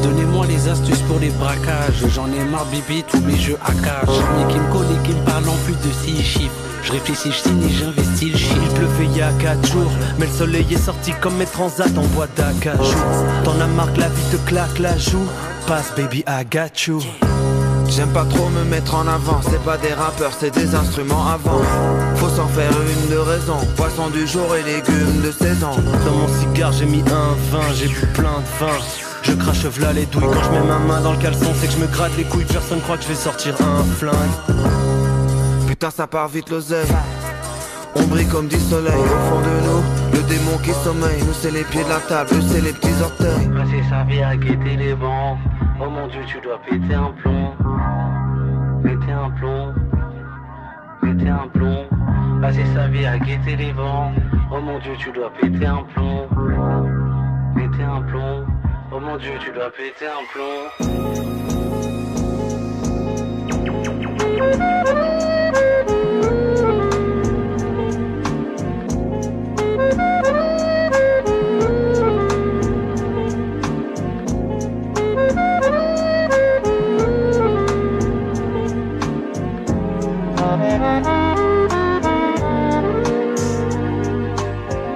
Donnez-moi 0.02 0.46
les 0.46 0.68
astuces 0.68 1.02
pour 1.02 1.18
les 1.18 1.30
braquages. 1.30 2.04
J'en 2.08 2.26
ai 2.26 2.44
marre, 2.44 2.66
bibi, 2.66 3.04
tous 3.04 3.20
mes 3.20 3.36
jeux 3.36 3.58
à 3.64 3.72
cash. 3.72 4.14
Mais 4.36 4.52
qui 4.52 4.58
me 4.58 4.64
et 4.64 5.02
qui 5.06 5.14
me 5.14 5.24
parle 5.24 5.48
en 5.48 5.56
plus 5.64 5.74
de 5.74 5.92
6 6.04 6.22
chiffres. 6.22 6.54
Je 6.82 6.92
réfléchis, 6.92 7.30
je 7.30 7.48
signe 7.48 7.62
et 7.62 7.72
j'investis 7.72 8.32
le 8.32 8.38
chiffre. 8.38 8.56
Il 8.62 8.74
pleuvait 8.74 9.04
il 9.04 9.16
y 9.16 9.22
a 9.22 9.30
4 9.32 9.66
jours, 9.72 9.90
mais 10.18 10.26
le 10.26 10.32
soleil 10.32 10.66
est 10.70 10.84
sorti 10.84 11.12
comme 11.20 11.36
mes 11.36 11.46
transats 11.46 11.84
en 11.96 12.06
bois 12.08 12.26
d'acajou. 12.36 12.98
T'en 13.44 13.60
as 13.60 13.66
marre 13.68 13.92
que 13.92 14.00
la 14.00 14.08
vie 14.08 14.30
te 14.32 14.36
claque 14.48 14.78
la 14.80 14.98
joue. 14.98 15.26
Passe, 15.66 15.92
baby, 15.96 16.24
I 16.26 16.44
got 16.50 16.86
you. 16.88 17.00
J'aime 17.88 18.08
pas 18.08 18.24
trop 18.24 18.48
me 18.48 18.64
mettre 18.64 18.94
en 18.94 19.06
avant, 19.06 19.40
c'est 19.42 19.62
pas 19.64 19.76
des 19.76 19.92
rappeurs, 19.92 20.32
c'est 20.38 20.54
des 20.54 20.74
instruments 20.74 21.26
avant. 21.26 21.60
Faut 22.16 22.30
s'en 22.30 22.48
faire 22.48 22.70
une 22.70 23.14
de 23.14 23.18
raison, 23.18 23.58
poisson 23.76 24.08
du 24.08 24.26
jour 24.26 24.56
et 24.56 24.62
légumes 24.62 25.20
de 25.22 25.30
saison. 25.30 25.72
Dans 26.06 26.12
mon 26.12 26.28
cigare, 26.40 26.72
j'ai 26.72 26.86
mis 26.86 27.02
un 27.02 27.34
vin, 27.50 27.66
j'ai 27.74 27.88
bu 27.88 28.06
plein 28.14 28.40
de 28.40 28.64
vin. 28.64 29.11
Je 29.22 29.32
crache 29.32 29.64
v'là 29.64 29.92
les 29.92 30.06
douilles 30.06 30.24
quand 30.32 30.42
je 30.42 30.50
mets 30.50 30.66
ma 30.66 30.78
main 30.78 31.00
dans 31.00 31.12
le 31.12 31.18
caleçon, 31.18 31.52
c'est 31.54 31.66
que 31.66 31.72
je 31.72 31.78
me 31.78 31.86
gratte 31.86 32.16
les 32.16 32.24
couilles, 32.24 32.44
personne 32.44 32.80
croit 32.80 32.96
que 32.96 33.04
je 33.04 33.08
vais 33.08 33.14
sortir 33.14 33.54
un 33.60 33.84
flingue. 33.84 34.14
Putain, 35.68 35.90
ça 35.90 36.06
part 36.06 36.28
vite 36.28 36.50
l'oseille. 36.50 36.92
On 37.94 38.02
brille 38.04 38.28
comme 38.28 38.48
du 38.48 38.58
soleil 38.58 38.94
au 38.94 39.20
fond 39.28 39.40
de 39.40 39.54
nous. 39.66 39.82
Le 40.16 40.22
démon 40.28 40.58
qui 40.62 40.72
sommeille, 40.72 41.22
nous 41.26 41.32
c'est 41.32 41.50
les 41.50 41.64
pieds 41.64 41.84
de 41.84 41.88
la 41.88 42.00
table, 42.00 42.30
eux 42.34 42.40
c'est 42.40 42.60
les 42.60 42.72
petits 42.72 43.02
orteils. 43.02 43.48
Passer 43.48 43.82
sa 43.88 44.04
vie 44.04 44.22
à 44.22 44.36
guetter 44.36 44.76
les 44.76 44.94
bancs. 44.94 45.38
Oh 45.80 45.90
mon 45.90 46.06
dieu, 46.08 46.20
tu 46.26 46.40
dois 46.40 46.58
péter 46.68 46.94
un 46.94 47.12
plomb. 47.20 47.52
Péter 48.82 49.12
un 49.12 49.30
plomb. 49.30 49.74
Péter 51.02 51.28
un 51.28 51.48
plomb. 51.48 51.84
Passer 52.40 52.64
sa 52.74 52.88
vie 52.88 53.04
à 53.04 53.18
guetter 53.18 53.56
les 53.56 53.72
vents. 53.72 54.12
Oh 54.50 54.60
mon 54.60 54.78
dieu, 54.78 54.92
tu 54.98 55.12
dois 55.12 55.30
péter 55.40 55.66
un 55.66 55.82
plomb. 55.94 56.28
Péter 57.54 57.84
un 57.84 58.02
plomb. 58.02 58.31
Mon 59.02 59.16
dieu, 59.16 59.32
tu 59.44 59.50
dois 59.50 59.68
péter 59.70 60.06
un 60.06 60.24
plomb. 60.32 60.70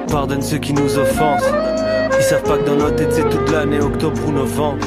Pardonne 0.09 0.43
ceux 0.43 0.59
qui 0.59 0.73
nous 0.73 0.97
offensent. 0.97 1.86
Savent 2.29 2.43
pas 2.43 2.59
que 2.59 2.65
dans 2.65 2.75
notre 2.75 2.97
tête 2.97 3.13
c'est 3.13 3.29
toute 3.29 3.53
l'année, 3.53 3.79
octobre 3.79 4.21
ou 4.27 4.33
novembre. 4.33 4.85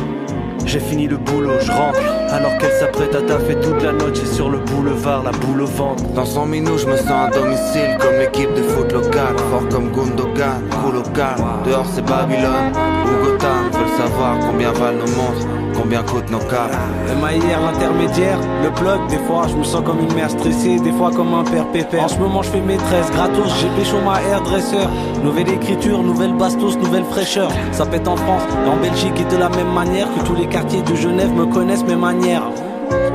J'ai 0.66 0.82
fini 0.82 1.08
le 1.08 1.16
boulot, 1.16 1.54
je 1.62 1.72
rentre. 1.72 1.98
Alors 2.32 2.58
qu'elle 2.58 2.74
s'apprête 2.74 3.16
à 3.16 3.22
taffer 3.22 3.56
toute 3.56 3.82
la 3.82 3.94
noche, 3.94 4.20
j'ai 4.20 4.26
sur 4.26 4.50
le 4.50 4.58
boulevard, 4.58 5.24
la 5.24 5.32
boule 5.32 5.62
au 5.62 5.66
ventre. 5.66 6.04
Dans 6.14 6.26
son 6.26 6.46
minou, 6.46 6.78
je 6.78 6.86
me 6.86 6.98
sens 6.98 7.10
à 7.10 7.30
domicile 7.30 7.98
comme 7.98 8.20
l'équipe 8.20 8.54
de 8.56 8.62
foot 8.62 8.92
locale. 8.92 9.38
Fort 9.50 9.70
comme 9.72 9.90
Gundogan, 9.94 10.64
cool 10.84 10.96
local. 10.96 11.38
Dehors 11.66 11.86
c'est 11.96 12.06
Babylone 12.06 12.74
ou 13.06 13.24
Gotham. 13.24 13.72
Veulent 13.72 13.98
savoir 13.98 14.38
combien 14.40 14.74
valent 14.74 14.98
nos 14.98 15.12
montres, 15.16 15.48
combien 15.80 16.04
coûtent 16.04 16.30
nos 16.30 16.40
câbles. 16.40 16.78
MIR 17.22 17.68
intermédiaire, 17.68 18.40
le 18.64 18.70
plug, 18.72 19.00
des 19.10 19.18
fois 19.28 19.48
je 19.48 19.56
me 19.56 19.64
sens 19.64 19.82
comme 19.86 20.00
une 20.00 20.14
mère 20.14 20.30
stressée, 20.30 20.80
des 20.80 20.92
fois 20.92 21.12
comme 21.12 21.34
un 21.34 21.44
père 21.44 21.68
pépère. 21.72 22.04
En 22.04 22.08
ce 22.08 22.18
moment 22.18 22.42
je 22.42 22.50
fais 22.50 22.62
maîtresse, 22.62 23.10
gratos, 23.12 23.52
j'ai 23.60 23.70
pécho 23.82 23.98
ma 24.04 24.22
hairdresser. 24.22 24.88
Nouvelle 25.24 25.50
écriture, 25.50 26.04
nouvelle 26.04 26.34
bastos, 26.34 26.78
nouvelle 26.78 27.06
fraîcheur. 27.06 27.52
Ça 27.72 27.86
pète 27.86 28.08
en 28.08 28.18
France 28.18 28.44
et 28.66 28.70
en 28.70 28.78
Belgique 28.78 29.20
et 29.20 29.34
de 29.34 29.40
la 29.40 29.50
même 29.50 29.72
manière 29.74 30.08
que 30.16 30.26
tous 30.26 30.36
les 30.36 30.48
quartiers 30.48 30.82
de 30.82 30.96
Genève 30.96 31.32
me 31.34 31.46
connaissent 31.46 31.86
mes 31.86 31.96
manières. 31.96 32.44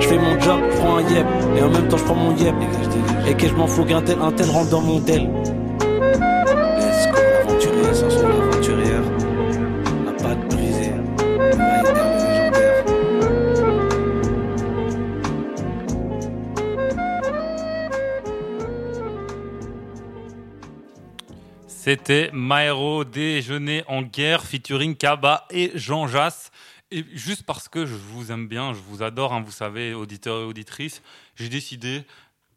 Je 0.01 0.09
fais 0.09 0.19
mon 0.19 0.39
job, 0.41 0.61
je 0.71 0.77
prends 0.79 0.97
un 0.97 1.03
yep, 1.03 1.27
et 1.57 1.63
en 1.63 1.71
même 1.71 1.89
temps 1.89 1.97
je 1.97 2.05
prends 2.05 2.15
mon 2.15 2.35
yep. 2.37 2.55
Et 3.29 3.35
que 3.35 3.49
je 3.49 3.55
m'en 3.55 3.67
fous 3.67 3.85
qu'un 3.85 4.03
tel, 4.03 4.19
un 4.23 4.33
tel 4.33 4.51
rentre 4.51 4.71
dans 4.71 4.81
mon 4.81 5.01
tel. 5.01 5.29
C'était 21.85 22.31
Maero 22.33 23.05
Déjeuner 23.05 23.85
en 23.89 24.01
guerre 24.01 24.47
featuring 24.47 24.97
Kaba 24.97 25.47
et 25.51 25.71
Jean 25.75 26.09
Jass. 26.09 26.51
Et 26.91 27.05
juste 27.13 27.43
parce 27.43 27.69
que 27.69 27.85
je 27.85 27.93
vous 27.93 28.33
aime 28.33 28.49
bien, 28.49 28.73
je 28.73 28.79
vous 28.89 29.03
adore, 29.03 29.35
hein, 29.35 29.43
vous 29.45 29.53
savez, 29.53 29.93
auditeurs 29.93 30.41
et 30.41 30.45
auditrices, 30.45 31.03
j'ai 31.37 31.51
décidé, 31.51 32.07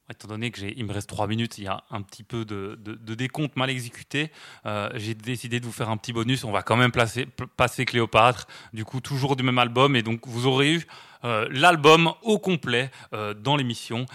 étant 0.09 0.27
donné 0.27 0.51
que 0.51 0.61
il 0.61 0.85
me 0.85 0.93
reste 0.93 1.09
trois 1.09 1.27
minutes, 1.27 1.57
il 1.57 1.65
y 1.65 1.67
a 1.67 1.83
un 1.91 2.01
petit 2.01 2.23
peu 2.23 2.45
de, 2.45 2.75
décompte 3.15 3.55
mal 3.55 3.69
exécuté, 3.69 4.31
euh, 4.65 4.89
j'ai 4.95 5.13
décidé 5.13 5.59
de 5.59 5.65
vous 5.65 5.71
faire 5.71 5.89
un 5.89 5.97
petit 5.97 6.13
bonus. 6.13 6.43
On 6.43 6.51
va 6.51 6.63
quand 6.63 6.75
même 6.77 6.91
placer, 6.91 7.27
passer 7.55 7.85
Cléopâtre, 7.85 8.47
du 8.73 8.85
coup 8.85 9.01
toujours 9.01 9.35
du 9.35 9.43
même 9.43 9.59
album, 9.59 9.95
et 9.95 10.03
donc 10.03 10.27
vous 10.27 10.47
aurez 10.47 10.73
eu 10.73 10.87
euh, 11.23 11.47
l'album 11.51 12.13
au 12.21 12.39
complet 12.39 12.91
euh, 13.13 13.33
dans 13.33 13.55
l'émission. 13.55 14.05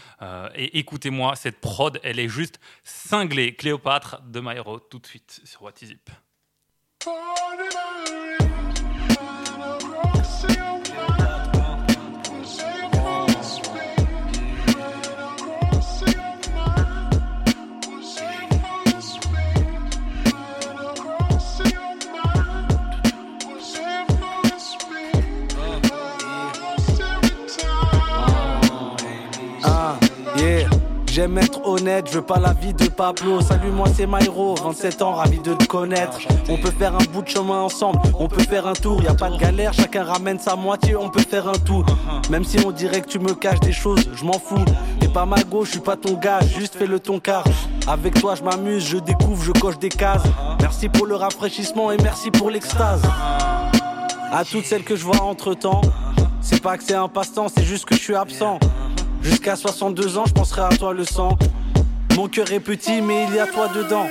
Et 0.55 0.79
écoutez-moi, 0.79 1.37
cette 1.37 1.61
prod, 1.61 1.99
elle 2.03 2.19
est 2.19 2.29
juste 2.29 2.61
cinglée. 2.85 3.55
Cléopâtre 3.55 4.23
de 4.23 4.41
Maero, 4.41 4.79
tout 4.79 4.99
de 4.99 5.07
suite 5.07 5.41
sur 5.45 5.63
What 5.63 5.73
Is 5.83 5.93
It? 5.93 6.11
J'aime 31.15 31.37
être 31.37 31.61
honnête, 31.69 32.07
je 32.09 32.15
veux 32.15 32.23
pas 32.23 32.39
la 32.39 32.55
vie 32.55 32.73
de 32.73 32.87
Pablo. 32.87 33.43
Salut, 33.43 33.71
moi 33.71 33.87
c'est 33.95 34.07
Myro, 34.07 34.55
27 34.55 35.03
ans, 35.03 35.13
ravi 35.13 35.41
de 35.41 35.53
te 35.53 35.67
connaître. 35.67 36.17
On 36.49 36.57
peut 36.57 36.71
faire 36.71 36.95
un 36.95 37.05
bout 37.13 37.21
de 37.21 37.29
chemin 37.29 37.61
ensemble, 37.61 38.01
on 38.19 38.29
peut 38.29 38.41
faire 38.41 38.67
un 38.67 38.73
tour, 38.73 39.03
y 39.03 39.09
a 39.09 39.13
pas 39.13 39.29
de 39.29 39.37
galère, 39.37 39.75
chacun 39.75 40.05
ramène 40.05 40.39
sa 40.39 40.57
moitié, 40.57 40.97
on 40.97 41.11
peut 41.11 41.21
faire 41.21 41.47
un 41.49 41.59
tout. 41.67 41.85
Même 42.31 42.45
si 42.45 42.65
on 42.65 42.71
dirait 42.71 43.03
que 43.03 43.09
tu 43.09 43.19
me 43.19 43.35
caches 43.35 43.61
des 43.61 43.73
choses, 43.73 44.09
je 44.15 44.25
m'en 44.25 44.39
fous. 44.39 44.65
T'es 45.01 45.09
pas 45.09 45.27
ma 45.27 45.43
gauche, 45.43 45.67
je 45.67 45.73
suis 45.73 45.81
pas 45.81 45.97
ton 45.97 46.15
gars, 46.15 46.41
juste 46.41 46.77
fais 46.77 46.87
le 46.87 46.99
ton 46.99 47.21
car. 47.21 47.45
Avec 47.87 48.19
toi, 48.19 48.35
je 48.35 48.43
m'amuse, 48.43 48.83
je 48.83 48.97
découvre, 48.97 49.45
je 49.45 49.53
coche 49.53 49.79
des 49.79 49.91
cases. 49.91 50.25
Merci 50.63 50.89
pour 50.89 51.05
le 51.05 51.17
rafraîchissement 51.17 51.93
et 51.93 51.99
merci 51.99 52.31
pour 52.31 52.49
l'extase. 52.49 53.03
À 54.33 54.47
toutes 54.51 54.65
celles 54.65 54.85
que 54.85 54.97
je 54.97 55.05
vois 55.05 55.21
entre 55.21 55.53
temps, 55.53 55.83
c'est 56.41 56.63
pas 56.63 56.79
que 56.79 56.85
c'est 56.85 56.95
un 56.95 57.09
passe-temps, 57.09 57.49
c'est 57.55 57.65
juste 57.65 57.85
que 57.85 57.97
je 57.97 58.01
suis 58.01 58.15
absent. 58.15 58.59
Jusqu'à 59.23 59.57
62 59.57 60.19
ans, 60.19 60.25
je 60.27 60.33
penserai 60.33 60.63
à 60.63 60.69
toi 60.69 60.93
le 60.93 61.05
sang. 61.05 61.39
Mon 62.17 62.29
cœur 62.29 62.51
est 62.53 62.61
petit, 62.61 63.01
mais 63.01 63.27
il 63.29 63.35
y 63.35 63.39
a 63.39 63.47
toi 63.47 63.69
dedans. 63.69 64.07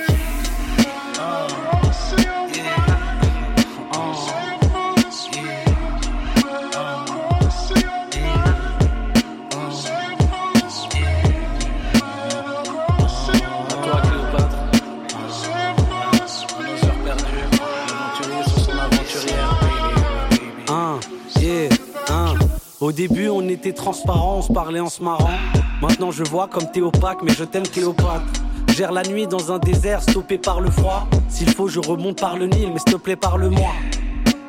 Au 22.82 22.92
début, 22.92 23.30
on 23.30 23.48
était 23.48 23.74
transparent, 23.74 24.38
on 24.38 24.42
se 24.42 24.52
parlait 24.52 24.80
en 24.80 24.90
se 24.90 25.04
marrant. 25.04 25.30
Maintenant, 25.84 26.10
je 26.10 26.24
vois 26.24 26.48
comme 26.48 26.66
t'es 26.72 26.82
opaque, 26.82 27.20
mais 27.22 27.32
je 27.32 27.44
t'aime, 27.44 27.62
Cléopâtre. 27.62 28.24
Gère 28.76 28.92
la 28.92 29.04
nuit 29.04 29.28
dans 29.28 29.52
un 29.52 29.60
désert, 29.60 30.02
stoppé 30.02 30.40
par 30.40 30.60
le 30.62 30.72
froid. 30.72 31.08
S'il 31.30 31.52
faut, 31.52 31.68
je 31.68 31.80
remonte 31.80 32.20
par 32.20 32.38
le 32.38 32.48
Nil, 32.48 32.72
mais 32.74 32.80
s'il 32.80 32.94
te 32.94 32.98
plaît, 32.98 33.16
parle-moi. 33.16 33.70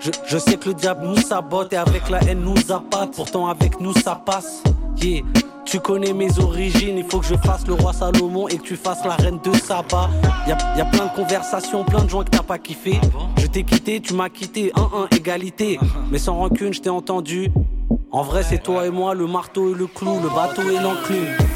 Je, 0.00 0.10
je 0.26 0.38
sais 0.38 0.56
que 0.56 0.70
le 0.70 0.74
diable 0.74 1.06
nous 1.08 1.20
sabote 1.20 1.74
et 1.74 1.76
avec 1.76 2.08
la 2.08 2.22
haine 2.22 2.40
nous 2.40 2.72
appâte. 2.72 3.10
Pourtant, 3.14 3.48
avec 3.48 3.78
nous, 3.80 3.92
ça 3.92 4.14
passe. 4.14 4.62
Yeah. 4.96 5.20
Tu 5.66 5.78
connais 5.78 6.14
mes 6.14 6.38
origines, 6.38 6.96
il 6.98 7.04
faut 7.04 7.20
que 7.20 7.26
je 7.26 7.36
fasse 7.36 7.66
le 7.66 7.74
roi 7.74 7.92
Salomon 7.92 8.48
et 8.48 8.56
que 8.56 8.62
tu 8.62 8.76
fasses 8.76 9.04
la 9.04 9.16
reine 9.16 9.40
de 9.44 9.52
Saba. 9.54 10.08
Y 10.46 10.52
a, 10.52 10.78
y 10.78 10.80
a 10.80 10.84
plein 10.86 11.04
de 11.04 11.14
conversations, 11.14 11.84
plein 11.84 12.04
de 12.04 12.10
gens 12.10 12.24
que 12.24 12.30
t'as 12.30 12.42
pas 12.42 12.58
kiffé. 12.58 12.98
Je 13.38 13.46
t'ai 13.46 13.62
quitté, 13.62 14.00
tu 14.00 14.14
m'as 14.14 14.30
quitté, 14.30 14.72
1-1, 14.74 15.14
égalité. 15.16 15.78
Mais 16.10 16.18
sans 16.18 16.34
rancune, 16.34 16.72
je 16.72 16.80
t'ai 16.80 16.90
entendu. 16.90 17.50
En 18.14 18.22
vrai, 18.22 18.42
c'est 18.42 18.62
toi 18.62 18.86
et 18.86 18.90
moi, 18.90 19.14
le 19.14 19.26
marteau 19.26 19.74
et 19.74 19.74
le 19.74 19.86
clou, 19.86 20.20
le 20.20 20.28
bateau 20.28 20.68
et 20.68 20.78
l'enclume. 20.78 21.51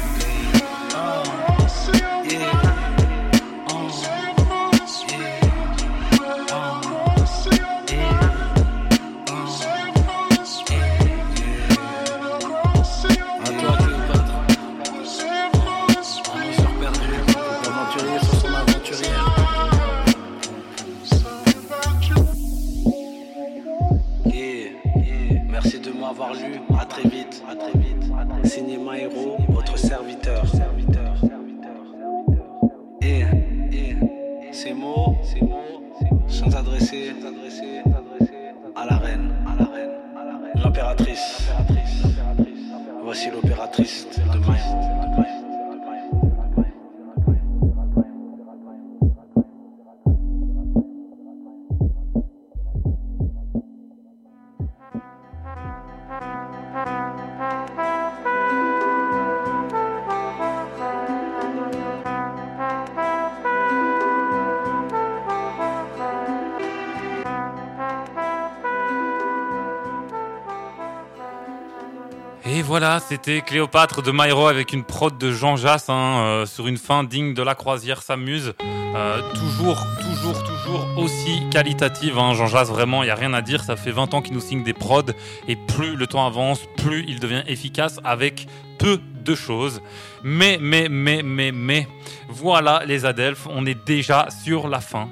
C'était 73.09 73.39
Cléopâtre 73.39 74.01
de 74.01 74.11
Maïro 74.11 74.47
avec 74.47 74.73
une 74.73 74.83
prod 74.83 75.17
de 75.17 75.31
Jean 75.31 75.55
Jass 75.55 75.87
hein, 75.87 76.17
euh, 76.25 76.45
sur 76.45 76.67
une 76.67 76.77
fin 76.77 77.05
digne 77.05 77.33
de 77.33 77.41
la 77.41 77.55
croisière 77.55 78.01
s'amuse. 78.01 78.53
Euh, 78.61 79.21
toujours, 79.33 79.77
toujours, 80.01 80.43
toujours 80.43 80.85
aussi 80.97 81.41
qualitative. 81.49 82.17
Hein, 82.19 82.33
Jean 82.33 82.47
Jass, 82.47 82.67
vraiment, 82.67 83.03
il 83.03 83.05
n'y 83.05 83.11
a 83.11 83.15
rien 83.15 83.33
à 83.33 83.41
dire. 83.41 83.63
Ça 83.63 83.77
fait 83.77 83.91
20 83.91 84.13
ans 84.13 84.21
qu'il 84.21 84.33
nous 84.33 84.41
signe 84.41 84.61
des 84.61 84.73
prods 84.73 85.03
et 85.47 85.55
plus 85.55 85.95
le 85.95 86.05
temps 86.05 86.27
avance, 86.27 86.59
plus 86.75 87.05
il 87.07 87.21
devient 87.21 87.43
efficace 87.47 88.01
avec 88.03 88.45
peu 88.77 88.99
de 89.23 89.35
choses. 89.35 89.81
Mais, 90.23 90.57
mais, 90.59 90.89
mais, 90.89 91.23
mais, 91.23 91.53
mais, 91.53 91.87
voilà 92.27 92.83
les 92.85 93.05
Adelphes, 93.05 93.47
on 93.49 93.65
est 93.65 93.85
déjà 93.85 94.27
sur 94.43 94.67
la 94.67 94.81
fin. 94.81 95.07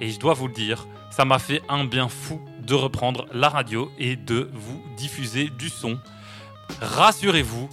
Et 0.00 0.10
je 0.10 0.18
dois 0.18 0.34
vous 0.34 0.48
le 0.48 0.54
dire, 0.54 0.88
ça 1.10 1.24
m'a 1.24 1.38
fait 1.38 1.62
un 1.68 1.84
bien 1.84 2.08
fou 2.08 2.40
de 2.60 2.74
reprendre 2.74 3.26
la 3.32 3.48
radio 3.48 3.92
et 3.96 4.16
de 4.16 4.50
vous 4.52 4.82
diffuser 4.96 5.50
du 5.56 5.68
son. 5.68 5.98
Rassurez-vous, 6.80 7.68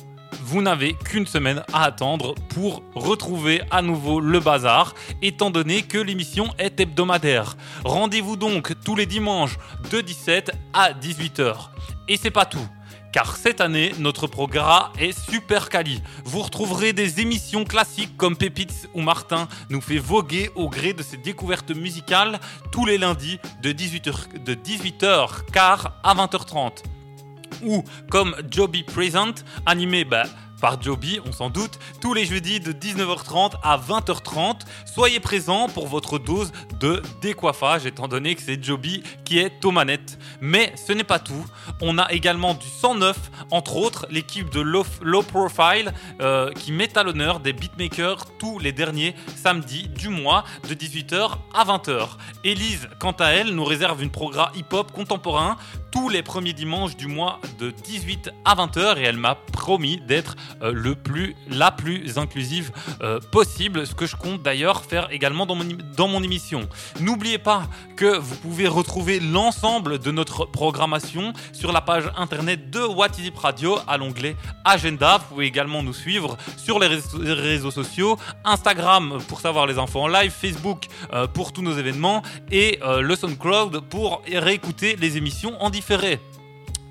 vous 0.45 0.61
n'avez 0.61 0.93
qu'une 0.93 1.25
semaine 1.25 1.63
à 1.73 1.85
attendre 1.85 2.35
pour 2.49 2.83
retrouver 2.93 3.61
à 3.71 3.81
nouveau 3.81 4.19
le 4.19 4.39
bazar, 4.39 4.93
étant 5.21 5.49
donné 5.49 5.81
que 5.81 5.97
l'émission 5.97 6.53
est 6.59 6.79
hebdomadaire. 6.79 7.57
Rendez-vous 7.83 8.37
donc 8.37 8.73
tous 8.83 8.95
les 8.95 9.07
dimanches 9.07 9.57
de 9.89 10.01
17 10.01 10.51
à 10.73 10.93
18h. 10.93 11.55
Et 12.07 12.17
c'est 12.17 12.29
pas 12.29 12.45
tout. 12.45 12.67
Car 13.11 13.37
cette 13.37 13.61
année, 13.61 13.93
notre 13.97 14.27
programme 14.27 14.91
est 14.99 15.17
super 15.17 15.69
quali. 15.69 16.03
Vous 16.25 16.41
retrouverez 16.41 16.91
des 16.93 17.21
émissions 17.21 17.63
classiques 17.63 18.15
comme 18.17 18.35
Pépites 18.35 18.89
ou 18.93 19.01
Martin 19.01 19.47
nous 19.69 19.81
fait 19.81 19.97
voguer 19.97 20.51
au 20.55 20.69
gré 20.69 20.93
de 20.93 21.01
ses 21.01 21.17
découvertes 21.17 21.71
musicales 21.71 22.39
tous 22.71 22.85
les 22.85 22.97
lundis 22.97 23.39
de 23.61 23.71
18h, 23.71 24.43
de 24.43 24.53
18h 24.53 25.45
car 25.51 25.93
à 26.03 26.13
20h30 26.13 26.83
ou 27.63 27.83
comme 28.09 28.35
Joby 28.49 28.83
Present, 28.83 29.35
animé 29.65 30.05
bah, 30.05 30.25
par 30.65 30.81
Joby, 30.81 31.19
on 31.23 31.31
s'en 31.31 31.51
doute, 31.51 31.77
tous 32.01 32.15
les 32.15 32.25
jeudis 32.25 32.59
de 32.59 32.71
19h30 32.71 33.51
à 33.61 33.77
20h30. 33.77 34.61
Soyez 34.91 35.19
présents 35.19 35.69
pour 35.69 35.87
votre 35.87 36.17
dose 36.17 36.51
de 36.79 37.03
décoiffage, 37.21 37.85
étant 37.85 38.07
donné 38.07 38.33
que 38.33 38.41
c'est 38.41 38.63
Joby 38.63 39.03
qui 39.25 39.37
est 39.37 39.63
aux 39.63 39.69
manettes. 39.69 40.17
Mais 40.41 40.73
ce 40.75 40.91
n'est 40.91 41.03
pas 41.03 41.19
tout. 41.19 41.45
On 41.83 41.99
a 41.99 42.11
également 42.11 42.55
du 42.55 42.65
109, 42.65 43.15
entre 43.51 43.75
autres 43.75 44.07
l'équipe 44.09 44.49
de 44.49 44.59
Low, 44.59 45.21
Profile 45.21 45.93
euh, 46.19 46.51
qui 46.53 46.71
met 46.71 46.97
à 46.97 47.03
l'honneur 47.03 47.41
des 47.41 47.53
beatmakers 47.53 48.25
tous 48.39 48.57
les 48.57 48.71
derniers 48.71 49.13
samedis 49.35 49.87
du 49.89 50.09
mois 50.09 50.45
de 50.67 50.73
18h 50.73 51.29
à 51.53 51.63
20h. 51.63 52.07
Élise, 52.43 52.89
quant 52.97 53.11
à 53.11 53.27
elle, 53.27 53.53
nous 53.53 53.65
réserve 53.65 54.01
une 54.01 54.09
programme 54.09 54.49
hip-hop 54.55 54.91
contemporain 54.91 55.57
tous 55.95 56.09
les 56.09 56.23
premiers 56.23 56.51
dimanches 56.51 56.97
du 56.97 57.07
mois 57.07 57.39
de 57.57 57.71
18 57.71 58.29
à 58.43 58.53
20h 58.55 58.97
et 58.97 59.03
elle 59.03 59.15
m'a 59.15 59.35
promis 59.35 60.01
d'être 60.01 60.35
plus, 61.03 61.35
la 61.49 61.71
plus 61.71 62.17
inclusive 62.17 62.71
euh, 63.01 63.19
possible, 63.31 63.85
ce 63.85 63.95
que 63.95 64.05
je 64.05 64.15
compte 64.15 64.41
d'ailleurs 64.41 64.83
faire 64.83 65.07
également 65.11 65.45
dans 65.45 65.55
mon, 66.07 66.23
émission. 66.23 66.67
N'oubliez 66.99 67.37
pas 67.37 67.63
que 67.95 68.17
vous 68.17 68.35
pouvez 68.35 68.67
retrouver 68.67 69.19
l'ensemble 69.19 69.99
de 69.99 70.11
notre 70.11 70.45
programmation 70.45 71.33
sur 71.51 71.71
la 71.71 71.81
page 71.81 72.09
internet 72.17 72.69
de 72.69 72.79
What 72.79 73.11
Radio 73.37 73.77
à 73.87 73.97
l'onglet 73.97 74.35
Agenda. 74.63 75.17
Vous 75.17 75.35
pouvez 75.35 75.45
également 75.45 75.83
nous 75.83 75.93
suivre 75.93 76.37
sur 76.57 76.79
les 76.79 76.87
réseaux, 76.87 77.71
sociaux, 77.71 78.17
Instagram 78.43 79.19
pour 79.27 79.41
savoir 79.41 79.67
les 79.67 79.77
infos 79.77 80.01
en 80.01 80.07
live, 80.07 80.31
Facebook 80.31 80.85
euh, 81.13 81.27
pour 81.27 81.53
tous 81.53 81.61
nos 81.61 81.73
événements 81.73 82.21
et 82.51 82.79
euh, 82.83 83.01
le 83.01 83.15
SoundCloud 83.15 83.81
pour 83.89 84.21
réécouter 84.31 84.95
les 84.95 85.17
émissions 85.17 85.61
en 85.61 85.69
différé. 85.69 86.19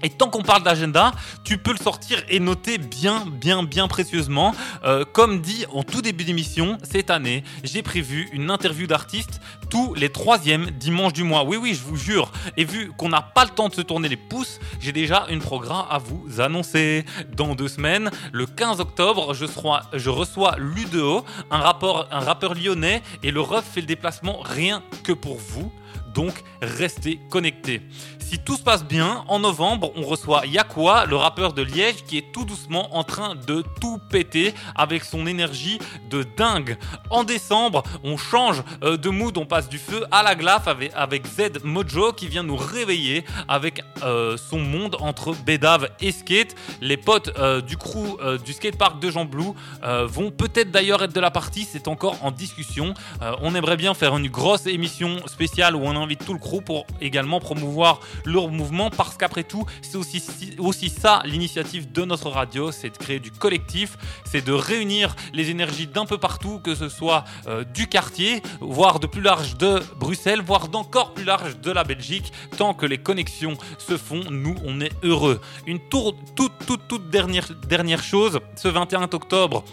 Et 0.05 0.11
tant 0.11 0.29
qu'on 0.29 0.43
parle 0.43 0.63
d'agenda, 0.63 1.13
tu 1.45 1.57
peux 1.57 1.73
le 1.73 1.79
sortir 1.79 2.23
et 2.29 2.39
noter 2.39 2.77
bien, 2.77 3.25
bien, 3.27 3.63
bien 3.63 3.89
précieusement. 3.89 4.55
Euh, 4.85 5.07
comme 5.11 5.41
dit 5.41 5.65
en 5.73 5.83
tout 5.83 6.03
début 6.03 6.25
d'émission, 6.25 6.77
cette 6.83 7.09
année, 7.09 7.43
j'ai 7.63 7.83
prévu 7.83 8.29
une 8.35 8.51
interview 8.51 8.87
d'artiste 8.87 9.41
tous 9.71 9.95
les 9.95 10.11
troisièmes 10.11 10.67
dimanches 10.73 11.15
du 11.15 11.25
mois. 11.25 11.45
Oui, 11.45 11.57
oui, 11.57 11.73
je 11.73 11.83
vous 11.83 11.97
jure. 11.97 12.31
Et 12.59 12.67
vu 12.67 12.93
qu'on 12.99 13.09
n'a 13.09 13.23
pas 13.23 13.45
le 13.45 13.51
temps 13.51 13.71
de 13.71 13.75
se 13.75 13.81
tourner 13.81 14.11
les 14.11 14.19
pouces, 14.19 14.61
j'ai 14.79 14.93
déjà 14.93 15.25
une 15.31 15.41
programme 15.41 15.87
à 15.89 15.97
vous 15.97 16.39
annoncer. 16.39 17.07
Dans 17.35 17.55
deux 17.55 17.69
semaines, 17.69 18.11
le 18.31 18.45
15 18.45 18.81
octobre, 18.81 19.33
je, 19.33 20.11
reçois 20.11 20.57
Ludeo, 20.59 21.25
un, 21.51 21.61
un 21.61 22.21
rappeur 22.21 22.55
lyonnais, 22.55 23.03
et 23.23 23.31
le 23.31 23.41
ref 23.41 23.65
fait 23.65 23.81
le 23.81 23.87
déplacement 23.87 24.41
rien 24.43 24.83
que 25.03 25.13
pour 25.13 25.39
vous. 25.39 25.73
Donc, 26.15 26.43
restez 26.63 27.21
connectés. 27.31 27.83
Si 28.19 28.39
tout 28.39 28.57
se 28.57 28.63
passe 28.63 28.85
bien, 28.85 29.25
en 29.29 29.39
novembre, 29.39 29.93
on 29.97 30.03
reçoit 30.03 30.47
Yakwa, 30.47 31.05
le 31.07 31.17
rappeur 31.17 31.53
de 31.53 31.63
Liège, 31.63 32.05
qui 32.07 32.19
est 32.19 32.33
tout 32.33 32.45
doucement 32.45 32.97
en 32.97 33.05
train 33.05 33.35
de 33.35 33.63
tout 33.81 33.99
péter 34.11 34.55
avec 34.75 35.05
son 35.05 35.27
énergie 35.27 35.79
de 36.11 36.25
dingue. 36.37 36.79
En 37.11 37.25
décembre, 37.25 37.83
on 38.03 38.17
change 38.17 38.63
euh, 38.83 38.97
de 38.97 39.11
mood, 39.11 39.37
on 39.37 39.47
passe 39.47 39.69
du 39.69 39.79
feu 39.79 40.05
à 40.11 40.23
la 40.23 40.35
glace 40.35 40.63
avec, 40.67 41.27
Z 41.27 41.65
Mojo 41.65 42.13
qui 42.13 42.29
vient 42.29 42.43
nous 42.43 42.57
réveiller 42.57 43.25
avec 43.49 43.83
euh, 44.03 44.37
son 44.37 44.59
monde 44.59 44.97
entre 45.01 45.35
Bédave 45.45 45.89
et 46.01 46.13
skate. 46.13 46.55
Les 46.81 46.97
potes 46.97 47.33
euh, 47.39 47.61
du 47.61 47.77
crew 47.77 48.19
euh, 48.21 48.39
du 48.39 48.53
skatepark 48.53 49.01
de 49.01 49.11
Jean 49.11 49.25
Blou 49.25 49.55
vont 49.83 50.31
peut-être 50.31 50.71
d'ailleurs 50.71 51.03
être 51.03 51.15
de 51.15 51.21
la 51.21 51.31
partie, 51.31 51.67
c'est 51.71 51.89
encore 51.89 52.17
en 52.23 52.31
discussion. 52.31 52.95
On 53.41 53.55
aimerait 53.55 53.77
bien 53.77 53.95
faire 53.95 54.17
une 54.17 54.29
grosse 54.29 54.67
émission 54.67 55.27
spéciale 55.27 55.77
où 55.77 55.81
on 55.83 55.95
invite 56.05 56.25
tout 56.25 56.33
le 56.33 56.39
crew 56.39 56.63
pour 56.65 56.87
également 57.01 57.41
promouvoir 57.41 58.01
leur 58.25 58.49
mouvement 58.49 58.91
parce 58.91 59.17
qu'après 59.17 59.45
tout, 59.45 59.65
c'est 59.83 59.97
aussi, 59.97 60.23
aussi 60.59 60.89
ça 60.89 61.23
l'initiative 61.25 61.91
de 61.93 62.05
notre 62.05 62.31
radio, 62.31 62.73
c'est 62.73 62.91
de 62.91 62.97
créer 62.97 63.21
du 63.21 63.31
collectif, 63.31 63.97
c'est 64.25 64.45
de 64.45 64.53
réunir 64.53 65.17
les 65.33 65.51
énergies 65.51 65.87
d'un 65.87 66.07
peu 66.07 66.19
partout, 66.19 66.61
que 66.61 66.75
ce 66.75 66.89
soit 66.89 67.25
euh, 67.47 67.65
du 67.65 67.87
quartier, 67.87 68.43
voire 68.61 69.01
de 69.01 69.07
plus 69.07 69.23
large 69.23 69.57
de 69.57 69.81
Bruxelles, 69.99 70.43
voire 70.43 70.69
d'encore 70.69 71.15
plus 71.15 71.25
large 71.25 71.59
de 71.61 71.71
la 71.71 71.85
Belgique. 71.85 72.33
Tant 72.57 72.75
que 72.75 72.87
les 72.87 72.99
connexions 72.99 73.57
se 73.79 73.97
font, 73.97 74.23
nous, 74.31 74.55
on 74.65 74.81
est 74.81 74.93
heureux. 75.03 75.41
Une 75.67 75.81
tour, 75.81 76.15
toute, 76.37 76.53
toute, 76.67 76.87
toute 76.89 77.11
dernière, 77.11 77.49
dernière 77.69 78.03
chose, 78.03 78.41
ce 78.57 78.69
21 78.69 79.03
octobre, 79.03 79.65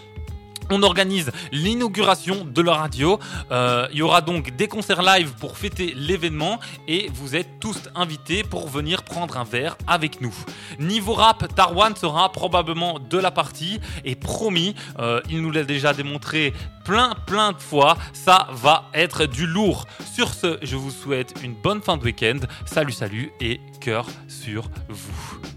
On 0.72 0.84
organise 0.84 1.32
l'inauguration 1.52 2.46
de 2.46 2.62
la 2.62 2.76
radio. 2.76 3.20
Euh, 3.52 3.88
il 3.92 4.00
y 4.00 4.02
aura 4.02 4.22
donc 4.22 4.56
des 4.56 4.68
concerts 4.68 5.02
live 5.02 5.34
pour 5.40 5.58
fêter 5.58 5.94
l'événement 5.96 6.60
et 6.88 7.10
vous 7.14 7.36
êtes 7.36 7.60
tous 7.60 7.78
invités 7.94 8.44
pour 8.44 8.70
venir 8.70 9.04
prendre 9.04 9.38
un 9.38 9.44
verre 9.44 9.78
avec 9.86 10.22
nous. 10.22 10.34
Niveau 10.80 11.14
rap, 11.14 11.54
Tarwan 11.56 11.96
sera 11.96 12.32
probablement 12.32 13.00
de 13.00 13.18
la 13.18 13.32
partie 13.32 13.82
et 14.06 14.16
promis, 14.16 14.76
euh, 15.00 15.20
il 15.30 15.42
nous 15.42 15.52
l'a 15.52 15.64
déjà 15.64 15.94
démontré 15.94 16.54
plein 16.86 17.14
plein 17.26 17.52
de 17.52 17.60
fois, 17.60 17.98
ça 18.14 18.48
va 18.52 18.90
être 18.94 19.26
du 19.26 19.46
lourd. 19.46 19.86
Sur 20.14 20.34
ce, 20.34 20.58
je 20.62 20.76
vous 20.78 20.92
souhaite 20.92 21.34
une 21.44 21.54
bonne 21.54 21.82
fin 21.82 21.98
de 21.98 22.04
week-end. 22.04 22.40
Salut 22.66 22.94
salut 22.94 23.32
et 23.42 23.60
cœur 23.82 24.08
sur 24.28 24.70
vous. 24.88 25.51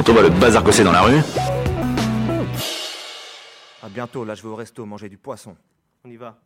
Quand 0.00 0.12
on 0.12 0.14
voit 0.14 0.22
le 0.22 0.30
bazar 0.30 0.64
que 0.64 0.72
c'est 0.72 0.82
dans 0.82 0.92
la 0.92 1.02
rue, 1.02 1.20
À 3.82 3.88
bientôt, 3.90 4.24
là 4.24 4.34
je 4.34 4.40
vais 4.40 4.48
au 4.48 4.54
resto 4.54 4.86
manger 4.86 5.10
du 5.10 5.18
poisson. 5.18 5.54
On 6.04 6.10
y 6.10 6.16
va. 6.16 6.38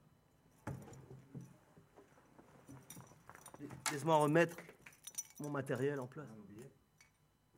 Laisse-moi 3.92 4.16
remettre 4.16 4.56
mon 5.38 5.50
matériel 5.50 6.00
en 6.00 6.06
place. 6.06 6.26